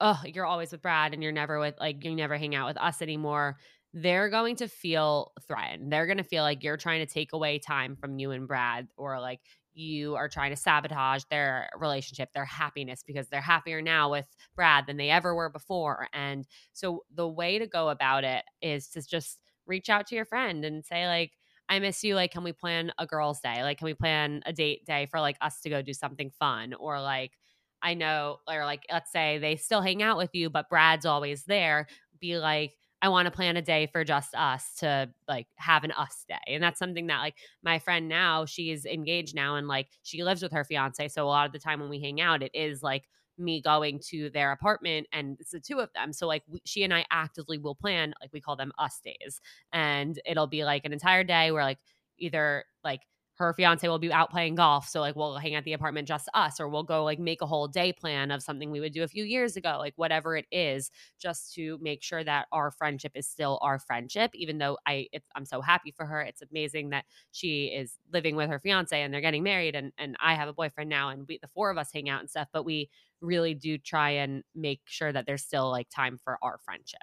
oh 0.00 0.20
you're 0.24 0.46
always 0.46 0.72
with 0.72 0.82
Brad 0.82 1.14
and 1.14 1.22
you're 1.22 1.32
never 1.32 1.58
with 1.58 1.74
like 1.78 2.04
you 2.04 2.14
never 2.14 2.36
hang 2.36 2.54
out 2.54 2.68
with 2.68 2.76
us 2.76 3.00
anymore 3.00 3.56
they're 3.94 4.30
going 4.30 4.56
to 4.56 4.68
feel 4.68 5.32
threatened 5.46 5.92
they're 5.92 6.06
going 6.06 6.18
to 6.18 6.24
feel 6.24 6.42
like 6.42 6.62
you're 6.62 6.76
trying 6.76 7.06
to 7.06 7.12
take 7.12 7.32
away 7.32 7.58
time 7.58 7.96
from 7.96 8.18
you 8.18 8.30
and 8.32 8.48
Brad 8.48 8.88
or 8.96 9.20
like 9.20 9.40
you 9.74 10.16
are 10.16 10.28
trying 10.28 10.50
to 10.50 10.56
sabotage 10.56 11.24
their 11.30 11.70
relationship, 11.78 12.32
their 12.32 12.44
happiness, 12.44 13.02
because 13.06 13.28
they're 13.28 13.40
happier 13.40 13.80
now 13.80 14.10
with 14.10 14.26
Brad 14.54 14.86
than 14.86 14.96
they 14.96 15.10
ever 15.10 15.34
were 15.34 15.48
before. 15.48 16.08
And 16.12 16.46
so 16.72 17.04
the 17.14 17.28
way 17.28 17.58
to 17.58 17.66
go 17.66 17.88
about 17.88 18.24
it 18.24 18.44
is 18.60 18.88
to 18.88 19.02
just 19.02 19.38
reach 19.66 19.88
out 19.88 20.06
to 20.08 20.14
your 20.14 20.24
friend 20.24 20.64
and 20.64 20.84
say, 20.84 21.06
like, 21.06 21.32
I 21.72 21.78
miss 21.78 22.04
you. 22.04 22.14
Like, 22.14 22.32
can 22.32 22.44
we 22.44 22.52
plan 22.52 22.92
a 22.98 23.06
girls' 23.06 23.40
day? 23.40 23.62
Like, 23.62 23.78
can 23.78 23.86
we 23.86 23.94
plan 23.94 24.42
a 24.44 24.52
date 24.52 24.84
day 24.84 25.06
for 25.10 25.20
like 25.20 25.38
us 25.40 25.62
to 25.62 25.70
go 25.70 25.80
do 25.80 25.94
something 25.94 26.30
fun? 26.38 26.74
Or 26.74 27.00
like, 27.00 27.32
I 27.80 27.94
know, 27.94 28.40
or 28.46 28.66
like, 28.66 28.82
let's 28.92 29.10
say 29.10 29.38
they 29.38 29.56
still 29.56 29.80
hang 29.80 30.02
out 30.02 30.18
with 30.18 30.28
you, 30.34 30.50
but 30.50 30.68
Brad's 30.68 31.06
always 31.06 31.44
there. 31.44 31.86
Be 32.20 32.36
like, 32.38 32.74
I 33.00 33.08
want 33.08 33.24
to 33.24 33.30
plan 33.32 33.56
a 33.56 33.62
day 33.62 33.88
for 33.90 34.04
just 34.04 34.34
us 34.34 34.74
to 34.80 35.08
like 35.26 35.46
have 35.56 35.82
an 35.82 35.92
us 35.92 36.26
day. 36.28 36.36
And 36.46 36.62
that's 36.62 36.78
something 36.78 37.06
that 37.06 37.20
like 37.20 37.36
my 37.62 37.78
friend 37.78 38.06
now, 38.06 38.44
she's 38.44 38.84
engaged 38.84 39.34
now 39.34 39.56
and 39.56 39.66
like 39.66 39.88
she 40.02 40.22
lives 40.22 40.42
with 40.42 40.52
her 40.52 40.64
fiance. 40.64 41.08
So 41.08 41.24
a 41.24 41.26
lot 41.26 41.46
of 41.46 41.52
the 41.52 41.58
time 41.58 41.80
when 41.80 41.88
we 41.88 42.02
hang 42.02 42.20
out, 42.20 42.42
it 42.42 42.52
is 42.54 42.82
like 42.82 43.04
me 43.38 43.60
going 43.60 44.00
to 44.10 44.30
their 44.30 44.52
apartment 44.52 45.06
and 45.12 45.36
it's 45.40 45.50
the 45.50 45.60
two 45.60 45.80
of 45.80 45.92
them. 45.94 46.12
So 46.12 46.26
like 46.26 46.42
we, 46.48 46.60
she 46.64 46.84
and 46.84 46.92
I 46.92 47.04
actively 47.10 47.58
will 47.58 47.74
plan 47.74 48.14
like 48.20 48.32
we 48.32 48.40
call 48.40 48.56
them 48.56 48.72
us 48.78 49.00
days. 49.02 49.40
And 49.72 50.20
it'll 50.26 50.46
be 50.46 50.64
like 50.64 50.84
an 50.84 50.92
entire 50.92 51.24
day 51.24 51.50
where 51.50 51.64
like 51.64 51.78
either 52.18 52.64
like 52.84 53.00
her 53.36 53.54
fiance 53.54 53.88
will 53.88 53.98
be 53.98 54.12
out 54.12 54.30
playing 54.30 54.54
golf. 54.54 54.86
So 54.88 55.00
like 55.00 55.16
we'll 55.16 55.36
hang 55.36 55.54
at 55.54 55.64
the 55.64 55.72
apartment 55.72 56.06
just 56.06 56.28
us, 56.34 56.60
or 56.60 56.68
we'll 56.68 56.82
go 56.82 57.02
like 57.02 57.18
make 57.18 57.40
a 57.40 57.46
whole 57.46 57.66
day 57.66 57.92
plan 57.92 58.30
of 58.30 58.42
something 58.42 58.70
we 58.70 58.78
would 58.80 58.92
do 58.92 59.02
a 59.02 59.08
few 59.08 59.24
years 59.24 59.56
ago, 59.56 59.76
like 59.78 59.94
whatever 59.96 60.36
it 60.36 60.46
is, 60.52 60.90
just 61.18 61.54
to 61.54 61.78
make 61.80 62.02
sure 62.02 62.22
that 62.22 62.46
our 62.52 62.70
friendship 62.70 63.12
is 63.14 63.26
still 63.26 63.58
our 63.62 63.78
friendship. 63.78 64.30
Even 64.34 64.58
though 64.58 64.78
I 64.86 65.08
I'm 65.34 65.46
so 65.46 65.60
happy 65.60 65.90
for 65.90 66.06
her. 66.06 66.20
It's 66.20 66.42
amazing 66.42 66.90
that 66.90 67.04
she 67.32 67.66
is 67.66 67.98
living 68.12 68.36
with 68.36 68.50
her 68.50 68.60
fiance 68.60 69.00
and 69.00 69.12
they're 69.12 69.20
getting 69.20 69.42
married 69.42 69.74
and 69.74 69.92
and 69.98 70.16
I 70.20 70.34
have 70.34 70.48
a 70.48 70.52
boyfriend 70.52 70.90
now 70.90 71.08
and 71.08 71.26
we 71.26 71.38
the 71.40 71.48
four 71.48 71.70
of 71.70 71.78
us 71.78 71.90
hang 71.92 72.08
out 72.08 72.20
and 72.20 72.30
stuff, 72.30 72.48
but 72.52 72.64
we 72.64 72.90
really 73.22 73.54
do 73.54 73.78
try 73.78 74.10
and 74.10 74.44
make 74.54 74.82
sure 74.86 75.12
that 75.12 75.26
there's 75.26 75.42
still 75.44 75.70
like 75.70 75.88
time 75.88 76.18
for 76.22 76.38
our 76.42 76.58
friendship. 76.58 77.00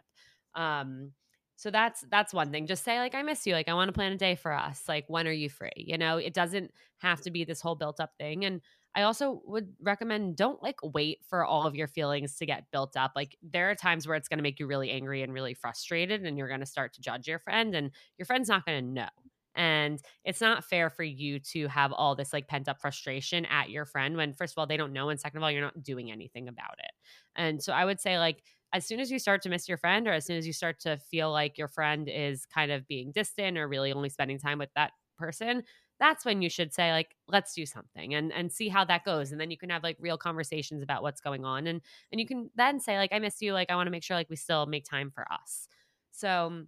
Um 0.56 1.14
so 1.56 1.70
that's 1.72 2.06
that's 2.10 2.34
one 2.34 2.52
thing. 2.52 2.68
Just 2.68 2.86
say 2.86 3.00
like 3.00 3.14
I 3.16 3.22
miss 3.22 3.46
you. 3.46 3.54
Like 3.54 3.68
I 3.68 3.74
want 3.74 3.90
to 3.90 3.94
plan 3.94 4.14
a 4.14 4.18
day 4.18 4.36
for 4.36 4.54
us. 4.54 4.84
Like 4.88 5.06
when 5.10 5.28
are 5.28 5.32
you 5.34 5.50
free? 5.50 5.72
You 5.76 5.98
know, 5.98 6.18
it 6.18 6.34
doesn't 6.34 6.72
have 7.00 7.20
to 7.22 7.32
be 7.32 7.44
this 7.44 7.60
whole 7.60 7.76
built 7.76 8.00
up 8.00 8.12
thing. 8.18 8.46
And 8.46 8.62
I 8.96 9.02
also 9.04 9.42
would 9.46 9.74
recommend 9.82 10.38
don't 10.38 10.64
like 10.64 10.78
wait 10.82 11.20
for 11.28 11.44
all 11.46 11.68
of 11.68 11.76
your 11.76 11.88
feelings 11.88 12.38
to 12.38 12.46
get 12.46 12.72
built 12.72 12.96
up. 12.96 13.12
Like 13.16 13.38
there 13.44 13.70
are 13.70 13.76
times 13.76 14.08
where 14.08 14.16
it's 14.16 14.30
going 14.30 14.40
to 14.40 14.44
make 14.44 14.60
you 14.60 14.68
really 14.68 14.90
angry 14.90 15.22
and 15.22 15.34
really 15.34 15.54
frustrated 15.54 16.26
and 16.26 16.38
you're 16.38 16.48
going 16.48 16.62
to 16.62 16.66
start 16.66 16.94
to 16.94 17.02
judge 17.02 17.28
your 17.28 17.40
friend 17.40 17.76
and 17.76 17.92
your 18.18 18.26
friend's 18.26 18.48
not 18.50 18.66
going 18.66 18.86
to 18.86 18.92
know. 18.94 19.10
And 19.56 20.00
it's 20.24 20.42
not 20.42 20.64
fair 20.64 20.90
for 20.90 21.04
you 21.04 21.40
to 21.52 21.68
have 21.68 21.92
all 21.92 22.16
this 22.16 22.34
like 22.34 22.48
pent 22.48 22.68
up 22.68 22.80
frustration 22.80 23.46
at 23.46 23.70
your 23.70 23.86
friend 23.86 24.16
when, 24.16 24.34
first 24.34 24.54
of 24.54 24.58
all, 24.58 24.68
they 24.68 24.78
don't 24.78 24.94
know. 24.94 25.10
And 25.10 25.20
second 25.20 25.38
of 25.38 25.44
all, 25.44 25.52
you're 25.52 25.62
not 25.62 25.84
doing 25.84 26.12
anything 26.12 26.48
about 26.48 26.76
it. 26.80 26.92
And 27.36 27.62
so 27.62 27.74
I 27.74 27.86
would 27.86 28.00
say, 28.00 28.20
like, 28.20 28.44
as 28.74 28.86
soon 28.86 29.00
as 29.00 29.12
you 29.12 29.20
start 29.20 29.42
to 29.42 29.50
miss 29.50 29.68
your 29.68 29.78
friend 29.78 30.08
or 30.08 30.14
as 30.14 30.26
soon 30.26 30.38
as 30.38 30.46
you 30.46 30.54
start 30.54 30.80
to 30.82 30.98
feel 30.98 31.32
like 31.32 31.58
your 31.58 31.68
friend 31.68 32.08
is 32.08 32.46
kind 32.46 32.72
of 32.72 32.88
being 32.88 33.12
distant 33.12 33.58
or 33.58 33.68
really 33.68 33.92
only 33.92 34.10
spending 34.10 34.38
time 34.38 34.60
with 34.60 34.70
that 34.76 34.92
person 35.18 35.64
that's 36.00 36.24
when 36.24 36.42
you 36.42 36.50
should 36.50 36.74
say 36.74 36.92
like 36.92 37.16
let's 37.28 37.54
do 37.54 37.66
something 37.66 38.14
and 38.14 38.32
and 38.32 38.52
see 38.52 38.70
how 38.70 38.86
that 38.86 39.04
goes 39.04 39.32
and 39.32 39.42
then 39.42 39.52
you 39.52 39.58
can 39.58 39.70
have 39.70 39.84
like 39.84 39.98
real 40.00 40.18
conversations 40.18 40.82
about 40.82 41.04
what's 41.04 41.20
going 41.20 41.44
on 41.44 41.68
and 41.68 41.82
and 42.12 42.22
you 42.22 42.26
can 42.26 42.50
then 42.56 42.80
say 42.80 42.98
like 42.98 43.12
i 43.12 43.20
miss 43.20 43.42
you 43.42 43.52
like 43.54 43.70
i 43.70 43.76
want 43.76 43.88
to 43.88 43.92
make 43.92 44.04
sure 44.04 44.16
like 44.16 44.30
we 44.30 44.36
still 44.36 44.66
make 44.66 44.86
time 44.86 45.12
for 45.12 45.26
us 45.32 45.68
so 46.12 46.64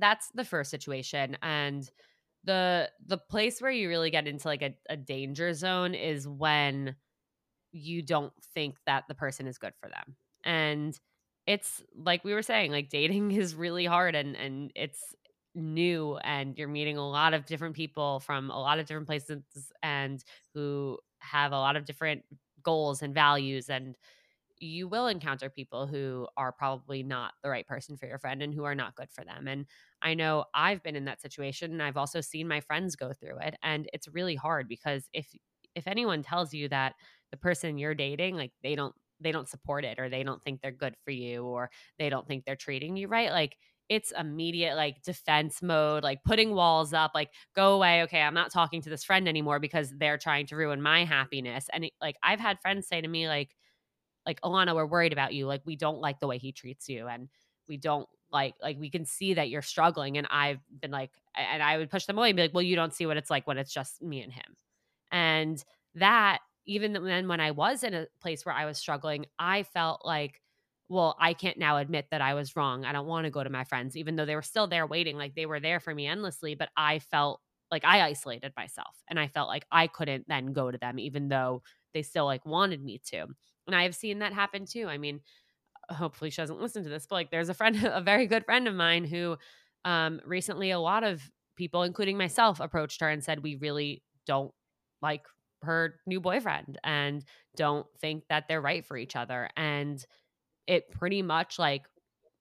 that's 0.00 0.30
the 0.34 0.44
first 0.44 0.70
situation 0.70 1.36
and 1.42 1.90
the 2.44 2.90
the 3.06 3.18
place 3.18 3.60
where 3.60 3.70
you 3.70 3.88
really 3.88 4.10
get 4.10 4.26
into 4.28 4.46
like 4.46 4.62
a, 4.62 4.74
a 4.88 4.96
danger 4.96 5.52
zone 5.52 5.94
is 5.94 6.28
when 6.28 6.94
you 7.72 8.02
don't 8.02 8.32
think 8.54 8.76
that 8.86 9.04
the 9.08 9.14
person 9.14 9.46
is 9.46 9.58
good 9.58 9.74
for 9.80 9.88
them 9.88 10.16
and 10.44 10.98
it's 11.46 11.82
like 11.96 12.24
we 12.24 12.34
were 12.34 12.42
saying 12.42 12.70
like 12.70 12.88
dating 12.88 13.30
is 13.32 13.54
really 13.54 13.84
hard 13.84 14.14
and 14.14 14.36
and 14.36 14.70
it's 14.74 15.14
new 15.54 16.16
and 16.18 16.58
you're 16.58 16.68
meeting 16.68 16.98
a 16.98 17.08
lot 17.08 17.32
of 17.32 17.46
different 17.46 17.74
people 17.74 18.20
from 18.20 18.50
a 18.50 18.60
lot 18.60 18.78
of 18.78 18.86
different 18.86 19.06
places 19.06 19.42
and 19.82 20.22
who 20.54 20.98
have 21.18 21.52
a 21.52 21.56
lot 21.58 21.76
of 21.76 21.86
different 21.86 22.22
goals 22.62 23.02
and 23.02 23.14
values 23.14 23.70
and 23.70 23.96
you 24.58 24.88
will 24.88 25.06
encounter 25.06 25.50
people 25.50 25.86
who 25.86 26.28
are 26.36 26.52
probably 26.52 27.02
not 27.02 27.34
the 27.42 27.50
right 27.50 27.66
person 27.66 27.96
for 27.96 28.06
your 28.06 28.18
friend 28.18 28.42
and 28.42 28.54
who 28.54 28.64
are 28.64 28.74
not 28.74 28.94
good 28.94 29.10
for 29.12 29.24
them. 29.24 29.46
And 29.48 29.66
I 30.02 30.14
know 30.14 30.44
I've 30.54 30.82
been 30.82 30.96
in 30.96 31.04
that 31.06 31.20
situation 31.20 31.72
and 31.72 31.82
I've 31.82 31.96
also 31.96 32.20
seen 32.20 32.48
my 32.48 32.60
friends 32.60 32.96
go 32.96 33.12
through 33.12 33.38
it 33.40 33.56
and 33.62 33.88
it's 33.92 34.08
really 34.08 34.34
hard 34.34 34.68
because 34.68 35.08
if 35.12 35.34
if 35.74 35.86
anyone 35.86 36.22
tells 36.22 36.54
you 36.54 36.68
that 36.68 36.94
the 37.30 37.36
person 37.36 37.78
you're 37.78 37.94
dating 37.94 38.36
like 38.36 38.52
they 38.62 38.74
don't 38.74 38.94
they 39.20 39.32
don't 39.32 39.48
support 39.48 39.84
it 39.84 39.98
or 39.98 40.08
they 40.08 40.22
don't 40.22 40.42
think 40.42 40.60
they're 40.60 40.70
good 40.70 40.94
for 41.04 41.10
you 41.10 41.44
or 41.44 41.70
they 41.98 42.08
don't 42.08 42.26
think 42.26 42.44
they're 42.44 42.56
treating 42.56 42.96
you 42.96 43.08
right 43.08 43.30
like 43.30 43.56
it's 43.88 44.12
immediate 44.18 44.74
like 44.76 45.02
defense 45.02 45.62
mode 45.62 46.02
like 46.02 46.22
putting 46.24 46.54
walls 46.54 46.92
up 46.92 47.12
like 47.14 47.30
go 47.54 47.74
away 47.74 48.02
okay 48.02 48.20
i'm 48.20 48.34
not 48.34 48.52
talking 48.52 48.82
to 48.82 48.90
this 48.90 49.04
friend 49.04 49.28
anymore 49.28 49.58
because 49.58 49.92
they're 49.98 50.18
trying 50.18 50.46
to 50.46 50.56
ruin 50.56 50.82
my 50.82 51.04
happiness 51.04 51.68
and 51.72 51.84
it, 51.84 51.92
like 52.00 52.16
i've 52.22 52.40
had 52.40 52.58
friends 52.60 52.86
say 52.88 53.00
to 53.00 53.08
me 53.08 53.28
like 53.28 53.54
like 54.26 54.40
alana 54.40 54.74
we're 54.74 54.86
worried 54.86 55.12
about 55.12 55.32
you 55.32 55.46
like 55.46 55.62
we 55.64 55.76
don't 55.76 56.00
like 56.00 56.20
the 56.20 56.26
way 56.26 56.38
he 56.38 56.52
treats 56.52 56.88
you 56.88 57.06
and 57.06 57.28
we 57.68 57.76
don't 57.76 58.08
like 58.32 58.54
like 58.60 58.78
we 58.78 58.90
can 58.90 59.04
see 59.04 59.34
that 59.34 59.48
you're 59.48 59.62
struggling 59.62 60.18
and 60.18 60.26
i've 60.30 60.60
been 60.80 60.90
like 60.90 61.10
and 61.36 61.62
i 61.62 61.78
would 61.78 61.90
push 61.90 62.06
them 62.06 62.18
away 62.18 62.30
and 62.30 62.36
be 62.36 62.42
like 62.42 62.54
well 62.54 62.62
you 62.62 62.76
don't 62.76 62.94
see 62.94 63.06
what 63.06 63.16
it's 63.16 63.30
like 63.30 63.46
when 63.46 63.58
it's 63.58 63.72
just 63.72 64.02
me 64.02 64.20
and 64.20 64.32
him 64.32 64.56
and 65.12 65.64
that 65.94 66.40
even 66.66 66.92
then 66.92 67.28
when 67.28 67.40
i 67.40 67.50
was 67.52 67.84
in 67.84 67.94
a 67.94 68.06
place 68.20 68.44
where 68.44 68.54
i 68.54 68.64
was 68.64 68.78
struggling 68.78 69.24
i 69.38 69.62
felt 69.62 70.04
like 70.04 70.40
well 70.88 71.16
i 71.20 71.32
can't 71.32 71.58
now 71.58 71.76
admit 71.76 72.06
that 72.10 72.20
i 72.20 72.34
was 72.34 72.56
wrong 72.56 72.84
i 72.84 72.92
don't 72.92 73.06
want 73.06 73.24
to 73.24 73.30
go 73.30 73.44
to 73.44 73.50
my 73.50 73.64
friends 73.64 73.96
even 73.96 74.16
though 74.16 74.26
they 74.26 74.34
were 74.34 74.42
still 74.42 74.66
there 74.66 74.86
waiting 74.86 75.16
like 75.16 75.34
they 75.34 75.46
were 75.46 75.60
there 75.60 75.80
for 75.80 75.94
me 75.94 76.06
endlessly 76.06 76.54
but 76.54 76.68
i 76.76 76.98
felt 76.98 77.40
like 77.70 77.84
i 77.84 78.02
isolated 78.02 78.52
myself 78.56 78.96
and 79.08 79.18
i 79.20 79.28
felt 79.28 79.48
like 79.48 79.64
i 79.70 79.86
couldn't 79.86 80.26
then 80.28 80.52
go 80.52 80.70
to 80.70 80.78
them 80.78 80.98
even 80.98 81.28
though 81.28 81.62
they 81.94 82.02
still 82.02 82.24
like 82.24 82.44
wanted 82.44 82.84
me 82.84 83.00
to 83.04 83.26
and 83.66 83.74
i 83.76 83.82
have 83.82 83.94
seen 83.94 84.20
that 84.20 84.32
happen 84.32 84.64
too 84.66 84.86
i 84.88 84.98
mean 84.98 85.20
hopefully 85.90 86.30
she 86.30 86.42
doesn't 86.42 86.60
listen 86.60 86.82
to 86.84 86.88
this, 86.88 87.06
but 87.08 87.16
like 87.16 87.30
there's 87.30 87.48
a 87.48 87.54
friend, 87.54 87.76
a 87.84 88.00
very 88.00 88.26
good 88.26 88.44
friend 88.44 88.68
of 88.68 88.74
mine 88.74 89.04
who 89.04 89.36
um 89.84 90.20
recently 90.24 90.70
a 90.70 90.78
lot 90.78 91.04
of 91.04 91.22
people, 91.56 91.82
including 91.82 92.18
myself, 92.18 92.60
approached 92.60 93.00
her 93.00 93.08
and 93.08 93.22
said, 93.22 93.42
We 93.42 93.56
really 93.56 94.02
don't 94.26 94.52
like 95.02 95.22
her 95.62 95.94
new 96.06 96.20
boyfriend 96.20 96.78
and 96.84 97.24
don't 97.56 97.86
think 98.00 98.24
that 98.28 98.44
they're 98.48 98.60
right 98.60 98.84
for 98.84 98.96
each 98.96 99.16
other. 99.16 99.48
And 99.56 100.04
it 100.66 100.90
pretty 100.90 101.22
much 101.22 101.58
like 101.58 101.84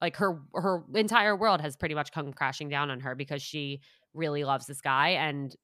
like 0.01 0.17
her 0.17 0.41
her 0.53 0.83
entire 0.93 1.35
world 1.35 1.61
has 1.61 1.75
pretty 1.75 1.95
much 1.95 2.11
come 2.11 2.33
crashing 2.33 2.69
down 2.69 2.91
on 2.91 2.99
her 3.01 3.15
because 3.15 3.41
she 3.41 3.81
really 4.13 4.43
loves 4.43 4.65
this 4.65 4.81
guy 4.81 5.09
and 5.09 5.55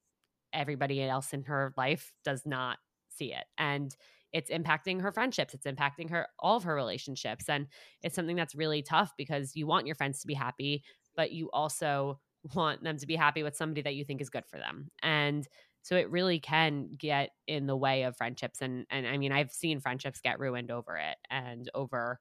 everybody 0.54 1.02
else 1.02 1.34
in 1.34 1.44
her 1.44 1.74
life 1.78 2.12
does 2.24 2.44
not 2.46 2.78
see 3.10 3.34
it. 3.34 3.46
And 3.58 3.96
it's 4.34 4.50
impacting 4.50 5.02
her 5.02 5.12
friendships 5.12 5.54
it's 5.54 5.66
impacting 5.66 6.10
her 6.10 6.28
all 6.40 6.58
of 6.58 6.64
her 6.64 6.76
relationships 6.76 7.50
and 7.50 7.68
it's 8.02 8.16
something 8.16 8.36
that's 8.36 8.56
really 8.56 8.82
tough 8.82 9.14
because 9.18 9.56
you 9.56 9.68
want 9.68 9.86
your 9.86 9.96
friends 9.96 10.22
to 10.22 10.28
be 10.28 10.34
happy 10.34 10.84
but 11.16 11.32
you 11.32 11.50
also 11.52 12.20
want 12.56 12.84
them 12.84 12.98
to 12.98 13.06
be 13.06 13.16
happy 13.16 13.44
with 13.44 13.56
somebody 13.56 13.82
that 13.82 13.96
you 13.96 14.04
think 14.04 14.22
is 14.22 14.30
good 14.30 14.46
for 14.46 14.58
them 14.58 14.88
and 15.04 15.48
so 15.84 15.96
it 15.96 16.10
really 16.12 16.40
can 16.40 16.90
get 16.98 17.32
in 17.48 17.66
the 17.66 17.76
way 17.76 18.04
of 18.04 18.18
friendships 18.18 18.62
and 18.62 18.86
and 18.90 19.08
i 19.08 19.18
mean 19.18 19.32
i've 19.32 19.52
seen 19.52 19.80
friendships 19.80 20.22
get 20.22 20.40
ruined 20.40 20.72
over 20.72 20.98
it 20.98 21.18
and 21.30 21.70
over 21.76 22.20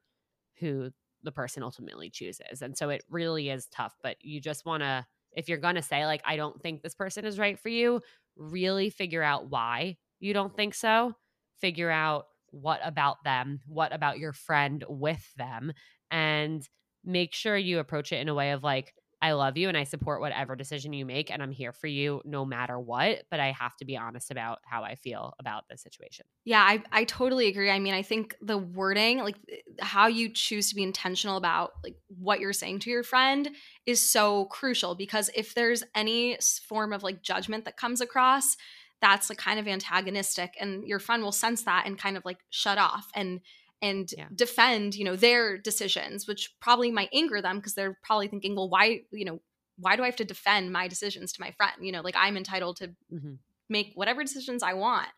who 0.58 0.90
the 1.22 1.32
person 1.32 1.62
ultimately 1.62 2.11
chooses 2.11 2.62
and 2.62 2.76
so 2.76 2.90
it 2.90 3.02
really 3.11 3.48
is 3.48 3.66
tough 3.66 3.94
but 4.02 4.16
you 4.20 4.40
just 4.40 4.66
want 4.66 4.82
to 4.82 5.04
if 5.32 5.48
you're 5.48 5.58
going 5.58 5.74
to 5.74 5.82
say 5.82 6.04
like 6.06 6.22
i 6.24 6.36
don't 6.36 6.61
think 6.61 6.82
this 6.82 6.94
person 6.94 7.24
is 7.24 7.38
right 7.38 7.58
for 7.58 7.68
you 7.68 8.00
really 8.36 8.90
figure 8.90 9.22
out 9.22 9.50
why 9.50 9.96
you 10.18 10.34
don't 10.34 10.54
think 10.54 10.74
so 10.74 11.14
figure 11.61 11.90
out 11.90 12.26
what 12.50 12.80
about 12.84 13.22
them, 13.24 13.61
what 13.66 13.92
about 13.92 14.18
your 14.18 14.32
friend 14.32 14.84
with 14.88 15.32
them, 15.36 15.72
and 16.11 16.68
make 17.04 17.34
sure 17.34 17.56
you 17.56 17.78
approach 17.78 18.12
it 18.12 18.20
in 18.20 18.28
a 18.28 18.34
way 18.34 18.50
of 18.50 18.62
like, 18.62 18.94
I 19.22 19.32
love 19.32 19.58
you 19.58 19.68
and 19.68 19.76
I 19.76 19.84
support 19.84 20.22
whatever 20.22 20.56
decision 20.56 20.94
you 20.94 21.04
make 21.04 21.30
and 21.30 21.42
I'm 21.42 21.50
here 21.50 21.72
for 21.72 21.86
you 21.86 22.22
no 22.24 22.46
matter 22.46 22.78
what, 22.80 23.24
but 23.30 23.38
I 23.38 23.52
have 23.52 23.76
to 23.76 23.84
be 23.84 23.96
honest 23.96 24.30
about 24.30 24.61
how 24.64 24.82
I 24.82 24.94
feel 24.94 25.34
about 25.38 25.64
the 25.68 25.76
situation. 25.76 26.24
Yeah, 26.46 26.62
I 26.62 26.82
I 26.90 27.04
totally 27.04 27.46
agree. 27.48 27.70
I 27.70 27.78
mean, 27.80 27.92
I 27.92 28.02
think 28.02 28.34
the 28.40 28.56
wording, 28.56 29.18
like 29.18 29.36
uh, 29.52 29.84
how 29.84 30.06
you 30.06 30.30
choose 30.32 30.70
to 30.70 30.74
be 30.74 30.82
intentional 30.82 31.36
about 31.36 31.72
like 31.84 31.96
what 32.08 32.40
you're 32.40 32.54
saying 32.54 32.78
to 32.80 32.90
your 32.90 33.02
friend 33.02 33.50
is 33.84 34.00
so 34.00 34.46
crucial 34.46 34.94
because 34.94 35.28
if 35.34 35.54
there's 35.54 35.84
any 35.94 36.38
form 36.66 36.94
of 36.94 37.02
like 37.02 37.22
judgment 37.22 37.66
that 37.66 37.76
comes 37.76 38.00
across, 38.00 38.56
that's 39.01 39.30
like 39.30 39.38
kind 39.38 39.59
of 39.59 39.66
antagonistic 39.66 40.55
and 40.61 40.86
your 40.86 40.98
friend 40.98 41.22
will 41.22 41.32
sense 41.32 41.62
that 41.64 41.84
and 41.86 41.98
kind 41.98 42.16
of 42.16 42.24
like 42.24 42.38
shut 42.51 42.78
off 42.78 43.09
and 43.14 43.40
and 43.82 44.11
yeah. 44.16 44.26
defend 44.34 44.94
you 44.94 45.05
know 45.05 45.16
their 45.16 45.57
decisions 45.59 46.26
which 46.26 46.55
probably 46.61 46.90
might 46.90 47.09
anger 47.12 47.40
them 47.40 47.57
because 47.57 47.74
they're 47.74 47.98
probably 48.03 48.28
thinking 48.28 48.55
well 48.55 48.68
why 48.68 49.01
you 49.12 49.24
know 49.24 49.40
why 49.78 49.96
do 49.96 50.03
i 50.03 50.07
have 50.07 50.16
to 50.16 50.24
defend 50.24 50.72
my 50.72 50.86
decisions 50.86 51.32
to 51.32 51.40
my 51.40 51.51
friend 51.53 51.72
you 51.80 51.92
know 51.92 52.03
like 52.03 52.16
i'm 52.16 52.36
entitled 52.36 52.76
to 52.76 52.88
mm-hmm. 53.12 53.34
make 53.68 53.92
whatever 53.94 54.22
decisions 54.22 54.62
i 54.62 54.74
want 54.74 55.09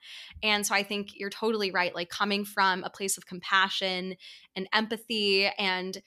and 0.43 0.67
so 0.67 0.75
i 0.75 0.83
think 0.83 1.11
you're 1.15 1.31
totally 1.31 1.71
right 1.71 1.95
like 1.95 2.09
coming 2.09 2.45
from 2.45 2.85
a 2.85 2.91
place 2.91 3.17
of 3.17 3.27
compassion 3.27 4.15
and 4.55 4.69
empathy 4.73 5.47
and 5.59 6.01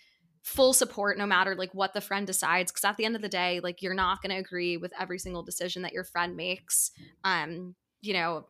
full 0.46 0.74
support 0.74 1.18
no 1.18 1.26
matter 1.26 1.56
like 1.56 1.74
what 1.74 1.93
the 1.96 2.00
friend 2.00 2.28
decides 2.28 2.72
because 2.72 2.86
at 2.86 2.98
the 2.98 3.04
end 3.04 3.16
of 3.16 3.22
the 3.24 3.28
day 3.28 3.60
like 3.64 3.82
you're 3.82 3.96
not 3.96 4.22
going 4.22 4.30
to 4.30 4.39
agree 4.39 4.78
with 4.78 4.93
every 5.00 5.18
single 5.18 5.41
decision 5.41 5.82
that 5.82 5.91
your 5.91 6.04
friend 6.04 6.36
makes 6.36 6.91
um 7.24 7.74
you 8.02 8.14
know 8.14 8.46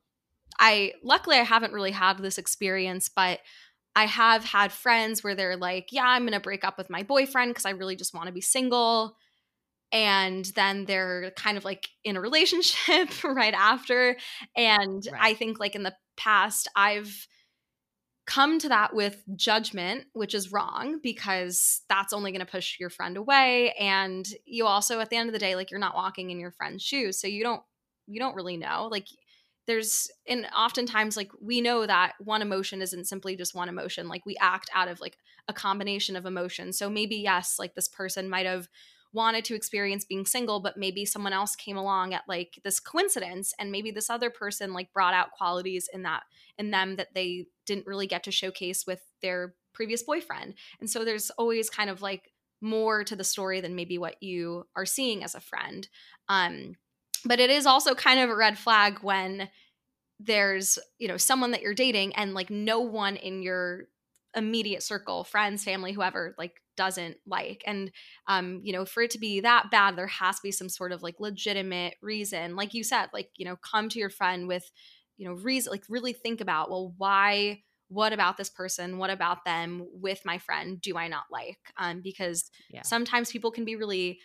i 0.60 0.91
luckily 1.04 1.38
i 1.38 1.43
haven't 1.43 1.72
really 1.72 1.91
had 1.91 2.18
this 2.18 2.38
experience 2.38 3.08
but 3.08 3.39
i 3.96 4.06
have 4.06 4.43
had 4.43 4.74
friends 4.74 5.24
where 5.24 5.36
they're 5.36 5.56
like 5.56 5.88
yeah 5.91 6.04
i'm 6.06 6.24
going 6.24 6.34
to 6.34 6.39
break 6.41 6.66
up 6.66 6.78
with 6.78 6.89
my 6.89 7.02
boyfriend 7.02 7.50
because 7.52 7.66
i 7.66 7.70
really 7.70 7.96
just 7.96 8.14
want 8.14 8.28
to 8.28 8.34
be 8.34 8.41
single 8.41 9.16
and 9.93 10.43
then 10.54 10.84
they're 10.84 11.32
kind 11.38 11.58
of 11.58 11.64
like 11.64 11.88
in 12.04 12.18
a 12.18 12.22
relationship 12.22 13.24
right 13.24 13.54
after 13.54 14.18
and 14.58 15.08
right. 15.10 15.22
i 15.22 15.34
think 15.34 15.62
like 15.62 15.76
in 15.76 15.84
the 15.84 15.96
past 16.18 16.68
i've 16.76 17.26
come 18.26 18.57
to 18.59 18.69
that 18.69 18.95
with 18.95 19.23
judgment, 19.36 20.05
which 20.13 20.34
is 20.34 20.51
wrong 20.51 20.99
because 21.03 21.82
that's 21.88 22.13
only 22.13 22.32
going 22.32 22.45
to 22.45 22.51
push 22.51 22.80
your 22.80 22.89
friend 22.89 23.17
away. 23.17 23.71
And 23.80 24.28
you 24.45 24.65
also, 24.65 24.99
at 24.99 25.09
the 25.09 25.15
end 25.15 25.30
of 25.30 25.34
the 25.34 25.39
day, 25.39 25.55
like 25.55 25.69
you're 25.69 25.80
not 25.80 25.95
walking 25.95 26.32
in 26.32 26.39
your 26.39 26.51
friend's 26.51 26.84
shoes. 26.84 27.19
So 27.19 27.28
you 27.28 27.43
don't, 27.43 27.61
you 28.07 28.19
don't 28.19 28.36
really 28.36 28.57
know. 28.57 28.88
Like 28.91 29.07
there's, 29.67 30.09
and 30.28 30.47
oftentimes, 30.57 31.15
like 31.15 31.32
we 31.39 31.61
know 31.61 31.86
that 31.86 32.13
one 32.19 32.41
emotion 32.41 32.82
isn't 32.82 33.05
simply 33.05 33.36
just 33.36 33.55
one 33.55 33.69
emotion. 33.69 34.07
Like 34.07 34.26
we 34.26 34.36
act 34.41 34.69
out 34.73 34.88
of 34.88 34.99
like 34.99 35.17
a 35.47 35.53
combination 35.53 36.15
of 36.15 36.26
emotions. 36.26 36.80
So 36.80 36.89
maybe, 36.89 37.17
yes, 37.17 37.57
like 37.59 37.76
this 37.76 37.88
person 37.88 38.30
might 38.30 38.47
have 38.47 38.67
wanted 39.16 39.45
to 39.45 39.55
experience 39.55 40.03
being 40.03 40.26
single 40.26 40.59
but 40.59 40.78
maybe 40.78 41.05
someone 41.05 41.34
else 41.34 41.55
came 41.55 41.78
along 41.78 42.13
at 42.13 42.24
like 42.28 42.59
this 42.63 42.80
coincidence 42.80 43.53
and 43.57 43.72
maybe 43.72 43.89
this 43.89 44.09
other 44.09 44.30
person 44.30 44.74
like 44.74 44.91
brought 44.93 45.13
out 45.13 45.32
qualities 45.32 45.89
in 45.93 46.03
that 46.03 46.24
in 46.57 46.70
them 46.72 46.97
that 46.97 47.13
they 47.16 47.45
didn't 47.66 47.88
really 47.88 48.07
get 48.07 48.24
to 48.24 48.32
showcase 48.32 48.86
with 48.86 49.01
their 49.22 49.55
previous 49.74 50.03
boyfriend. 50.03 50.55
And 50.80 50.89
so 50.89 51.03
there's 51.03 51.30
always 51.32 51.70
kind 51.70 51.89
of 51.89 52.01
like 52.01 52.32
more 52.61 53.03
to 53.03 53.16
the 53.16 53.24
story 53.24 53.61
than 53.61 53.76
maybe 53.76 53.97
what 53.97 54.22
you 54.24 54.66
are 54.76 54.86
seeing 54.86 55.24
as 55.24 55.36
a 55.36 55.41
friend. 55.41 55.88
Um 56.30 56.76
but 57.24 57.39
it 57.39 57.49
is 57.49 57.66
also 57.66 57.95
kind 57.95 58.20
of 58.20 58.30
a 58.30 58.36
red 58.36 58.57
flag 58.57 58.99
when 59.01 59.49
there's 60.20 60.80
you 60.97 61.07
know 61.07 61.18
someone 61.18 61.51
that 61.51 61.61
you're 61.61 61.74
dating 61.74 62.16
and 62.16 62.34
like 62.34 62.49
no 62.49 62.80
one 62.80 63.18
in 63.18 63.41
your 63.41 63.88
immediate 64.36 64.83
circle 64.83 65.23
friends 65.23 65.63
family 65.63 65.91
whoever 65.91 66.36
like 66.38 66.61
doesn't 66.77 67.17
like. 67.25 67.63
And 67.65 67.91
um 68.27 68.61
you 68.63 68.73
know 68.73 68.86
for 68.86 69.03
it 69.03 69.11
to 69.11 69.19
be 69.19 69.39
that 69.41 69.71
bad 69.71 69.95
there 69.95 70.07
has 70.07 70.38
to 70.38 70.43
be 70.43 70.51
some 70.51 70.69
sort 70.69 70.91
of 70.91 71.03
like 71.03 71.19
legitimate 71.19 71.95
reason. 72.01 72.55
Like 72.55 72.73
you 72.73 72.83
said 72.83 73.09
like 73.13 73.29
you 73.36 73.45
know 73.45 73.55
come 73.57 73.89
to 73.89 73.99
your 73.99 74.09
friend 74.09 74.47
with 74.47 74.69
you 75.17 75.27
know 75.27 75.33
reason 75.36 75.71
like 75.71 75.83
really 75.89 76.13
think 76.13 76.41
about 76.41 76.69
well 76.69 76.93
why 76.97 77.61
what 77.88 78.13
about 78.13 78.36
this 78.36 78.49
person? 78.49 78.97
What 78.97 79.11
about 79.11 79.45
them 79.45 79.86
with 79.93 80.25
my 80.25 80.39
friend 80.39 80.81
do 80.81 80.97
i 80.97 81.07
not 81.07 81.25
like? 81.31 81.59
Um 81.77 82.01
because 82.01 82.49
yeah. 82.69 82.81
sometimes 82.81 83.31
people 83.31 83.51
can 83.51 83.65
be 83.65 83.75
really 83.75 84.19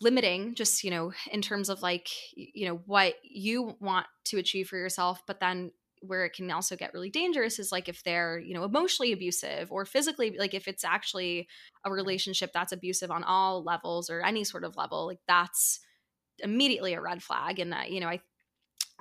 limiting 0.00 0.54
just 0.54 0.82
you 0.82 0.90
know 0.90 1.12
in 1.30 1.42
terms 1.42 1.68
of 1.68 1.82
like 1.82 2.08
you 2.34 2.66
know 2.66 2.80
what 2.86 3.14
you 3.22 3.76
want 3.80 4.06
to 4.24 4.38
achieve 4.38 4.66
for 4.66 4.78
yourself 4.78 5.22
but 5.26 5.40
then 5.40 5.70
where 6.00 6.24
it 6.24 6.32
can 6.32 6.50
also 6.50 6.76
get 6.76 6.94
really 6.94 7.10
dangerous 7.10 7.58
is 7.58 7.70
like 7.70 7.88
if 7.88 8.02
they're 8.02 8.38
you 8.38 8.54
know 8.54 8.64
emotionally 8.64 9.12
abusive 9.12 9.70
or 9.70 9.84
physically 9.84 10.34
like 10.38 10.54
if 10.54 10.66
it's 10.66 10.84
actually 10.84 11.46
a 11.84 11.90
relationship 11.90 12.50
that's 12.52 12.72
abusive 12.72 13.10
on 13.10 13.22
all 13.24 13.62
levels 13.62 14.08
or 14.10 14.22
any 14.22 14.44
sort 14.44 14.64
of 14.64 14.76
level 14.76 15.06
like 15.06 15.20
that's 15.28 15.80
immediately 16.38 16.94
a 16.94 17.00
red 17.00 17.22
flag. 17.22 17.58
And 17.58 17.74
uh, 17.74 17.82
you 17.88 18.00
know 18.00 18.08
i 18.08 18.20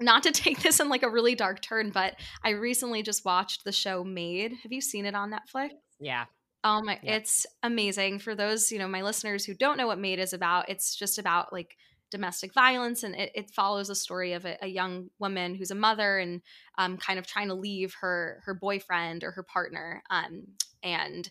not 0.02 0.24
to 0.24 0.32
take 0.34 0.62
this 0.62 0.80
in 0.80 0.90
like 0.90 1.04
a 1.04 1.10
really 1.10 1.36
dark 1.36 1.62
turn 1.62 1.92
but 1.92 2.16
i 2.44 2.52
recently 2.52 3.02
just 3.02 3.26
watched 3.26 3.64
the 3.64 3.72
show 3.72 4.04
Maid. 4.04 4.54
Have 4.64 4.72
you 4.72 4.82
seen 4.82 5.06
it 5.06 5.16
on 5.16 5.32
netflix? 5.32 5.72
Yeah. 6.00 6.26
Oh 6.64 6.82
my 6.82 7.00
yeah. 7.02 7.16
it's 7.16 7.46
amazing. 7.64 8.20
For 8.20 8.36
those 8.36 8.72
you 8.72 8.80
know 8.80 8.88
my 8.88 9.02
listeners 9.02 9.46
who 9.46 9.54
don't 9.54 9.78
know 9.78 9.88
what 9.88 10.00
Maid 10.00 10.20
is 10.20 10.34
about 10.34 10.70
it's 10.70 10.96
just 10.96 11.18
about 11.18 11.54
like 11.54 11.78
domestic 12.12 12.54
violence 12.54 13.04
and 13.04 13.16
it, 13.16 13.32
it 13.36 13.52
follows 13.52 13.90
a 13.90 13.96
story 13.96 14.34
of 14.34 14.46
a, 14.46 14.58
a, 14.64 14.68
young 14.68 15.10
woman 15.20 15.56
who's 15.56 15.72
a 15.72 15.76
mother 15.76 16.18
and 16.18 16.42
um, 16.78 16.98
kind 16.98 17.20
of 17.20 17.28
trying 17.28 17.48
to 17.48 17.54
leave 17.54 17.96
her 18.02 18.42
her 18.46 18.54
boyfriend 18.54 19.24
or 19.24 19.32
her 19.32 19.44
partner 19.44 20.02
um, 20.10 20.44
and 20.84 21.30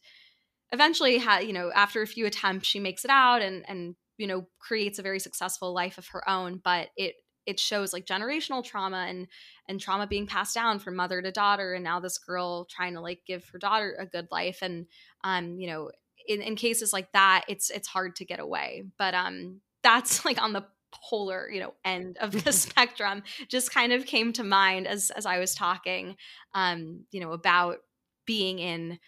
eventually 0.73 1.19
ha- 1.19 1.39
you 1.39 1.53
know 1.53 1.71
after 1.75 2.03
a 2.03 2.07
few 2.07 2.27
attempts 2.27 2.69
she 2.69 2.81
makes 2.81 3.05
it 3.05 3.11
out 3.11 3.43
and 3.43 3.65
and 3.69 3.95
you 4.19 4.27
know 4.27 4.47
creates 4.59 4.99
a 4.99 5.03
very 5.03 5.19
successful 5.19 5.73
life 5.73 5.99
of 5.99 6.07
her 6.09 6.29
own 6.29 6.61
but 6.63 6.89
it 6.97 7.15
it 7.47 7.59
shows 7.59 7.95
like 7.95 8.05
generational 8.05 8.63
trauma 8.63 9.07
and 9.09 9.27
and 9.69 9.81
trauma 9.81 10.07
being 10.07 10.27
passed 10.27 10.55
down 10.55 10.79
from 10.79 10.95
mother 10.95 11.23
to 11.23 11.33
daughter 11.33 11.73
and 11.73 11.83
now 11.83 11.99
this 11.99 12.19
girl 12.19 12.67
trying 12.71 12.95
to 12.95 13.01
like 13.01 13.21
give 13.27 13.49
her 13.51 13.59
daughter 13.59 13.97
a 13.99 14.07
good 14.07 14.29
life 14.31 14.59
and 14.61 14.87
um 15.25 15.59
you 15.59 15.67
know 15.67 15.91
in, 16.27 16.43
in 16.43 16.57
cases 16.57 16.93
like 16.93 17.11
that 17.13 17.45
it's 17.49 17.71
it's 17.71 17.89
hard 17.89 18.15
to 18.15 18.25
get 18.27 18.39
away 18.39 18.85
but 18.99 19.15
um 19.15 19.61
that's 19.83 20.25
like 20.25 20.41
on 20.41 20.53
the 20.53 20.65
polar 20.91 21.51
you 21.51 21.61
know 21.61 21.75
end 21.85 22.17
of 22.19 22.45
the 22.45 22.53
spectrum 22.65 23.23
just 23.49 23.73
kind 23.73 23.93
of 23.93 24.07
came 24.07 24.33
to 24.33 24.43
mind 24.43 24.87
as 24.87 25.11
as 25.11 25.27
i 25.27 25.39
was 25.39 25.55
talking 25.55 26.17
um 26.55 27.05
you 27.11 27.21
know 27.21 27.33
about 27.33 27.79
being 28.27 28.59
in 28.59 28.99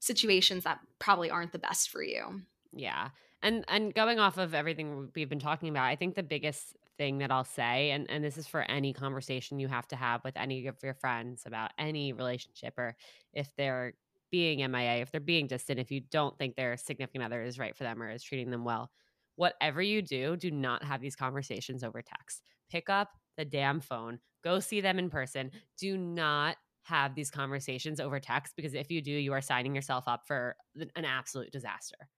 situations 0.00 0.64
that 0.64 0.78
probably 0.98 1.30
aren't 1.30 1.52
the 1.52 1.58
best 1.58 1.90
for 1.90 2.02
you 2.02 2.42
Yeah. 2.72 3.10
And 3.42 3.64
and 3.68 3.94
going 3.94 4.18
off 4.18 4.36
of 4.38 4.54
everything 4.54 5.10
we've 5.14 5.28
been 5.28 5.38
talking 5.38 5.68
about, 5.68 5.84
I 5.84 5.96
think 5.96 6.14
the 6.16 6.22
biggest 6.22 6.76
thing 6.96 7.18
that 7.18 7.30
I'll 7.30 7.44
say 7.44 7.90
and 7.92 8.10
and 8.10 8.24
this 8.24 8.36
is 8.36 8.46
for 8.48 8.62
any 8.62 8.92
conversation 8.92 9.60
you 9.60 9.68
have 9.68 9.86
to 9.88 9.96
have 9.96 10.24
with 10.24 10.36
any 10.36 10.66
of 10.66 10.76
your 10.82 10.94
friends 10.94 11.44
about 11.46 11.70
any 11.78 12.12
relationship 12.12 12.74
or 12.76 12.96
if 13.32 13.54
they're 13.56 13.94
being 14.30 14.58
MIA, 14.70 14.96
if 14.96 15.10
they're 15.12 15.20
being 15.20 15.46
distant, 15.46 15.78
if 15.78 15.90
you 15.90 16.00
don't 16.00 16.36
think 16.36 16.56
their 16.56 16.76
significant 16.76 17.24
other 17.24 17.42
is 17.42 17.58
right 17.58 17.76
for 17.76 17.84
them 17.84 18.02
or 18.02 18.10
is 18.10 18.22
treating 18.22 18.50
them 18.50 18.64
well, 18.64 18.90
whatever 19.38 19.80
you 19.80 20.02
do, 20.02 20.36
do 20.36 20.50
not 20.50 20.82
have 20.82 21.00
these 21.00 21.14
conversations 21.14 21.84
over 21.84 22.02
text. 22.02 22.42
Pick 22.70 22.90
up 22.90 23.10
the 23.36 23.44
damn 23.44 23.80
phone, 23.80 24.18
go 24.42 24.58
see 24.58 24.80
them 24.80 24.98
in 24.98 25.08
person. 25.08 25.52
Do 25.78 25.96
not 25.96 26.56
have 26.82 27.14
these 27.14 27.30
conversations 27.30 28.00
over 28.00 28.18
text 28.18 28.54
because 28.56 28.74
if 28.74 28.90
you 28.90 29.00
do, 29.00 29.12
you 29.12 29.32
are 29.32 29.40
signing 29.40 29.74
yourself 29.74 30.04
up 30.08 30.22
for 30.26 30.56
an 30.96 31.04
absolute 31.04 31.52
disaster. 31.52 32.08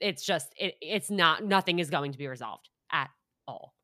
It's 0.00 0.24
just 0.24 0.54
it, 0.58 0.74
it's 0.80 1.10
not 1.10 1.44
nothing 1.44 1.78
is 1.78 1.90
going 1.90 2.12
to 2.12 2.18
be 2.18 2.26
resolved 2.26 2.70
at 2.90 3.10
all. 3.46 3.74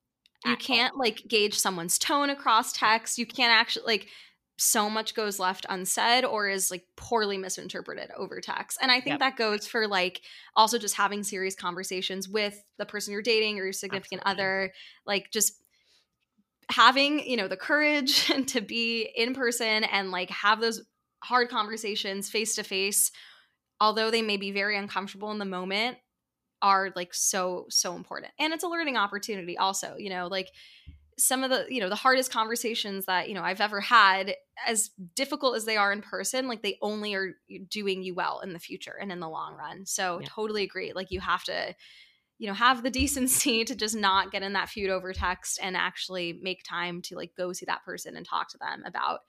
At 0.45 0.51
you 0.51 0.57
can't 0.57 0.95
all. 0.95 1.01
like 1.01 1.25
gauge 1.29 1.59
someone's 1.59 1.99
tone 1.99 2.31
across 2.31 2.73
text. 2.73 3.19
You 3.19 3.27
can't 3.27 3.53
actually 3.53 3.85
like 3.87 4.09
so 4.59 4.89
much 4.89 5.15
goes 5.15 5.39
left 5.39 5.67
unsaid 5.69 6.25
or 6.25 6.49
is 6.49 6.71
like 6.71 6.85
poorly 6.97 7.39
misinterpreted 7.39 8.11
over 8.17 8.41
text. 8.41 8.79
And 8.81 8.91
I 8.91 8.97
think 8.97 9.15
yep. 9.15 9.21
that 9.21 9.37
goes 9.37 9.67
for 9.67 9.89
like 9.89 10.21
also 10.55 10.79
just 10.79 10.97
having 10.97 11.23
serious 11.23 11.55
conversations 11.55 12.29
with 12.29 12.63
the 12.79 12.87
person 12.87 13.13
you're 13.13 13.23
dating 13.23 13.59
or 13.59 13.65
your 13.65 13.73
significant 13.73 14.23
Absolutely. 14.25 14.43
other, 14.43 14.73
like 15.07 15.31
just 15.33 15.55
having, 16.71 17.27
you 17.27 17.37
know, 17.37 17.49
the 17.49 17.57
courage 17.57 18.27
to 18.47 18.61
be 18.61 19.11
in 19.17 19.35
person 19.35 19.85
and 19.85 20.11
like 20.11 20.31
have 20.31 20.61
those 20.61 20.83
hard 21.23 21.49
conversations 21.49 22.31
face 22.31 22.55
to 22.57 22.63
face, 22.63 23.11
although 23.81 24.11
they 24.11 24.23
may 24.23 24.37
be 24.37 24.53
very 24.53 24.77
uncomfortable 24.77 25.31
in 25.31 25.39
the 25.39 25.45
moment, 25.45 25.97
are 26.61 26.93
like 26.95 27.13
so 27.13 27.67
so 27.69 27.97
important. 27.97 28.33
And 28.39 28.53
it's 28.53 28.63
a 28.63 28.69
learning 28.69 28.97
opportunity 28.97 29.59
also, 29.59 29.97
you 29.99 30.11
know, 30.11 30.29
like 30.29 30.49
some 31.19 31.45
of 31.45 31.51
the 31.51 31.67
you 31.69 31.81
know 31.81 31.89
the 31.89 31.95
hardest 31.95 32.33
conversations 32.33 33.07
that 33.07 33.29
you 33.29 33.35
know 33.35 33.43
i've 33.43 33.61
ever 33.61 33.81
had 33.81 34.35
as 34.67 34.91
difficult 35.15 35.57
as 35.57 35.65
they 35.65 35.77
are 35.77 35.93
in 35.93 36.03
person 36.03 36.49
like 36.49 36.63
they 36.63 36.79
only 36.83 37.15
are 37.15 37.35
doing 37.69 38.03
you 38.03 38.15
well 38.15 38.41
in 38.41 38.53
the 38.53 38.59
future 38.59 38.97
and 39.01 39.13
in 39.13 39.21
the 39.21 39.29
long 39.29 39.55
run 39.55 39.85
so 39.85 40.21
yeah. 40.21 40.27
totally 40.29 40.63
agree 40.63 40.93
like 40.95 41.11
you 41.11 41.21
have 41.21 41.45
to 41.45 41.75
you 42.39 42.47
know 42.47 42.55
have 42.55 42.83
the 42.83 42.91
decency 43.01 43.65
to 43.65 43.75
just 43.75 43.95
not 43.95 44.33
get 44.33 44.43
in 44.43 44.55
that 44.55 44.69
feud 44.69 44.91
over 44.91 45.13
text 45.13 45.59
and 45.63 45.77
actually 45.77 46.39
make 46.43 46.63
time 46.65 47.03
to 47.03 47.17
like 47.17 47.33
go 47.37 47.53
see 47.53 47.67
that 47.67 47.85
person 47.85 48.17
and 48.17 48.27
talk 48.27 48.49
to 48.49 48.59
them 48.59 48.83
about 48.87 49.21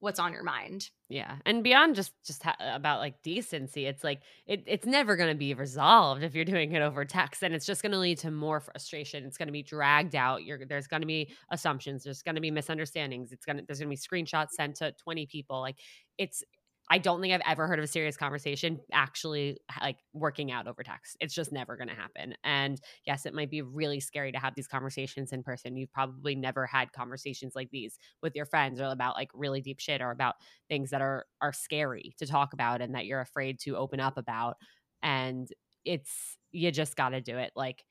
what's 0.00 0.18
on 0.18 0.32
your 0.32 0.42
mind. 0.42 0.90
Yeah. 1.08 1.36
And 1.44 1.62
beyond 1.62 1.94
just 1.94 2.12
just 2.24 2.42
ha- 2.42 2.56
uh, 2.58 2.72
about 2.74 3.00
like 3.00 3.22
decency, 3.22 3.86
it's 3.86 4.02
like 4.02 4.22
it, 4.46 4.64
it's 4.66 4.86
never 4.86 5.16
going 5.16 5.30
to 5.30 5.38
be 5.38 5.54
resolved 5.54 6.22
if 6.22 6.34
you're 6.34 6.44
doing 6.44 6.72
it 6.72 6.82
over 6.82 7.04
text 7.04 7.42
and 7.42 7.54
it's 7.54 7.66
just 7.66 7.82
going 7.82 7.92
to 7.92 7.98
lead 7.98 8.18
to 8.18 8.30
more 8.30 8.60
frustration. 8.60 9.24
It's 9.24 9.36
going 9.36 9.48
to 9.48 9.52
be 9.52 9.62
dragged 9.62 10.16
out. 10.16 10.42
You're 10.44 10.64
there's 10.66 10.86
going 10.86 11.02
to 11.02 11.06
be 11.06 11.32
assumptions, 11.50 12.04
there's 12.04 12.22
going 12.22 12.34
to 12.34 12.40
be 12.40 12.50
misunderstandings. 12.50 13.32
It's 13.32 13.44
going 13.44 13.58
to 13.58 13.64
there's 13.66 13.78
going 13.78 13.94
to 13.94 13.96
be 13.96 14.22
screenshots 14.22 14.50
sent 14.50 14.76
to 14.76 14.92
20 14.92 15.26
people. 15.26 15.60
Like 15.60 15.76
it's 16.18 16.42
I 16.92 16.98
don't 16.98 17.20
think 17.20 17.32
I've 17.32 17.40
ever 17.46 17.68
heard 17.68 17.78
of 17.78 17.84
a 17.84 17.88
serious 17.88 18.16
conversation 18.16 18.80
actually 18.92 19.58
like 19.80 19.98
working 20.12 20.50
out 20.50 20.66
over 20.66 20.82
text. 20.82 21.16
It's 21.20 21.32
just 21.32 21.52
never 21.52 21.76
going 21.76 21.88
to 21.88 21.94
happen. 21.94 22.34
And 22.42 22.80
yes, 23.06 23.26
it 23.26 23.32
might 23.32 23.48
be 23.48 23.62
really 23.62 24.00
scary 24.00 24.32
to 24.32 24.38
have 24.40 24.56
these 24.56 24.66
conversations 24.66 25.32
in 25.32 25.44
person. 25.44 25.76
You've 25.76 25.92
probably 25.92 26.34
never 26.34 26.66
had 26.66 26.92
conversations 26.92 27.54
like 27.54 27.70
these 27.70 27.96
with 28.22 28.34
your 28.34 28.44
friends 28.44 28.80
or 28.80 28.86
about 28.86 29.14
like 29.14 29.30
really 29.34 29.60
deep 29.60 29.78
shit 29.78 30.02
or 30.02 30.10
about 30.10 30.34
things 30.68 30.90
that 30.90 31.00
are 31.00 31.26
are 31.40 31.52
scary 31.52 32.12
to 32.18 32.26
talk 32.26 32.52
about 32.54 32.82
and 32.82 32.92
that 32.96 33.06
you're 33.06 33.20
afraid 33.20 33.60
to 33.60 33.76
open 33.76 34.00
up 34.00 34.18
about. 34.18 34.56
And 35.00 35.48
it's 35.84 36.38
you 36.50 36.72
just 36.72 36.96
got 36.96 37.10
to 37.10 37.20
do 37.20 37.38
it. 37.38 37.52
Like 37.54 37.84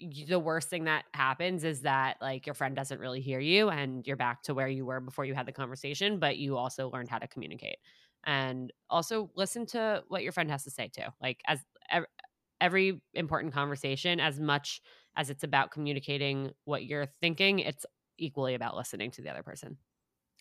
the 0.00 0.38
worst 0.38 0.70
thing 0.70 0.84
that 0.84 1.04
happens 1.12 1.62
is 1.62 1.82
that 1.82 2.16
like 2.22 2.46
your 2.46 2.54
friend 2.54 2.74
doesn't 2.74 3.00
really 3.00 3.20
hear 3.20 3.38
you 3.38 3.68
and 3.68 4.06
you're 4.06 4.16
back 4.16 4.42
to 4.42 4.54
where 4.54 4.68
you 4.68 4.86
were 4.86 5.00
before 5.00 5.26
you 5.26 5.34
had 5.34 5.46
the 5.46 5.52
conversation, 5.52 6.18
but 6.18 6.38
you 6.38 6.56
also 6.56 6.88
learned 6.90 7.08
how 7.10 7.18
to 7.18 7.28
communicate 7.28 7.76
and 8.24 8.72
also 8.88 9.30
listen 9.34 9.66
to 9.66 10.02
what 10.08 10.22
your 10.22 10.32
friend 10.32 10.50
has 10.50 10.64
to 10.64 10.70
say 10.70 10.88
too 10.94 11.08
like 11.20 11.40
as 11.46 11.58
every 12.60 13.00
important 13.14 13.52
conversation 13.54 14.20
as 14.20 14.38
much 14.38 14.80
as 15.16 15.30
it's 15.30 15.44
about 15.44 15.70
communicating 15.70 16.50
what 16.64 16.84
you're 16.84 17.06
thinking 17.20 17.58
it's 17.58 17.86
equally 18.18 18.54
about 18.54 18.76
listening 18.76 19.10
to 19.10 19.22
the 19.22 19.30
other 19.30 19.42
person 19.42 19.78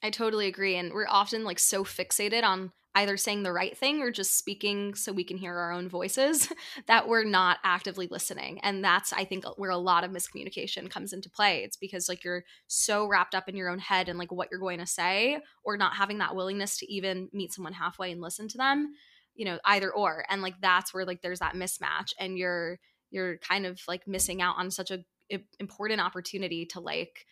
I 0.01 0.09
totally 0.11 0.47
agree. 0.47 0.77
And 0.77 0.93
we're 0.93 1.07
often 1.07 1.43
like 1.43 1.59
so 1.59 1.83
fixated 1.83 2.43
on 2.43 2.71
either 2.95 3.17
saying 3.17 3.43
the 3.43 3.51
right 3.51 3.77
thing 3.77 4.01
or 4.01 4.11
just 4.11 4.37
speaking 4.37 4.95
so 4.95 5.11
we 5.11 5.23
can 5.23 5.37
hear 5.37 5.55
our 5.55 5.71
own 5.71 5.87
voices 5.87 6.51
that 6.87 7.07
we're 7.07 7.23
not 7.23 7.59
actively 7.63 8.07
listening. 8.09 8.59
And 8.61 8.83
that's, 8.83 9.13
I 9.13 9.25
think, 9.25 9.45
uh, 9.45 9.51
where 9.57 9.69
a 9.69 9.77
lot 9.77 10.03
of 10.03 10.11
miscommunication 10.11 10.89
comes 10.89 11.13
into 11.13 11.29
play. 11.29 11.63
It's 11.63 11.77
because 11.77 12.09
like 12.09 12.23
you're 12.23 12.43
so 12.67 13.05
wrapped 13.05 13.35
up 13.35 13.47
in 13.47 13.55
your 13.55 13.69
own 13.69 13.79
head 13.79 14.09
and 14.09 14.17
like 14.17 14.31
what 14.31 14.49
you're 14.49 14.59
going 14.59 14.79
to 14.79 14.87
say, 14.87 15.39
or 15.63 15.77
not 15.77 15.95
having 15.95 16.17
that 16.17 16.35
willingness 16.35 16.77
to 16.79 16.91
even 16.91 17.29
meet 17.31 17.53
someone 17.53 17.73
halfway 17.73 18.11
and 18.11 18.21
listen 18.21 18.47
to 18.49 18.57
them, 18.57 18.93
you 19.35 19.45
know, 19.45 19.59
either 19.65 19.91
or. 19.91 20.25
And 20.29 20.41
like 20.41 20.55
that's 20.59 20.93
where 20.93 21.05
like 21.05 21.21
there's 21.21 21.39
that 21.39 21.53
mismatch 21.53 22.13
and 22.19 22.37
you're, 22.37 22.79
you're 23.11 23.37
kind 23.37 23.65
of 23.65 23.79
like 23.87 24.07
missing 24.07 24.41
out 24.41 24.55
on 24.57 24.71
such 24.71 24.91
a 24.91 24.99
important 25.59 26.01
opportunity 26.01 26.65
to 26.65 26.79
like 26.79 27.25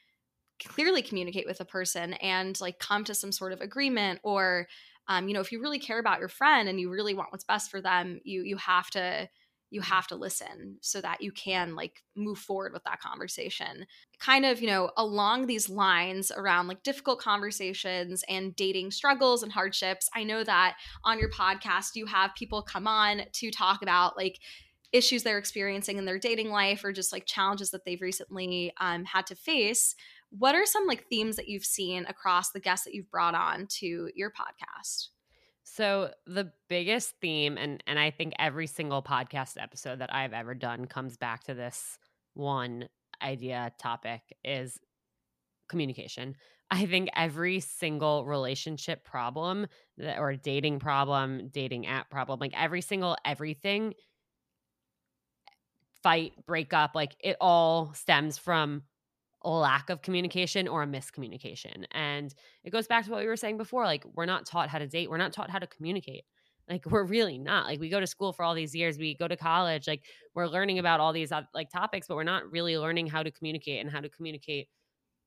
clearly 0.64 1.02
communicate 1.02 1.48
with 1.48 1.60
a 1.60 1.66
person 1.66 2.14
and 2.14 2.60
like 2.62 2.80
come 2.80 3.04
to 3.04 3.14
some 3.14 3.32
sort 3.32 3.54
of 3.54 3.62
agreement 3.62 4.20
or 4.24 4.68
um, 5.08 5.28
you 5.28 5.34
know 5.34 5.42
if 5.42 5.52
you 5.52 5.62
really 5.62 5.80
care 5.80 6.00
about 6.00 6.20
your 6.20 6.30
friend 6.30 6.68
and 6.70 6.80
you 6.80 6.90
really 6.90 7.14
want 7.14 7.32
what's 7.32 7.44
best 7.44 7.72
for 7.72 7.82
them 7.82 8.20
you 8.24 8.44
you 8.44 8.58
have 8.58 8.90
to 8.90 9.28
you 9.70 9.82
have 9.82 10.08
to 10.08 10.16
listen 10.16 10.78
so 10.82 11.02
that 11.02 11.22
you 11.22 11.32
can 11.32 11.76
like 11.76 12.02
move 12.16 12.38
forward 12.38 12.72
with 12.72 12.84
that 12.86 13.02
conversation. 13.02 13.86
Kind 14.20 14.46
of 14.46 14.62
you 14.62 14.68
know 14.68 14.92
along 14.98 15.48
these 15.48 15.70
lines 15.70 16.32
around 16.32 16.68
like 16.68 16.84
difficult 16.84 17.20
conversations 17.20 18.24
and 18.30 18.56
dating 18.56 18.92
struggles 18.92 19.44
and 19.44 19.52
hardships 19.52 20.10
i 20.16 20.24
know 20.24 20.44
that 20.44 20.76
on 21.04 21.20
your 21.20 21.30
podcast 21.30 21.96
you 21.96 22.06
have 22.08 22.34
people 22.36 22.62
come 22.62 22.88
on 22.88 23.22
to 23.34 23.52
talk 23.52 23.82
about 23.84 24.18
like 24.18 24.40
issues 24.92 25.24
they're 25.24 25.38
experiencing 25.38 25.98
in 25.98 26.06
their 26.06 26.18
dating 26.18 26.50
life 26.50 26.84
or 26.84 26.92
just 26.92 27.12
like 27.12 27.26
challenges 27.26 27.72
that 27.72 27.84
they've 27.86 28.02
recently 28.02 28.74
um, 28.80 29.04
had 29.04 29.28
to 29.28 29.36
face 29.36 29.96
what 30.30 30.56
are 30.56 30.66
some 30.66 30.86
like 30.88 31.06
themes 31.08 31.36
that 31.38 31.48
you've 31.48 31.66
seen 31.66 32.06
across 32.06 32.52
the 32.52 32.60
guests 32.60 32.86
that 32.86 32.94
you've 32.94 33.12
brought 33.12 33.36
on 33.36 33.68
to 33.80 34.10
your 34.16 34.32
podcast? 34.32 35.08
So 35.64 36.12
the 36.26 36.52
biggest 36.70 37.16
theme 37.20 37.58
and 37.58 37.84
and 37.88 38.00
I 38.00 38.12
think 38.12 38.34
every 38.40 38.68
single 38.68 39.04
podcast 39.04 39.62
episode 39.62 40.00
that 40.00 40.14
I've 40.14 40.34
ever 40.34 40.56
done 40.56 40.86
comes 40.86 41.18
back 41.18 41.44
to 41.46 41.54
this 41.54 41.98
one 42.34 42.88
idea 43.22 43.72
topic 43.80 44.22
is 44.44 44.80
communication. 45.68 46.36
I 46.70 46.86
think 46.86 47.10
every 47.16 47.60
single 47.60 48.26
relationship 48.26 49.06
problem 49.06 49.68
that, 49.98 50.20
or 50.20 50.36
dating 50.36 50.80
problem, 50.80 51.50
dating 51.50 51.88
app 51.88 52.10
problem, 52.10 52.40
like 52.40 52.54
every 52.56 52.82
single 52.82 53.18
everything 53.26 53.94
fight, 56.04 56.34
break 56.46 56.74
up, 56.74 56.92
like 56.94 57.16
it 57.20 57.38
all 57.42 57.94
stems 57.94 58.38
from 58.38 58.84
lack 59.48 59.90
of 59.90 60.02
communication 60.02 60.68
or 60.68 60.84
a 60.84 60.88
miscommunication. 60.88 61.86
And 61.92 62.34
it 62.64 62.72
goes 62.72 62.88
back 62.88 63.06
to 63.06 63.12
what 63.12 63.22
we 63.22 63.28
were 63.28 63.36
saying 63.36 63.58
before 63.58 63.86
like, 63.86 64.06
we're 64.16 64.26
not 64.26 64.46
taught 64.46 64.70
how 64.70 64.80
to 64.80 64.88
date, 64.88 65.10
we're 65.10 65.18
not 65.18 65.34
taught 65.34 65.50
how 65.50 65.60
to 65.60 65.68
communicate. 65.68 66.24
Like, 66.70 66.86
we're 66.90 67.06
really 67.06 67.38
not. 67.38 67.66
Like, 67.66 67.80
we 67.80 67.90
go 67.90 68.00
to 68.00 68.08
school 68.08 68.34
for 68.34 68.44
all 68.44 68.54
these 68.54 68.76
years, 68.76 68.98
we 68.98 69.16
go 69.16 69.28
to 69.28 69.38
college, 69.38 69.88
like, 69.88 70.04
we're 70.36 70.48
learning 70.48 70.80
about 70.80 71.00
all 71.00 71.14
these 71.14 71.32
uh, 71.32 71.44
like 71.54 71.70
topics, 71.70 72.08
but 72.08 72.16
we're 72.16 72.24
not 72.24 72.52
really 72.52 72.78
learning 72.78 73.08
how 73.08 73.24
to 73.24 73.32
communicate 73.32 73.82
and 73.82 73.90
how 73.90 74.02
to 74.02 74.10
communicate 74.10 74.68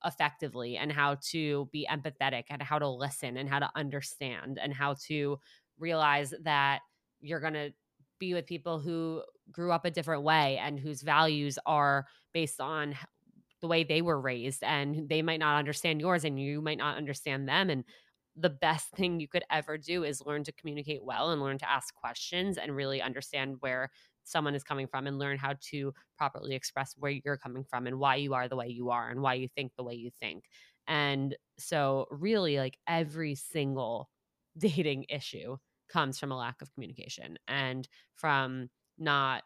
effectively 0.04 0.76
and 0.76 0.92
how 0.92 1.16
to 1.30 1.68
be 1.72 1.86
empathetic 1.90 2.44
and 2.50 2.62
how 2.62 2.78
to 2.78 2.88
listen 2.88 3.36
and 3.36 3.48
how 3.48 3.58
to 3.58 3.70
understand 3.76 4.58
and 4.62 4.72
how 4.72 4.94
to 5.06 5.38
realize 5.78 6.32
that 6.42 6.80
you're 7.20 7.40
going 7.40 7.54
to 7.54 7.70
be 8.18 8.34
with 8.34 8.46
people 8.46 8.78
who 8.78 9.22
grew 9.50 9.72
up 9.72 9.84
a 9.84 9.90
different 9.90 10.22
way 10.22 10.58
and 10.58 10.78
whose 10.78 11.02
values 11.02 11.58
are 11.66 12.06
based 12.32 12.60
on 12.60 12.94
the 13.60 13.68
way 13.68 13.84
they 13.84 14.02
were 14.02 14.20
raised 14.20 14.62
and 14.62 15.08
they 15.08 15.22
might 15.22 15.40
not 15.40 15.58
understand 15.58 16.00
yours 16.00 16.24
and 16.24 16.40
you 16.40 16.60
might 16.60 16.78
not 16.78 16.96
understand 16.96 17.48
them 17.48 17.70
and 17.70 17.84
the 18.36 18.50
best 18.50 18.90
thing 18.90 19.20
you 19.20 19.28
could 19.28 19.42
ever 19.50 19.76
do 19.76 20.04
is 20.04 20.24
learn 20.24 20.44
to 20.44 20.52
communicate 20.52 21.04
well 21.04 21.30
and 21.30 21.42
learn 21.42 21.58
to 21.58 21.70
ask 21.70 21.94
questions 21.94 22.56
and 22.56 22.74
really 22.74 23.02
understand 23.02 23.56
where 23.60 23.90
someone 24.24 24.54
is 24.54 24.62
coming 24.62 24.86
from 24.86 25.06
and 25.06 25.18
learn 25.18 25.36
how 25.36 25.54
to 25.60 25.92
properly 26.16 26.54
express 26.54 26.94
where 26.96 27.10
you're 27.24 27.36
coming 27.36 27.64
from 27.64 27.86
and 27.86 27.98
why 27.98 28.14
you 28.16 28.34
are 28.34 28.48
the 28.48 28.56
way 28.56 28.68
you 28.68 28.90
are 28.90 29.10
and 29.10 29.20
why 29.20 29.34
you 29.34 29.48
think 29.48 29.72
the 29.76 29.82
way 29.82 29.94
you 29.94 30.10
think. 30.20 30.44
And 30.86 31.36
so, 31.58 32.06
really, 32.10 32.58
like 32.58 32.78
every 32.86 33.34
single 33.34 34.08
dating 34.58 35.06
issue 35.08 35.56
comes 35.88 36.18
from 36.18 36.32
a 36.32 36.36
lack 36.36 36.62
of 36.62 36.72
communication 36.72 37.36
and 37.48 37.88
from 38.14 38.70
not 38.98 39.42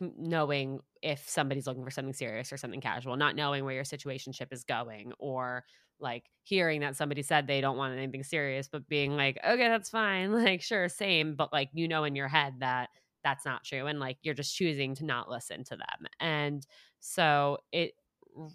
knowing 0.00 0.80
if 1.06 1.28
somebody's 1.28 1.66
looking 1.66 1.84
for 1.84 1.90
something 1.90 2.12
serious 2.14 2.52
or 2.52 2.56
something 2.56 2.80
casual, 2.80 3.16
not 3.16 3.36
knowing 3.36 3.64
where 3.64 3.74
your 3.74 3.84
situationship 3.84 4.52
is 4.52 4.64
going, 4.64 5.12
or 5.18 5.64
like 6.00 6.24
hearing 6.42 6.80
that 6.80 6.96
somebody 6.96 7.22
said 7.22 7.46
they 7.46 7.60
don't 7.60 7.76
want 7.78 7.96
anything 7.96 8.22
serious, 8.22 8.68
but 8.68 8.88
being 8.88 9.16
like, 9.16 9.38
okay, 9.46 9.68
that's 9.68 9.90
fine, 9.90 10.32
like 10.44 10.62
sure, 10.62 10.88
same, 10.88 11.34
but 11.36 11.52
like 11.52 11.70
you 11.72 11.88
know 11.88 12.04
in 12.04 12.16
your 12.16 12.28
head 12.28 12.54
that 12.60 12.90
that's 13.24 13.44
not 13.44 13.64
true 13.64 13.86
and 13.88 13.98
like 13.98 14.18
you're 14.22 14.34
just 14.34 14.54
choosing 14.54 14.94
to 14.94 15.04
not 15.04 15.28
listen 15.28 15.64
to 15.64 15.74
them 15.76 16.06
and 16.20 16.64
so 17.00 17.58
it 17.72 17.94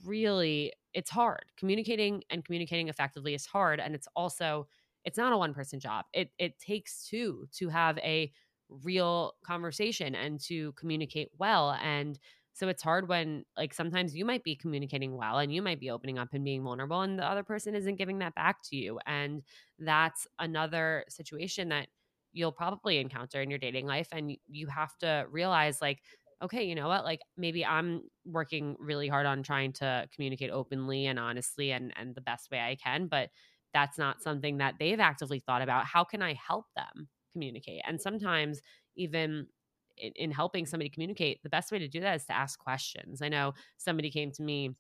really 0.06 0.74
it's 0.94 1.10
hard. 1.10 1.46
Communicating 1.58 2.24
and 2.30 2.44
communicating 2.44 2.90
effectively 2.90 3.34
is 3.34 3.46
hard 3.46 3.80
and 3.80 3.96
it's 3.96 4.08
also 4.16 4.68
it's 5.06 5.18
not 5.18 5.34
a 5.34 5.38
one 5.38 5.54
person 5.54 5.80
job. 5.80 6.06
It 6.14 6.32
it 6.38 6.60
takes 6.60 7.06
two 7.08 7.48
to 7.54 7.70
have 7.70 7.98
a 8.00 8.32
real 8.70 9.34
conversation 9.44 10.16
and 10.16 10.40
to 10.40 10.72
communicate 10.74 11.30
well 11.38 11.72
and 11.82 12.18
so 12.54 12.68
it's 12.68 12.84
hard 12.84 13.08
when 13.08 13.46
like 13.58 13.74
sometimes 13.74 14.16
you 14.16 14.26
might 14.26 14.44
be 14.44 14.56
communicating 14.56 15.16
well 15.16 15.38
and 15.40 15.54
you 15.54 15.62
might 15.62 15.80
be 15.80 15.90
opening 15.90 16.18
up 16.20 16.30
and 16.34 16.44
being 16.44 16.64
vulnerable 16.64 17.02
and 17.02 17.18
the 17.18 17.26
other 17.26 17.44
person 17.44 17.76
isn't 17.76 17.96
giving 17.96 18.20
that 18.20 18.36
back 18.36 18.58
to 18.64 18.76
you 18.76 19.00
and 19.06 19.44
that's 19.80 20.28
another 20.40 21.06
situation 21.10 21.70
that 21.70 21.88
you'll 22.34 22.52
probably 22.52 22.98
encounter 22.98 23.42
in 23.42 23.50
your 23.50 23.60
dating 23.60 23.86
life 23.86 24.08
and 24.12 24.38
you 24.48 24.68
have 24.68 24.98
to 24.98 25.26
realize 25.30 25.82
like 25.82 26.00
okay 26.42 26.64
you 26.64 26.74
know 26.76 26.88
what? 26.88 27.04
Like 27.06 27.22
maybe 27.38 27.66
i'm 27.66 28.04
working 28.26 28.76
really 28.80 29.08
hard 29.08 29.26
on 29.26 29.44
trying 29.44 29.74
to 29.74 30.08
communicate 30.14 30.50
openly 30.52 31.06
and 31.06 31.20
honestly 31.20 31.72
and 31.72 31.94
and 31.98 32.16
the 32.16 32.22
best 32.22 32.50
way 32.52 32.60
i 32.60 32.76
can 32.76 33.08
but 33.08 33.30
that's 33.74 33.98
not 33.98 34.22
something 34.22 34.58
that 34.58 34.76
they've 34.80 35.00
actively 35.00 35.40
thought 35.40 35.62
about. 35.62 35.86
How 35.86 36.04
can 36.04 36.22
i 36.22 36.34
help 36.34 36.66
them 36.76 37.08
communicate? 37.32 37.82
And 37.88 38.02
sometimes 38.02 38.62
even 38.98 39.48
in, 40.02 40.12
in 40.16 40.32
helping 40.32 40.66
somebody 40.66 40.90
communicate 40.90 41.42
the 41.44 41.50
best 41.50 41.72
way 41.72 41.80
to 41.80 41.88
do 41.88 42.02
that 42.02 42.16
is 42.16 42.26
to 42.26 42.36
ask 42.36 42.60
questions. 42.60 43.22
I 43.22 43.30
know 43.30 43.54
somebody 43.78 44.12
came 44.12 44.32
to 44.32 44.44
me 44.44 44.76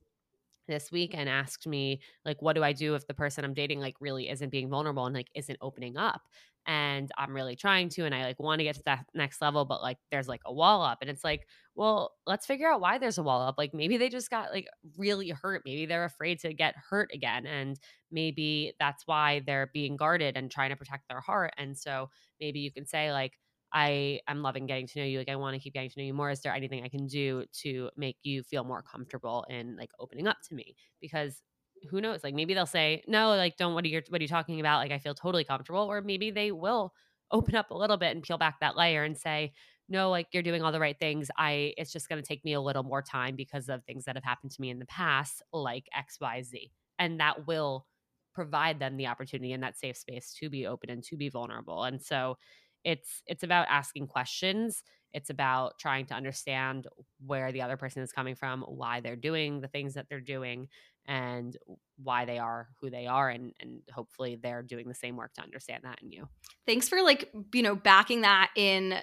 this 0.67 0.91
week 0.91 1.13
and 1.13 1.27
asked 1.27 1.67
me 1.67 1.99
like 2.23 2.41
what 2.41 2.53
do 2.53 2.63
i 2.63 2.71
do 2.71 2.95
if 2.95 3.05
the 3.07 3.13
person 3.13 3.43
i'm 3.43 3.53
dating 3.53 3.79
like 3.79 3.95
really 3.99 4.29
isn't 4.29 4.51
being 4.51 4.69
vulnerable 4.69 5.05
and 5.05 5.15
like 5.15 5.29
isn't 5.35 5.57
opening 5.61 5.97
up? 5.97 6.21
And 6.67 7.09
i'm 7.17 7.35
really 7.35 7.55
trying 7.55 7.89
to 7.89 8.05
and 8.05 8.13
i 8.13 8.23
like 8.23 8.39
want 8.39 8.59
to 8.59 8.63
get 8.63 8.75
to 8.75 8.83
that 8.85 9.05
next 9.15 9.41
level 9.41 9.65
but 9.65 9.81
like 9.81 9.97
there's 10.11 10.27
like 10.27 10.41
a 10.45 10.53
wall 10.53 10.83
up 10.83 10.99
and 11.01 11.09
it's 11.09 11.23
like 11.23 11.47
well 11.75 12.11
let's 12.27 12.45
figure 12.45 12.71
out 12.71 12.81
why 12.81 12.97
there's 12.97 13.17
a 13.17 13.23
wall 13.23 13.41
up. 13.41 13.55
Like 13.57 13.73
maybe 13.73 13.97
they 13.97 14.09
just 14.09 14.29
got 14.29 14.51
like 14.51 14.67
really 14.97 15.29
hurt. 15.29 15.63
Maybe 15.65 15.85
they're 15.85 16.05
afraid 16.05 16.39
to 16.41 16.53
get 16.53 16.75
hurt 16.89 17.09
again 17.13 17.45
and 17.47 17.79
maybe 18.11 18.73
that's 18.79 19.07
why 19.07 19.41
they're 19.45 19.71
being 19.73 19.95
guarded 19.95 20.37
and 20.37 20.51
trying 20.51 20.69
to 20.69 20.75
protect 20.75 21.07
their 21.09 21.21
heart. 21.21 21.53
And 21.57 21.77
so 21.77 22.09
maybe 22.39 22.59
you 22.59 22.71
can 22.71 22.85
say 22.85 23.11
like 23.11 23.33
I 23.73 24.19
am 24.27 24.41
loving 24.41 24.65
getting 24.65 24.87
to 24.87 24.99
know 24.99 25.05
you. 25.05 25.19
Like 25.19 25.29
I 25.29 25.35
want 25.35 25.55
to 25.55 25.59
keep 25.59 25.73
getting 25.73 25.89
to 25.89 25.99
know 25.99 26.05
you 26.05 26.13
more. 26.13 26.29
Is 26.29 26.41
there 26.41 26.53
anything 26.53 26.83
I 26.83 26.89
can 26.89 27.07
do 27.07 27.45
to 27.61 27.89
make 27.95 28.17
you 28.23 28.43
feel 28.43 28.63
more 28.63 28.81
comfortable 28.81 29.45
in 29.49 29.75
like 29.77 29.91
opening 29.99 30.27
up 30.27 30.37
to 30.49 30.55
me? 30.55 30.75
Because 30.99 31.41
who 31.89 32.01
knows? 32.01 32.23
Like 32.23 32.35
maybe 32.35 32.53
they'll 32.53 32.65
say, 32.65 33.03
no, 33.07 33.29
like 33.29 33.57
don't 33.57 33.73
what 33.73 33.85
are 33.85 33.87
you 33.87 34.01
what 34.09 34.19
are 34.19 34.23
you 34.23 34.27
talking 34.27 34.59
about? 34.59 34.79
Like 34.79 34.91
I 34.91 34.99
feel 34.99 35.15
totally 35.15 35.43
comfortable. 35.43 35.81
Or 35.81 36.01
maybe 36.01 36.31
they 36.31 36.51
will 36.51 36.93
open 37.31 37.55
up 37.55 37.71
a 37.71 37.77
little 37.77 37.97
bit 37.97 38.11
and 38.15 38.23
peel 38.23 38.37
back 38.37 38.59
that 38.59 38.75
layer 38.75 39.03
and 39.03 39.17
say, 39.17 39.53
no, 39.87 40.09
like 40.09 40.27
you're 40.33 40.43
doing 40.43 40.61
all 40.61 40.71
the 40.71 40.79
right 40.79 40.97
things. 40.99 41.29
I 41.37 41.73
it's 41.77 41.91
just 41.91 42.09
gonna 42.09 42.21
take 42.21 42.43
me 42.45 42.53
a 42.53 42.61
little 42.61 42.83
more 42.83 43.01
time 43.01 43.35
because 43.35 43.69
of 43.69 43.83
things 43.85 44.05
that 44.05 44.15
have 44.15 44.23
happened 44.23 44.51
to 44.51 44.61
me 44.61 44.69
in 44.69 44.79
the 44.79 44.85
past, 44.85 45.41
like 45.53 45.87
XYZ. 45.93 46.71
And 46.99 47.19
that 47.19 47.47
will 47.47 47.87
provide 48.33 48.79
them 48.79 48.95
the 48.97 49.07
opportunity 49.07 49.51
in 49.51 49.61
that 49.61 49.77
safe 49.77 49.97
space 49.97 50.33
to 50.39 50.49
be 50.49 50.65
open 50.65 50.89
and 50.89 51.03
to 51.03 51.17
be 51.17 51.29
vulnerable. 51.29 51.83
And 51.83 52.01
so 52.01 52.37
it's 52.83 53.21
it's 53.27 53.43
about 53.43 53.67
asking 53.69 54.07
questions 54.07 54.83
it's 55.13 55.29
about 55.29 55.77
trying 55.77 56.05
to 56.05 56.13
understand 56.13 56.87
where 57.25 57.51
the 57.51 57.61
other 57.61 57.77
person 57.77 58.01
is 58.01 58.13
coming 58.13 58.35
from 58.35 58.61
why 58.61 59.01
they're 59.01 59.15
doing 59.15 59.59
the 59.59 59.67
things 59.67 59.95
that 59.95 60.07
they're 60.09 60.21
doing 60.21 60.67
and 61.05 61.57
why 62.01 62.25
they 62.25 62.37
are 62.37 62.69
who 62.79 62.89
they 62.89 63.07
are 63.07 63.29
and 63.29 63.53
and 63.59 63.81
hopefully 63.91 64.37
they're 64.41 64.63
doing 64.63 64.87
the 64.87 64.95
same 64.95 65.17
work 65.17 65.33
to 65.33 65.41
understand 65.41 65.83
that 65.83 66.01
in 66.01 66.11
you. 66.11 66.27
Thanks 66.65 66.87
for 66.87 67.01
like 67.01 67.29
you 67.53 67.63
know 67.63 67.75
backing 67.75 68.21
that 68.21 68.51
in 68.55 68.95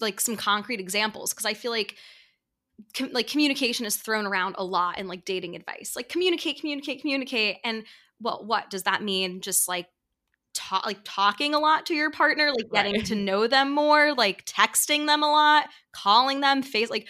like 0.00 0.20
some 0.20 0.36
concrete 0.36 0.78
examples 0.78 1.32
because 1.32 1.46
i 1.46 1.52
feel 1.52 1.72
like 1.72 1.96
com- 2.96 3.10
like 3.12 3.26
communication 3.26 3.84
is 3.84 3.96
thrown 3.96 4.24
around 4.24 4.54
a 4.58 4.64
lot 4.64 4.96
in 4.96 5.08
like 5.08 5.24
dating 5.24 5.56
advice 5.56 5.94
like 5.96 6.08
communicate 6.08 6.60
communicate 6.60 7.00
communicate 7.00 7.56
and 7.64 7.82
well 8.20 8.42
what 8.44 8.70
does 8.70 8.84
that 8.84 9.02
mean? 9.02 9.40
Just 9.40 9.68
like 9.68 9.88
talk 10.56 10.84
like 10.86 11.00
talking 11.04 11.54
a 11.54 11.58
lot 11.58 11.86
to 11.86 11.94
your 11.94 12.10
partner, 12.10 12.50
like 12.50 12.70
getting 12.72 12.94
right. 12.94 13.06
to 13.06 13.14
know 13.16 13.46
them 13.46 13.72
more, 13.72 14.14
like 14.14 14.44
texting 14.44 15.06
them 15.06 15.22
a 15.22 15.30
lot, 15.30 15.68
calling 15.92 16.40
them 16.40 16.62
face 16.62 16.90
like 16.90 17.06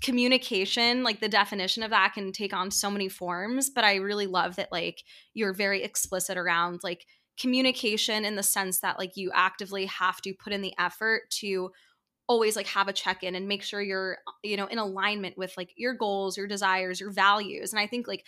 communication 0.00 1.02
like 1.02 1.18
the 1.20 1.28
definition 1.28 1.82
of 1.82 1.90
that 1.90 2.12
can 2.14 2.30
take 2.30 2.54
on 2.54 2.70
so 2.70 2.88
many 2.88 3.08
forms 3.08 3.68
but 3.68 3.82
i 3.82 3.96
really 3.96 4.26
love 4.26 4.54
that 4.56 4.70
like 4.70 5.02
you're 5.34 5.52
very 5.52 5.82
explicit 5.82 6.38
around 6.38 6.78
like 6.84 7.04
communication 7.38 8.24
in 8.24 8.36
the 8.36 8.42
sense 8.42 8.80
that 8.80 8.98
like 8.98 9.16
you 9.16 9.30
actively 9.34 9.86
have 9.86 10.20
to 10.20 10.32
put 10.34 10.52
in 10.52 10.62
the 10.62 10.74
effort 10.78 11.22
to 11.30 11.70
always 12.28 12.56
like 12.56 12.66
have 12.66 12.88
a 12.88 12.92
check-in 12.92 13.34
and 13.34 13.48
make 13.48 13.62
sure 13.62 13.80
you're 13.80 14.18
you 14.44 14.56
know 14.56 14.66
in 14.66 14.78
alignment 14.78 15.36
with 15.38 15.52
like 15.56 15.72
your 15.76 15.94
goals 15.94 16.36
your 16.36 16.46
desires 16.46 17.00
your 17.00 17.10
values 17.10 17.72
and 17.72 17.80
i 17.80 17.86
think 17.86 18.06
like 18.06 18.24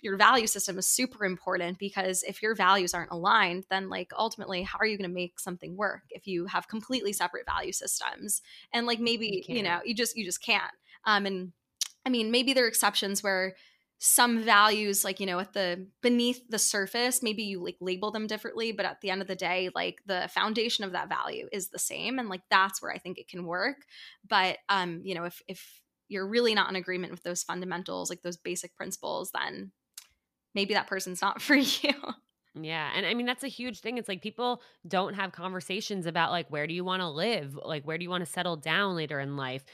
your 0.00 0.16
value 0.16 0.46
system 0.46 0.78
is 0.78 0.86
super 0.86 1.24
important 1.24 1.78
because 1.78 2.22
if 2.22 2.42
your 2.42 2.54
values 2.54 2.94
aren't 2.94 3.10
aligned 3.10 3.64
then 3.70 3.88
like 3.88 4.12
ultimately 4.16 4.62
how 4.62 4.78
are 4.78 4.86
you 4.86 4.96
going 4.96 5.08
to 5.08 5.14
make 5.14 5.40
something 5.40 5.76
work 5.76 6.02
if 6.10 6.26
you 6.26 6.46
have 6.46 6.68
completely 6.68 7.12
separate 7.12 7.46
value 7.46 7.72
systems? 7.72 8.42
And 8.72 8.86
like 8.86 9.00
maybe 9.00 9.44
you, 9.48 9.56
you 9.56 9.62
know 9.62 9.80
you 9.84 9.94
just 9.94 10.16
you 10.16 10.24
just 10.24 10.42
can't. 10.42 10.72
Um 11.04 11.26
and 11.26 11.52
i 12.06 12.10
mean 12.10 12.30
maybe 12.30 12.52
there 12.52 12.64
are 12.64 12.68
exceptions 12.68 13.22
where 13.22 13.54
some 13.98 14.42
values 14.42 15.04
like 15.04 15.18
you 15.18 15.26
know 15.26 15.40
at 15.40 15.52
the 15.52 15.86
beneath 16.02 16.48
the 16.48 16.58
surface 16.58 17.20
maybe 17.20 17.42
you 17.42 17.62
like 17.62 17.76
label 17.80 18.12
them 18.12 18.28
differently 18.28 18.70
but 18.70 18.86
at 18.86 19.00
the 19.00 19.10
end 19.10 19.20
of 19.20 19.26
the 19.26 19.34
day 19.34 19.70
like 19.74 20.00
the 20.06 20.30
foundation 20.32 20.84
of 20.84 20.92
that 20.92 21.08
value 21.08 21.48
is 21.52 21.68
the 21.68 21.78
same 21.80 22.18
and 22.18 22.28
like 22.28 22.42
that's 22.48 22.80
where 22.80 22.92
i 22.92 22.98
think 22.98 23.18
it 23.18 23.28
can 23.28 23.44
work. 23.44 23.78
But 24.28 24.58
um 24.68 25.00
you 25.02 25.14
know 25.14 25.24
if 25.24 25.42
if 25.48 25.80
you're 26.08 26.26
really 26.26 26.54
not 26.54 26.70
in 26.70 26.76
agreement 26.76 27.10
with 27.10 27.24
those 27.24 27.42
fundamentals 27.42 28.08
like 28.08 28.22
those 28.22 28.36
basic 28.36 28.74
principles 28.76 29.30
then 29.32 29.72
maybe 30.58 30.74
that 30.74 30.88
person's 30.88 31.22
not 31.22 31.40
for 31.48 31.54
you. 31.54 31.94
Yeah. 32.60 32.90
And 32.96 33.06
I 33.06 33.14
mean, 33.14 33.26
that's 33.26 33.44
a 33.44 33.48
huge 33.48 33.78
thing. 33.78 33.98
It's 33.98 34.08
like 34.08 34.22
people 34.22 34.60
don't 34.88 35.14
have 35.14 35.30
conversations 35.30 36.06
about 36.06 36.32
like, 36.32 36.48
where 36.48 36.66
do 36.66 36.74
you 36.74 36.82
want 36.84 37.02
to 37.02 37.08
live? 37.08 37.54
Like, 37.54 37.84
where 37.84 37.96
do 37.96 38.02
you 38.02 38.10
want 38.10 38.24
to 38.24 38.30
settle 38.30 38.56
down 38.56 38.96
later 38.96 39.20
in 39.20 39.36
life? 39.36 39.64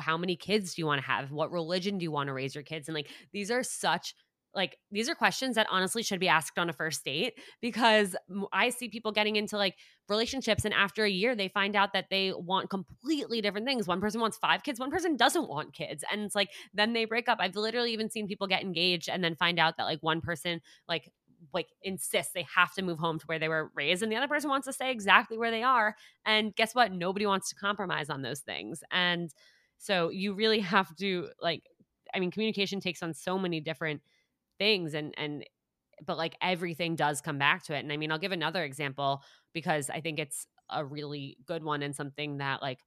How 0.00 0.16
many 0.16 0.36
kids 0.36 0.74
do 0.74 0.82
you 0.82 0.86
want 0.86 1.00
to 1.00 1.06
have? 1.06 1.32
What 1.32 1.50
religion 1.50 1.98
do 1.98 2.04
you 2.04 2.12
want 2.12 2.28
to 2.28 2.32
raise 2.32 2.54
your 2.54 2.62
kids? 2.62 2.86
And 2.88 2.94
like, 2.94 3.08
these 3.32 3.50
are 3.50 3.64
such 3.64 4.14
like 4.58 4.76
these 4.90 5.08
are 5.08 5.14
questions 5.14 5.54
that 5.54 5.68
honestly 5.70 6.02
should 6.02 6.18
be 6.18 6.28
asked 6.28 6.58
on 6.58 6.68
a 6.68 6.72
first 6.72 7.04
date 7.04 7.34
because 7.62 8.16
I 8.52 8.70
see 8.70 8.88
people 8.88 9.12
getting 9.12 9.36
into 9.36 9.56
like 9.56 9.76
relationships 10.08 10.64
and 10.64 10.74
after 10.74 11.04
a 11.04 11.10
year 11.10 11.36
they 11.36 11.48
find 11.48 11.76
out 11.76 11.92
that 11.92 12.06
they 12.10 12.32
want 12.32 12.68
completely 12.68 13.40
different 13.40 13.66
things. 13.66 13.86
One 13.86 14.00
person 14.00 14.20
wants 14.20 14.36
5 14.36 14.64
kids, 14.64 14.80
one 14.80 14.90
person 14.90 15.16
doesn't 15.16 15.48
want 15.48 15.72
kids. 15.72 16.04
And 16.10 16.22
it's 16.22 16.34
like 16.34 16.50
then 16.74 16.92
they 16.92 17.04
break 17.04 17.28
up. 17.28 17.38
I've 17.40 17.54
literally 17.54 17.92
even 17.92 18.10
seen 18.10 18.26
people 18.26 18.48
get 18.48 18.62
engaged 18.62 19.08
and 19.08 19.22
then 19.22 19.36
find 19.36 19.60
out 19.60 19.76
that 19.76 19.84
like 19.84 20.02
one 20.02 20.20
person 20.20 20.60
like 20.88 21.10
like 21.54 21.68
insists 21.82 22.32
they 22.32 22.46
have 22.54 22.74
to 22.74 22.82
move 22.82 22.98
home 22.98 23.18
to 23.20 23.26
where 23.26 23.38
they 23.38 23.48
were 23.48 23.70
raised 23.76 24.02
and 24.02 24.10
the 24.10 24.16
other 24.16 24.26
person 24.26 24.50
wants 24.50 24.66
to 24.66 24.72
stay 24.72 24.90
exactly 24.90 25.38
where 25.38 25.52
they 25.52 25.62
are 25.62 25.94
and 26.26 26.54
guess 26.56 26.74
what 26.74 26.90
nobody 26.92 27.26
wants 27.26 27.48
to 27.48 27.54
compromise 27.54 28.10
on 28.10 28.22
those 28.22 28.40
things 28.40 28.82
and 28.90 29.32
so 29.78 30.08
you 30.08 30.34
really 30.34 30.58
have 30.74 30.94
to 30.96 31.28
like 31.40 31.62
i 32.12 32.18
mean 32.18 32.32
communication 32.32 32.80
takes 32.80 33.04
on 33.04 33.14
so 33.14 33.38
many 33.38 33.60
different 33.60 34.02
things 34.58 34.94
and 34.94 35.14
and 35.16 35.44
but 36.04 36.16
like 36.16 36.36
everything 36.42 36.96
does 36.96 37.20
come 37.20 37.38
back 37.38 37.62
to 37.64 37.74
it 37.74 37.80
and 37.80 37.92
i 37.92 37.96
mean 37.96 38.10
i'll 38.12 38.18
give 38.18 38.32
another 38.32 38.64
example 38.64 39.22
because 39.52 39.90
i 39.90 40.00
think 40.00 40.18
it's 40.18 40.46
a 40.70 40.84
really 40.84 41.36
good 41.46 41.62
one 41.64 41.82
and 41.82 41.94
something 41.96 42.38
that 42.38 42.62
like 42.62 42.80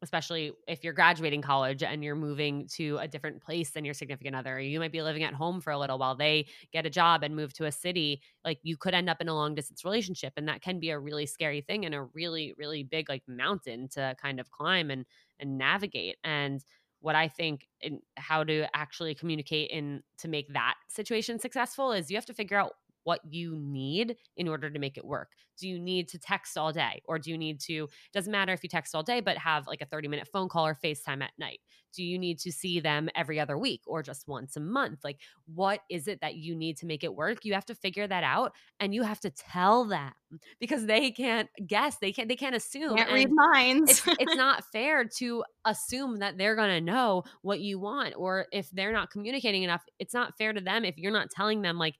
especially 0.00 0.52
if 0.68 0.84
you're 0.84 0.92
graduating 0.92 1.42
college 1.42 1.82
and 1.82 2.04
you're 2.04 2.14
moving 2.14 2.68
to 2.68 2.98
a 2.98 3.08
different 3.08 3.42
place 3.42 3.70
than 3.70 3.84
your 3.84 3.94
significant 3.94 4.36
other 4.36 4.60
you 4.60 4.78
might 4.78 4.92
be 4.92 5.02
living 5.02 5.24
at 5.24 5.34
home 5.34 5.60
for 5.60 5.72
a 5.72 5.78
little 5.78 5.98
while 5.98 6.14
they 6.14 6.46
get 6.72 6.86
a 6.86 6.90
job 6.90 7.24
and 7.24 7.34
move 7.34 7.52
to 7.52 7.64
a 7.64 7.72
city 7.72 8.20
like 8.44 8.58
you 8.62 8.76
could 8.76 8.94
end 8.94 9.10
up 9.10 9.20
in 9.20 9.28
a 9.28 9.34
long 9.34 9.54
distance 9.54 9.84
relationship 9.84 10.32
and 10.36 10.46
that 10.46 10.62
can 10.62 10.78
be 10.78 10.90
a 10.90 10.98
really 10.98 11.26
scary 11.26 11.60
thing 11.60 11.84
and 11.84 11.94
a 11.94 12.02
really 12.02 12.54
really 12.56 12.84
big 12.84 13.08
like 13.08 13.22
mountain 13.26 13.88
to 13.88 14.14
kind 14.20 14.38
of 14.38 14.50
climb 14.50 14.90
and 14.90 15.04
and 15.40 15.58
navigate 15.58 16.16
and 16.22 16.64
what 17.00 17.14
I 17.14 17.28
think 17.28 17.66
and 17.82 18.00
how 18.16 18.44
to 18.44 18.66
actually 18.74 19.14
communicate 19.14 19.70
in 19.70 20.02
to 20.18 20.28
make 20.28 20.52
that 20.54 20.74
situation 20.88 21.38
successful 21.38 21.92
is 21.92 22.10
you 22.10 22.16
have 22.16 22.26
to 22.26 22.34
figure 22.34 22.58
out 22.58 22.72
what 23.08 23.20
you 23.24 23.56
need 23.56 24.16
in 24.36 24.48
order 24.48 24.68
to 24.68 24.78
make 24.78 24.98
it 24.98 25.04
work. 25.04 25.30
Do 25.58 25.66
you 25.66 25.80
need 25.80 26.08
to 26.08 26.18
text 26.18 26.58
all 26.58 26.74
day 26.74 27.00
or 27.06 27.18
do 27.18 27.30
you 27.30 27.38
need 27.38 27.58
to 27.60 27.88
doesn't 28.12 28.30
matter 28.30 28.52
if 28.52 28.62
you 28.62 28.68
text 28.68 28.94
all 28.94 29.02
day 29.02 29.20
but 29.20 29.38
have 29.38 29.66
like 29.66 29.80
a 29.80 29.86
30 29.86 30.08
minute 30.08 30.28
phone 30.30 30.50
call 30.50 30.66
or 30.66 30.74
FaceTime 30.74 31.22
at 31.22 31.30
night? 31.38 31.60
Do 31.94 32.04
you 32.04 32.18
need 32.18 32.38
to 32.40 32.52
see 32.52 32.80
them 32.80 33.08
every 33.16 33.40
other 33.40 33.56
week 33.56 33.80
or 33.86 34.02
just 34.02 34.28
once 34.28 34.56
a 34.56 34.60
month? 34.60 34.98
Like 35.02 35.20
what 35.46 35.80
is 35.88 36.06
it 36.06 36.20
that 36.20 36.34
you 36.34 36.54
need 36.54 36.76
to 36.76 36.86
make 36.86 37.02
it 37.02 37.14
work? 37.14 37.46
You 37.46 37.54
have 37.54 37.64
to 37.66 37.74
figure 37.74 38.06
that 38.06 38.24
out 38.24 38.52
and 38.78 38.94
you 38.94 39.02
have 39.04 39.20
to 39.20 39.30
tell 39.30 39.86
them 39.86 40.12
because 40.60 40.84
they 40.84 41.10
can't 41.10 41.48
guess. 41.66 41.96
They 41.96 42.12
can't 42.12 42.28
they 42.28 42.36
can't 42.36 42.54
assume. 42.54 42.94
Can't 42.94 43.10
read 43.10 43.30
minds. 43.32 44.02
it's, 44.06 44.06
it's 44.20 44.36
not 44.36 44.64
fair 44.70 45.06
to 45.16 45.44
assume 45.64 46.18
that 46.18 46.36
they're 46.36 46.56
going 46.56 46.76
to 46.76 46.82
know 46.82 47.24
what 47.40 47.60
you 47.60 47.78
want 47.78 48.12
or 48.18 48.48
if 48.52 48.70
they're 48.70 48.92
not 48.92 49.10
communicating 49.10 49.62
enough, 49.62 49.82
it's 49.98 50.12
not 50.12 50.36
fair 50.36 50.52
to 50.52 50.60
them 50.60 50.84
if 50.84 50.98
you're 50.98 51.10
not 51.10 51.30
telling 51.30 51.62
them 51.62 51.78
like 51.78 51.94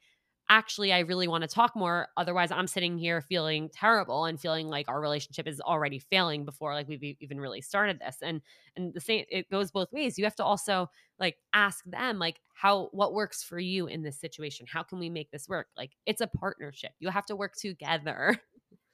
actually 0.48 0.92
I 0.92 1.00
really 1.00 1.28
want 1.28 1.42
to 1.42 1.48
talk 1.48 1.76
more 1.76 2.08
otherwise 2.16 2.50
I'm 2.50 2.66
sitting 2.66 2.98
here 2.98 3.20
feeling 3.20 3.68
terrible 3.72 4.24
and 4.24 4.40
feeling 4.40 4.68
like 4.68 4.88
our 4.88 5.00
relationship 5.00 5.46
is 5.46 5.60
already 5.60 5.98
failing 5.98 6.44
before 6.44 6.74
like 6.74 6.88
we've 6.88 7.16
even 7.20 7.40
really 7.40 7.60
started 7.60 8.00
this. 8.00 8.18
And 8.22 8.40
and 8.76 8.94
the 8.94 9.00
same 9.00 9.24
it 9.30 9.50
goes 9.50 9.70
both 9.70 9.92
ways. 9.92 10.18
You 10.18 10.24
have 10.24 10.36
to 10.36 10.44
also 10.44 10.90
like 11.18 11.36
ask 11.52 11.84
them 11.84 12.18
like 12.18 12.40
how 12.54 12.88
what 12.92 13.12
works 13.12 13.42
for 13.42 13.58
you 13.58 13.86
in 13.86 14.02
this 14.02 14.18
situation? 14.18 14.66
How 14.68 14.82
can 14.82 14.98
we 14.98 15.10
make 15.10 15.30
this 15.30 15.48
work? 15.48 15.68
Like 15.76 15.92
it's 16.06 16.20
a 16.20 16.26
partnership. 16.26 16.92
You 16.98 17.10
have 17.10 17.26
to 17.26 17.36
work 17.36 17.54
together. 17.56 18.36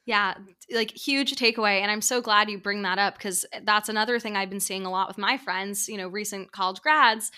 Yeah, 0.07 0.35
like 0.71 0.91
huge 0.91 1.35
takeaway. 1.35 1.81
And 1.81 1.91
I'm 1.91 2.03
so 2.03 2.21
glad 2.21 2.51
you 2.51 2.59
bring 2.59 2.83
that 2.83 2.99
up 2.99 3.17
because 3.17 3.47
eh, 3.55 3.61
that's 3.65 3.89
another 3.89 4.19
thing 4.19 4.37
I've 4.37 4.51
been 4.51 4.61
seeing 4.61 4.85
a 4.85 4.91
lot 4.91 5.09
with 5.09 5.17
my 5.17 5.39
friends, 5.39 5.89
you 5.89 5.97
know, 5.97 6.09
recent 6.09 6.53
college 6.53 6.83
grads 6.83 7.31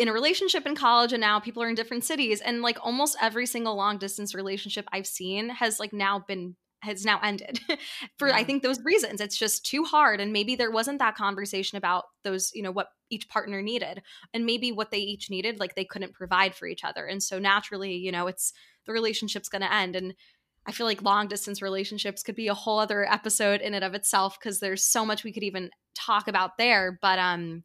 in 0.00 0.08
a 0.08 0.12
relationship 0.14 0.66
in 0.66 0.74
college 0.74 1.12
and 1.12 1.20
now 1.20 1.38
people 1.38 1.62
are 1.62 1.68
in 1.68 1.74
different 1.74 2.04
cities 2.04 2.40
and 2.40 2.62
like 2.62 2.78
almost 2.82 3.18
every 3.20 3.44
single 3.44 3.76
long 3.76 3.98
distance 3.98 4.34
relationship 4.34 4.88
I've 4.90 5.06
seen 5.06 5.50
has 5.50 5.78
like 5.78 5.92
now 5.92 6.24
been 6.26 6.56
has 6.82 7.04
now 7.04 7.20
ended 7.22 7.60
for 8.18 8.28
yeah. 8.28 8.36
I 8.36 8.42
think 8.42 8.62
those 8.62 8.80
reasons. 8.82 9.20
It's 9.20 9.36
just 9.36 9.66
too 9.66 9.84
hard 9.84 10.18
and 10.18 10.32
maybe 10.32 10.56
there 10.56 10.70
wasn't 10.70 11.00
that 11.00 11.16
conversation 11.16 11.76
about 11.76 12.04
those, 12.24 12.50
you 12.54 12.62
know, 12.62 12.70
what 12.70 12.88
each 13.10 13.28
partner 13.28 13.60
needed 13.60 14.00
and 14.32 14.46
maybe 14.46 14.72
what 14.72 14.90
they 14.90 15.00
each 15.00 15.28
needed 15.28 15.60
like 15.60 15.74
they 15.74 15.84
couldn't 15.84 16.14
provide 16.14 16.54
for 16.54 16.66
each 16.66 16.82
other. 16.82 17.04
And 17.04 17.22
so 17.22 17.38
naturally, 17.38 17.94
you 17.96 18.10
know, 18.10 18.26
it's 18.26 18.54
the 18.86 18.94
relationship's 18.94 19.50
going 19.50 19.60
to 19.60 19.72
end 19.72 19.96
and 19.96 20.14
I 20.66 20.72
feel 20.72 20.86
like 20.86 21.02
long 21.02 21.28
distance 21.28 21.60
relationships 21.60 22.22
could 22.22 22.36
be 22.36 22.48
a 22.48 22.54
whole 22.54 22.78
other 22.78 23.04
episode 23.04 23.60
in 23.60 23.74
and 23.74 23.84
of 23.84 23.94
itself 23.94 24.38
because 24.38 24.60
there's 24.60 24.84
so 24.84 25.04
much 25.04 25.24
we 25.24 25.32
could 25.32 25.42
even 25.42 25.70
talk 25.94 26.28
about 26.28 26.56
there. 26.56 26.98
But 27.02 27.18
um, 27.18 27.62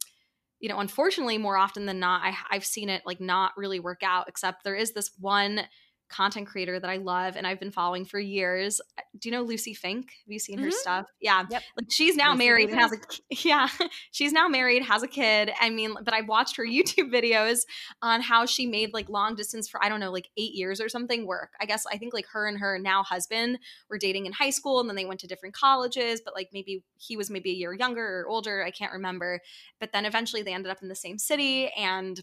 you 0.60 0.68
know, 0.68 0.80
unfortunately, 0.80 1.38
more 1.38 1.56
often 1.56 1.86
than 1.86 1.98
not, 1.98 2.22
I, 2.24 2.36
I've 2.50 2.64
seen 2.64 2.88
it 2.88 3.02
like 3.04 3.20
not 3.20 3.52
really 3.56 3.80
work 3.80 4.02
out. 4.02 4.28
Except 4.28 4.64
there 4.64 4.74
is 4.74 4.92
this 4.92 5.10
one 5.18 5.60
content 6.08 6.46
creator 6.46 6.78
that 6.78 6.88
I 6.88 6.96
love 6.96 7.36
and 7.36 7.46
I've 7.46 7.58
been 7.58 7.70
following 7.70 8.04
for 8.04 8.18
years. 8.18 8.80
Do 9.18 9.28
you 9.28 9.34
know 9.34 9.42
Lucy 9.42 9.74
Fink? 9.74 10.06
Have 10.06 10.32
you 10.32 10.38
seen 10.38 10.56
mm-hmm. 10.56 10.66
her 10.66 10.70
stuff? 10.70 11.06
Yeah. 11.20 11.44
Yep. 11.50 11.62
Like 11.76 11.86
she's 11.90 12.16
now 12.16 12.32
Lucy 12.32 12.44
married 12.44 12.70
and 12.70 12.78
has 12.78 12.92
a 12.92 12.98
yeah, 13.48 13.68
she's 14.10 14.32
now 14.32 14.48
married, 14.48 14.82
has 14.82 15.02
a 15.02 15.08
kid. 15.08 15.50
I 15.60 15.70
mean, 15.70 15.94
but 16.02 16.14
I've 16.14 16.28
watched 16.28 16.56
her 16.56 16.64
YouTube 16.66 17.12
videos 17.12 17.60
on 18.02 18.20
how 18.20 18.46
she 18.46 18.66
made 18.66 18.92
like 18.92 19.08
long 19.08 19.34
distance 19.34 19.68
for 19.68 19.82
I 19.82 19.88
don't 19.88 20.00
know, 20.00 20.12
like 20.12 20.28
8 20.36 20.54
years 20.54 20.80
or 20.80 20.88
something 20.88 21.26
work. 21.26 21.50
I 21.60 21.66
guess 21.66 21.84
I 21.90 21.98
think 21.98 22.14
like 22.14 22.26
her 22.32 22.46
and 22.46 22.58
her 22.58 22.78
now 22.78 23.02
husband 23.02 23.58
were 23.88 23.98
dating 23.98 24.26
in 24.26 24.32
high 24.32 24.50
school 24.50 24.80
and 24.80 24.88
then 24.88 24.96
they 24.96 25.06
went 25.06 25.20
to 25.20 25.26
different 25.26 25.54
colleges, 25.54 26.20
but 26.24 26.34
like 26.34 26.48
maybe 26.52 26.84
he 26.98 27.16
was 27.16 27.30
maybe 27.30 27.50
a 27.50 27.54
year 27.54 27.74
younger 27.74 28.20
or 28.20 28.28
older, 28.28 28.62
I 28.64 28.70
can't 28.70 28.92
remember. 28.92 29.40
But 29.80 29.92
then 29.92 30.04
eventually 30.04 30.42
they 30.42 30.54
ended 30.54 30.70
up 30.70 30.82
in 30.82 30.88
the 30.88 30.94
same 30.94 31.18
city 31.18 31.68
and 31.76 32.22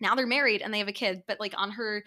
now 0.00 0.14
they're 0.14 0.26
married 0.26 0.62
and 0.62 0.72
they 0.72 0.78
have 0.78 0.88
a 0.88 0.92
kid, 0.92 1.22
but 1.26 1.40
like 1.40 1.54
on 1.56 1.72
her 1.72 2.04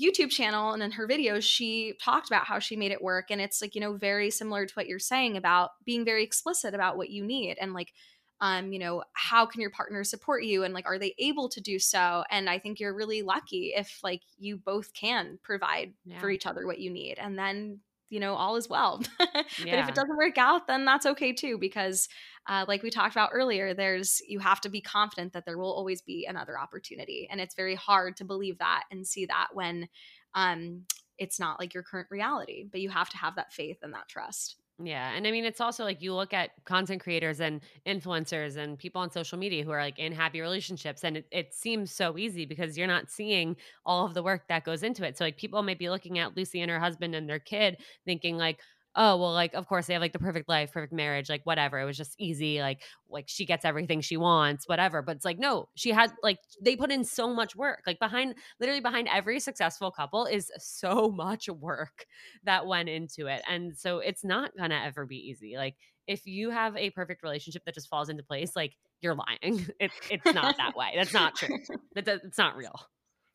YouTube 0.00 0.30
channel 0.30 0.72
and 0.72 0.82
in 0.82 0.90
her 0.92 1.06
videos, 1.06 1.42
she 1.42 1.94
talked 2.02 2.28
about 2.28 2.46
how 2.46 2.58
she 2.58 2.76
made 2.76 2.92
it 2.92 3.02
work. 3.02 3.26
And 3.30 3.40
it's 3.40 3.62
like, 3.62 3.74
you 3.74 3.80
know, 3.80 3.94
very 3.94 4.30
similar 4.30 4.66
to 4.66 4.74
what 4.74 4.86
you're 4.86 4.98
saying 4.98 5.36
about 5.36 5.70
being 5.84 6.04
very 6.04 6.24
explicit 6.24 6.74
about 6.74 6.96
what 6.96 7.10
you 7.10 7.24
need 7.24 7.56
and 7.60 7.72
like, 7.72 7.92
um, 8.40 8.72
you 8.72 8.78
know, 8.78 9.04
how 9.12 9.46
can 9.46 9.60
your 9.60 9.70
partner 9.70 10.02
support 10.02 10.42
you 10.42 10.64
and 10.64 10.74
like, 10.74 10.86
are 10.86 10.98
they 10.98 11.14
able 11.18 11.48
to 11.48 11.60
do 11.60 11.78
so? 11.78 12.24
And 12.30 12.50
I 12.50 12.58
think 12.58 12.80
you're 12.80 12.94
really 12.94 13.22
lucky 13.22 13.72
if 13.76 14.00
like 14.02 14.22
you 14.36 14.56
both 14.56 14.92
can 14.92 15.38
provide 15.42 15.94
yeah. 16.04 16.18
for 16.20 16.28
each 16.28 16.46
other 16.46 16.66
what 16.66 16.80
you 16.80 16.90
need. 16.90 17.18
And 17.18 17.38
then, 17.38 17.80
you 18.10 18.20
know, 18.20 18.34
all 18.34 18.56
is 18.56 18.68
well. 18.68 19.02
yeah. 19.20 19.26
But 19.58 19.78
if 19.78 19.88
it 19.88 19.94
doesn't 19.94 20.16
work 20.16 20.38
out, 20.38 20.66
then 20.66 20.84
that's 20.84 21.06
okay 21.06 21.32
too, 21.32 21.58
because 21.58 22.08
uh, 22.48 22.64
like 22.68 22.82
we 22.82 22.90
talked 22.90 23.14
about 23.14 23.30
earlier, 23.32 23.74
there's 23.74 24.20
you 24.28 24.38
have 24.38 24.60
to 24.62 24.68
be 24.68 24.80
confident 24.80 25.32
that 25.32 25.44
there 25.46 25.58
will 25.58 25.72
always 25.72 26.02
be 26.02 26.26
another 26.28 26.58
opportunity, 26.58 27.28
and 27.30 27.40
it's 27.40 27.54
very 27.54 27.74
hard 27.74 28.16
to 28.18 28.24
believe 28.24 28.58
that 28.58 28.84
and 28.90 29.06
see 29.06 29.26
that 29.26 29.48
when 29.52 29.88
um, 30.34 30.82
it's 31.18 31.40
not 31.40 31.58
like 31.58 31.74
your 31.74 31.82
current 31.82 32.08
reality. 32.10 32.64
But 32.70 32.80
you 32.80 32.90
have 32.90 33.08
to 33.10 33.16
have 33.16 33.36
that 33.36 33.52
faith 33.52 33.78
and 33.82 33.94
that 33.94 34.08
trust. 34.08 34.56
Yeah. 34.82 35.12
And 35.14 35.24
I 35.24 35.30
mean, 35.30 35.44
it's 35.44 35.60
also 35.60 35.84
like 35.84 36.02
you 36.02 36.12
look 36.14 36.32
at 36.32 36.50
content 36.64 37.00
creators 37.00 37.38
and 37.40 37.60
influencers 37.86 38.56
and 38.56 38.76
people 38.76 39.00
on 39.00 39.08
social 39.08 39.38
media 39.38 39.62
who 39.62 39.70
are 39.70 39.80
like 39.80 40.00
in 40.00 40.10
happy 40.12 40.40
relationships. 40.40 41.04
And 41.04 41.16
it, 41.18 41.28
it, 41.30 41.54
seems 41.54 41.92
so 41.92 42.18
easy 42.18 42.44
because 42.44 42.76
you're 42.76 42.88
not 42.88 43.08
seeing 43.08 43.56
all 43.86 44.04
of 44.04 44.14
the 44.14 44.22
work 44.22 44.48
that 44.48 44.64
goes 44.64 44.82
into 44.82 45.06
it. 45.06 45.16
So, 45.16 45.24
like, 45.24 45.36
people 45.36 45.62
might 45.62 45.78
be 45.78 45.90
looking 45.90 46.18
at 46.18 46.36
Lucy 46.36 46.60
and 46.60 46.68
her 46.72 46.80
husband 46.80 47.14
and 47.14 47.28
their 47.28 47.38
kid 47.38 47.80
thinking, 48.04 48.36
like, 48.36 48.60
oh 48.96 49.16
well 49.16 49.32
like 49.32 49.54
of 49.54 49.66
course 49.66 49.86
they 49.86 49.92
have 49.92 50.02
like 50.02 50.12
the 50.12 50.18
perfect 50.18 50.48
life 50.48 50.72
perfect 50.72 50.92
marriage 50.92 51.28
like 51.28 51.42
whatever 51.44 51.78
it 51.78 51.84
was 51.84 51.96
just 51.96 52.14
easy 52.18 52.60
like 52.60 52.82
like 53.08 53.24
she 53.28 53.44
gets 53.44 53.64
everything 53.64 54.00
she 54.00 54.16
wants 54.16 54.68
whatever 54.68 55.02
but 55.02 55.16
it's 55.16 55.24
like 55.24 55.38
no 55.38 55.68
she 55.74 55.90
had 55.90 56.12
like 56.22 56.38
they 56.62 56.76
put 56.76 56.92
in 56.92 57.04
so 57.04 57.32
much 57.32 57.56
work 57.56 57.82
like 57.86 57.98
behind 57.98 58.34
literally 58.60 58.80
behind 58.80 59.08
every 59.08 59.40
successful 59.40 59.90
couple 59.90 60.26
is 60.26 60.50
so 60.58 61.10
much 61.10 61.48
work 61.48 62.06
that 62.44 62.66
went 62.66 62.88
into 62.88 63.26
it 63.26 63.42
and 63.48 63.76
so 63.76 63.98
it's 63.98 64.24
not 64.24 64.56
gonna 64.56 64.80
ever 64.84 65.06
be 65.06 65.16
easy 65.16 65.56
like 65.56 65.76
if 66.06 66.26
you 66.26 66.50
have 66.50 66.76
a 66.76 66.90
perfect 66.90 67.22
relationship 67.22 67.64
that 67.64 67.74
just 67.74 67.88
falls 67.88 68.08
into 68.08 68.22
place 68.22 68.54
like 68.54 68.72
you're 69.00 69.14
lying 69.14 69.66
it, 69.80 69.90
it's 70.10 70.34
not 70.34 70.56
that 70.56 70.76
way 70.76 70.92
that's 70.96 71.14
not 71.14 71.34
true 71.34 71.58
that, 71.94 72.08
it's 72.08 72.38
not 72.38 72.56
real 72.56 72.78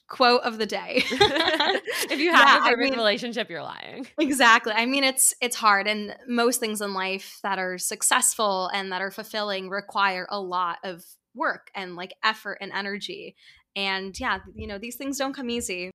quote 0.10 0.42
of 0.42 0.58
the 0.58 0.66
day. 0.66 1.04
if 1.12 2.20
you 2.20 2.32
have 2.34 2.48
yeah, 2.48 2.58
a 2.58 2.60
perfect 2.62 2.80
I 2.80 2.84
mean, 2.84 2.94
relationship, 2.94 3.50
you're 3.50 3.64
lying. 3.64 4.08
Exactly. 4.20 4.74
I 4.74 4.86
mean, 4.86 5.04
it's 5.04 5.34
it's 5.42 5.56
hard, 5.56 5.88
and 5.88 6.16
most 6.28 6.60
things 6.60 6.82
in 6.82 6.94
life 6.94 7.40
that 7.44 7.60
are 7.60 7.78
successful 7.78 8.70
and 8.74 8.92
that 8.92 9.02
are 9.02 9.12
fulfilling 9.12 9.70
require 9.70 10.28
a 10.30 10.40
lot 10.40 10.80
of 10.84 11.04
work 11.36 11.70
and 11.76 11.96
like 11.96 12.14
effort 12.24 12.58
and 12.62 12.72
energy. 12.74 13.36
And 13.76 14.20
yeah, 14.20 14.40
you 14.56 14.68
know, 14.68 14.78
these 14.78 14.96
things 14.96 15.18
don't 15.18 15.36
come 15.36 15.50
easy. 15.50 15.92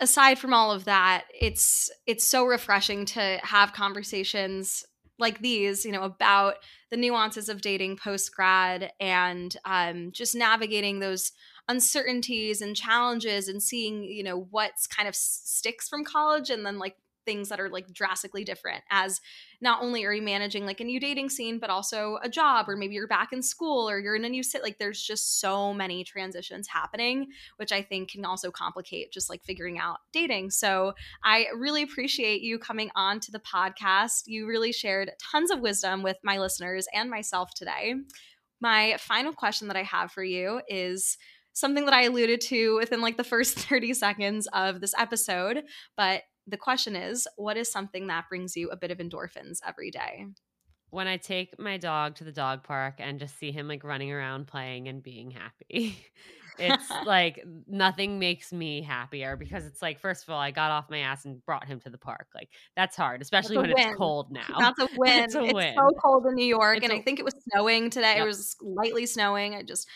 Aside 0.00 0.38
from 0.38 0.52
all 0.52 0.70
of 0.70 0.84
that, 0.84 1.24
it's 1.38 1.90
it's 2.06 2.26
so 2.26 2.44
refreshing 2.44 3.06
to 3.06 3.38
have 3.42 3.72
conversations 3.72 4.84
like 5.18 5.40
these, 5.40 5.84
you 5.84 5.92
know, 5.92 6.02
about 6.02 6.56
the 6.90 6.96
nuances 6.96 7.48
of 7.48 7.60
dating 7.60 7.96
post 7.96 8.34
grad 8.34 8.92
and 9.00 9.56
um, 9.64 10.10
just 10.12 10.34
navigating 10.34 10.98
those 10.98 11.32
uncertainties 11.68 12.60
and 12.60 12.76
challenges 12.76 13.48
and 13.48 13.62
seeing 13.62 14.04
you 14.04 14.22
know 14.22 14.46
what's 14.50 14.86
kind 14.86 15.08
of 15.08 15.14
sticks 15.14 15.88
from 15.88 16.04
college 16.04 16.50
and 16.50 16.64
then 16.64 16.78
like 16.78 16.96
things 17.24 17.48
that 17.48 17.60
are 17.60 17.68
like 17.68 17.92
drastically 17.92 18.44
different 18.44 18.82
as 18.90 19.20
not 19.60 19.82
only 19.82 20.04
are 20.04 20.12
you 20.12 20.22
managing 20.22 20.66
like 20.66 20.80
a 20.80 20.84
new 20.84 21.00
dating 21.00 21.28
scene 21.28 21.58
but 21.58 21.70
also 21.70 22.18
a 22.22 22.28
job 22.28 22.68
or 22.68 22.76
maybe 22.76 22.94
you're 22.94 23.06
back 23.06 23.32
in 23.32 23.42
school 23.42 23.88
or 23.88 23.98
you're 23.98 24.16
in 24.16 24.24
a 24.24 24.28
new 24.28 24.42
sit 24.42 24.62
like 24.62 24.78
there's 24.78 25.02
just 25.02 25.40
so 25.40 25.72
many 25.72 26.04
transitions 26.04 26.68
happening 26.68 27.26
which 27.56 27.72
i 27.72 27.82
think 27.82 28.10
can 28.10 28.24
also 28.24 28.50
complicate 28.50 29.12
just 29.12 29.30
like 29.30 29.42
figuring 29.44 29.78
out 29.78 29.98
dating. 30.12 30.50
So 30.50 30.92
i 31.22 31.46
really 31.56 31.82
appreciate 31.82 32.42
you 32.42 32.58
coming 32.58 32.90
on 32.94 33.20
to 33.20 33.32
the 33.32 33.40
podcast. 33.40 34.24
You 34.26 34.46
really 34.46 34.72
shared 34.72 35.10
tons 35.18 35.50
of 35.50 35.60
wisdom 35.60 36.02
with 36.02 36.18
my 36.22 36.38
listeners 36.38 36.86
and 36.92 37.10
myself 37.10 37.54
today. 37.54 37.94
My 38.60 38.96
final 38.98 39.32
question 39.32 39.68
that 39.68 39.76
i 39.76 39.82
have 39.82 40.12
for 40.12 40.24
you 40.24 40.60
is 40.68 41.16
something 41.54 41.86
that 41.86 41.94
I 41.94 42.02
alluded 42.02 42.40
to 42.42 42.76
within 42.76 43.00
like 43.00 43.16
the 43.16 43.24
first 43.24 43.58
30 43.58 43.94
seconds 43.94 44.46
of 44.52 44.80
this 44.80 44.94
episode. 44.98 45.62
But 45.96 46.24
the 46.46 46.58
question 46.58 46.94
is 46.94 47.26
what 47.36 47.56
is 47.56 47.72
something 47.72 48.08
that 48.08 48.28
brings 48.28 48.54
you 48.54 48.68
a 48.68 48.76
bit 48.76 48.90
of 48.90 48.98
endorphins 48.98 49.58
every 49.66 49.90
day? 49.90 50.26
When 50.90 51.08
I 51.08 51.16
take 51.16 51.58
my 51.58 51.78
dog 51.78 52.16
to 52.16 52.24
the 52.24 52.32
dog 52.32 52.62
park 52.62 52.96
and 52.98 53.18
just 53.18 53.38
see 53.38 53.50
him 53.50 53.66
like 53.66 53.82
running 53.82 54.12
around 54.12 54.46
playing 54.46 54.86
and 54.88 55.02
being 55.02 55.30
happy. 55.30 55.96
it's 56.58 56.90
like 57.06 57.44
nothing 57.66 58.18
makes 58.18 58.52
me 58.52 58.82
happier 58.82 59.36
because 59.36 59.66
it's 59.66 59.82
like 59.82 59.98
first 59.98 60.24
of 60.24 60.30
all 60.30 60.38
I 60.38 60.50
got 60.50 60.70
off 60.70 60.90
my 60.90 60.98
ass 60.98 61.24
and 61.24 61.44
brought 61.44 61.66
him 61.66 61.80
to 61.80 61.90
the 61.90 61.98
park. 61.98 62.28
Like 62.34 62.48
that's 62.76 62.96
hard, 62.96 63.22
especially 63.22 63.56
when 63.56 63.70
win. 63.70 63.78
it's 63.78 63.96
cold 63.96 64.30
now. 64.30 64.56
That's 64.58 64.78
a 64.78 64.88
win. 64.96 65.24
it's 65.24 65.34
a 65.34 65.42
win. 65.42 65.74
So 65.76 65.90
cold 66.02 66.26
in 66.26 66.34
New 66.34 66.46
York 66.46 66.78
it's 66.78 66.84
and 66.84 66.92
a, 66.92 66.96
I 66.96 67.02
think 67.02 67.18
it 67.18 67.24
was 67.24 67.34
snowing 67.50 67.90
today. 67.90 68.14
Yep. 68.16 68.24
It 68.24 68.26
was 68.26 68.56
lightly 68.60 69.06
snowing. 69.06 69.54
I 69.54 69.62
just 69.62 69.88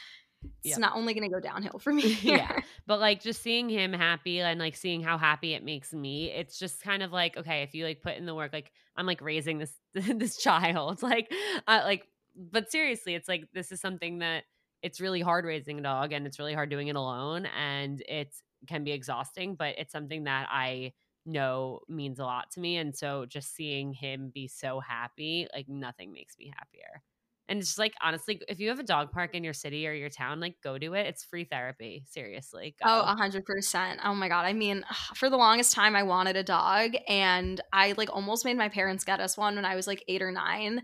it's 0.42 0.70
yep. 0.70 0.78
not 0.78 0.96
only 0.96 1.14
going 1.14 1.28
to 1.28 1.34
go 1.34 1.40
downhill 1.40 1.78
for 1.78 1.92
me. 1.92 2.18
yeah. 2.22 2.60
But 2.86 3.00
like 3.00 3.20
just 3.20 3.42
seeing 3.42 3.68
him 3.68 3.92
happy 3.92 4.40
and 4.40 4.58
like 4.58 4.74
seeing 4.74 5.02
how 5.02 5.18
happy 5.18 5.52
it 5.52 5.62
makes 5.62 5.92
me, 5.92 6.30
it's 6.30 6.58
just 6.58 6.80
kind 6.80 7.02
of 7.02 7.12
like, 7.12 7.36
okay, 7.36 7.62
if 7.62 7.74
you 7.74 7.84
like 7.84 8.00
put 8.00 8.16
in 8.16 8.24
the 8.24 8.34
work, 8.34 8.50
like 8.50 8.72
I'm 8.96 9.04
like 9.04 9.20
raising 9.20 9.58
this, 9.58 9.72
this 9.92 10.38
child, 10.38 11.02
like, 11.02 11.30
uh, 11.66 11.82
like, 11.84 12.04
but 12.34 12.70
seriously, 12.70 13.14
it's 13.14 13.28
like, 13.28 13.44
this 13.52 13.72
is 13.72 13.80
something 13.80 14.20
that 14.20 14.44
it's 14.82 15.02
really 15.02 15.20
hard 15.20 15.44
raising 15.44 15.78
a 15.78 15.82
dog 15.82 16.12
and 16.12 16.26
it's 16.26 16.38
really 16.38 16.54
hard 16.54 16.70
doing 16.70 16.88
it 16.88 16.96
alone. 16.96 17.46
And 17.58 18.00
it 18.08 18.34
can 18.66 18.84
be 18.84 18.92
exhausting, 18.92 19.54
but 19.54 19.74
it's 19.76 19.92
something 19.92 20.24
that 20.24 20.48
I 20.50 20.94
know 21.26 21.80
means 21.88 22.18
a 22.18 22.24
lot 22.24 22.50
to 22.52 22.60
me. 22.60 22.78
And 22.78 22.96
so 22.96 23.26
just 23.26 23.54
seeing 23.54 23.92
him 23.92 24.30
be 24.32 24.48
so 24.48 24.80
happy, 24.80 25.46
like 25.54 25.68
nothing 25.68 26.10
makes 26.12 26.38
me 26.38 26.50
happier. 26.56 27.02
And 27.48 27.58
it's 27.58 27.68
just 27.68 27.78
like 27.78 27.94
honestly, 28.02 28.40
if 28.48 28.60
you 28.60 28.68
have 28.68 28.78
a 28.78 28.84
dog 28.84 29.10
park 29.10 29.34
in 29.34 29.42
your 29.42 29.52
city 29.52 29.86
or 29.86 29.92
your 29.92 30.10
town, 30.10 30.40
like 30.40 30.56
go 30.62 30.78
do 30.78 30.94
it. 30.94 31.06
It's 31.06 31.24
free 31.24 31.44
therapy. 31.44 32.04
Seriously. 32.06 32.74
Oh, 32.82 33.02
go. 33.02 33.06
Oh, 33.06 33.16
hundred 33.16 33.44
percent. 33.44 34.00
Oh 34.04 34.14
my 34.14 34.28
god. 34.28 34.44
I 34.44 34.52
mean, 34.52 34.84
for 35.14 35.30
the 35.30 35.36
longest 35.36 35.74
time, 35.74 35.96
I 35.96 36.02
wanted 36.02 36.36
a 36.36 36.42
dog, 36.42 36.92
and 37.08 37.60
I 37.72 37.94
like 37.96 38.10
almost 38.12 38.44
made 38.44 38.56
my 38.56 38.68
parents 38.68 39.04
get 39.04 39.20
us 39.20 39.36
one 39.36 39.56
when 39.56 39.64
I 39.64 39.74
was 39.74 39.86
like 39.86 40.04
eight 40.08 40.22
or 40.22 40.32
nine. 40.32 40.82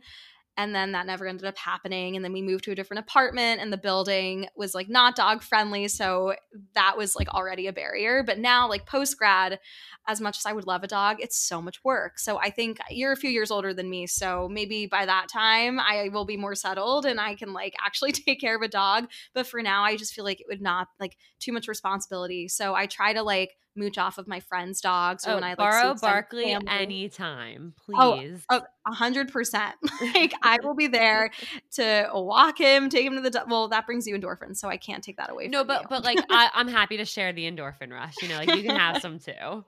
And 0.57 0.75
then 0.75 0.93
that 0.93 1.07
never 1.07 1.27
ended 1.27 1.47
up 1.47 1.57
happening 1.59 2.17
and 2.17 2.25
then 2.25 2.33
we 2.33 2.43
moved 2.43 2.65
to 2.65 2.71
a 2.71 2.75
different 2.75 3.01
apartment 3.01 3.61
and 3.61 3.73
the 3.73 3.77
building 3.77 4.47
was 4.57 4.75
like 4.75 4.89
not 4.89 5.17
dog 5.17 5.43
friendly 5.43 5.89
so 5.89 6.35
that 6.75 6.97
was 6.97 7.17
like 7.17 7.29
already 7.29 7.67
a 7.67 7.73
barrier 7.73 8.23
but 8.23 8.39
now 8.39 8.69
like 8.69 8.87
post 8.87 9.19
grad 9.19 9.59
as 10.07 10.21
much 10.21 10.39
as 10.39 10.47
I 10.47 10.53
would 10.53 10.67
love 10.67 10.83
a 10.85 10.89
dog 10.89 11.17
it's 11.21 11.37
so 11.37 11.61
much 11.63 11.83
work. 11.83 12.19
So 12.19 12.39
I 12.39 12.51
think 12.51 12.79
you're 12.91 13.13
a 13.13 13.17
few 13.17 13.31
years 13.31 13.51
older 13.51 13.75
than 13.75 13.91
me 13.91 14.07
so 14.07 14.49
maybe 14.51 14.87
by 14.87 15.07
that 15.07 15.29
time 15.29 15.81
I 15.81 16.11
will 16.13 16.25
be 16.25 16.37
more 16.37 16.55
settled 16.55 17.07
and 17.07 17.21
I 17.21 17.35
can 17.35 17.53
like 17.53 17.75
actually 17.85 18.13
take 18.13 18.41
care 18.41 18.57
of 18.57 18.63
a 18.63 18.69
dog 18.69 19.07
but 19.33 19.47
for 19.47 19.63
now 19.63 19.83
I 19.83 19.97
just 19.97 20.15
feel 20.15 20.25
like 20.25 20.41
it 20.41 20.47
would 20.49 20.63
not 20.63 20.89
like 21.01 21.17
too 21.41 21.53
much 21.53 21.69
responsibility. 21.69 22.49
So 22.49 22.75
I 22.75 22.87
try 22.87 23.13
to 23.13 23.23
like 23.23 23.57
mooch 23.77 23.99
off 23.99 24.19
of 24.19 24.27
my 24.27 24.41
friends' 24.41 24.81
dogs 24.81 25.25
oh, 25.27 25.35
when 25.35 25.45
I 25.45 25.51
like 25.51 25.59
borrow 25.59 25.95
Barkley 25.95 26.57
anytime, 26.67 27.75
oh, 27.95 28.17
please. 28.19 28.45
Oh, 28.51 28.63
a 28.87 28.93
hundred 28.93 29.33
percent. 29.33 29.75
Like 30.15 30.35
I 30.43 30.59
will 30.63 30.75
be 30.75 30.87
there 30.87 31.31
to 31.73 32.11
walk 32.13 32.59
him, 32.59 32.89
take 32.89 33.07
him 33.07 33.15
to 33.15 33.21
the 33.21 33.31
do- 33.31 33.39
well. 33.49 33.69
That 33.69 33.87
brings 33.87 34.07
you 34.07 34.17
endorphins, 34.17 34.59
so 34.59 34.69
I 34.69 34.77
can't 34.77 35.03
take 35.03 35.17
that 35.17 35.31
away. 35.31 35.49
No, 35.49 35.65
but 35.65 35.83
you. 35.83 35.87
but 35.89 36.05
like 36.05 36.19
I, 36.31 36.51
I'm 36.55 36.69
happy 36.69 36.99
to 36.99 37.05
share 37.05 37.33
the 37.33 37.51
endorphin 37.51 37.91
rush. 37.91 38.15
You 38.23 38.29
know, 38.29 38.37
like 38.37 38.55
you 38.55 38.63
can 38.63 38.77
have 38.77 39.01
some 39.01 39.19
too. 39.19 39.65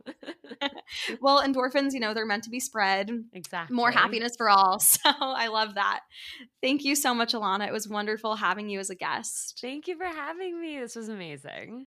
well, 1.21 1.43
endorphins, 1.43 1.93
you 1.93 2.01
know, 2.01 2.15
they're 2.15 2.27
meant 2.27 2.45
to 2.45 2.51
be 2.51 2.61
spread. 2.61 3.11
Exactly. 3.33 3.75
More 3.75 3.91
happiness 3.91 4.37
for 4.37 4.49
all. 4.49 4.79
So 4.97 5.11
I 5.21 5.49
love 5.49 5.75
that. 5.75 6.01
Thank 6.63 6.85
you 6.85 6.95
so 6.97 7.15
much, 7.15 7.33
Alana. 7.33 7.67
It 7.67 7.73
was 7.73 7.89
wonderful 7.89 8.37
having 8.37 8.69
you 8.69 8.79
as 8.81 8.91
a 8.91 8.95
guest. 8.95 9.59
Thank 9.61 9.89
you 9.89 9.97
for 9.97 10.05
having 10.05 10.61
me. 10.61 10.79
This 10.79 10.97
was 10.97 11.09
amazing. 11.09 11.87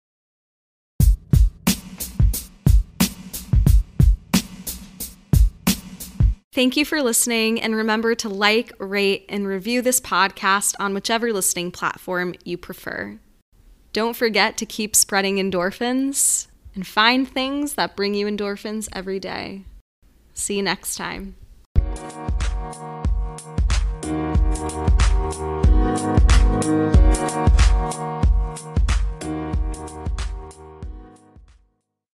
Thank 6.53 6.77
you 6.77 6.85
for 6.85 7.01
listening, 7.01 7.59
and 7.59 7.75
remember 7.75 8.13
to 8.13 8.29
like, 8.29 8.71
rate, 8.77 9.25
and 9.27 9.47
review 9.47 9.81
this 9.81 9.99
podcast 9.99 10.75
on 10.79 10.93
whichever 10.93 11.33
listening 11.33 11.71
platform 11.71 12.35
you 12.43 12.59
prefer. 12.59 13.17
Don't 13.91 14.15
forget 14.15 14.55
to 14.57 14.65
keep 14.67 14.95
spreading 14.95 15.37
endorphins 15.37 16.45
and 16.75 16.85
find 16.85 17.27
things 17.27 17.73
that 17.73 17.95
bring 17.95 18.13
you 18.13 18.27
endorphins 18.27 18.87
every 18.93 19.19
day. 19.19 19.65
See 20.35 20.57
you 20.57 20.61
next 20.61 20.95
time. 20.95 21.35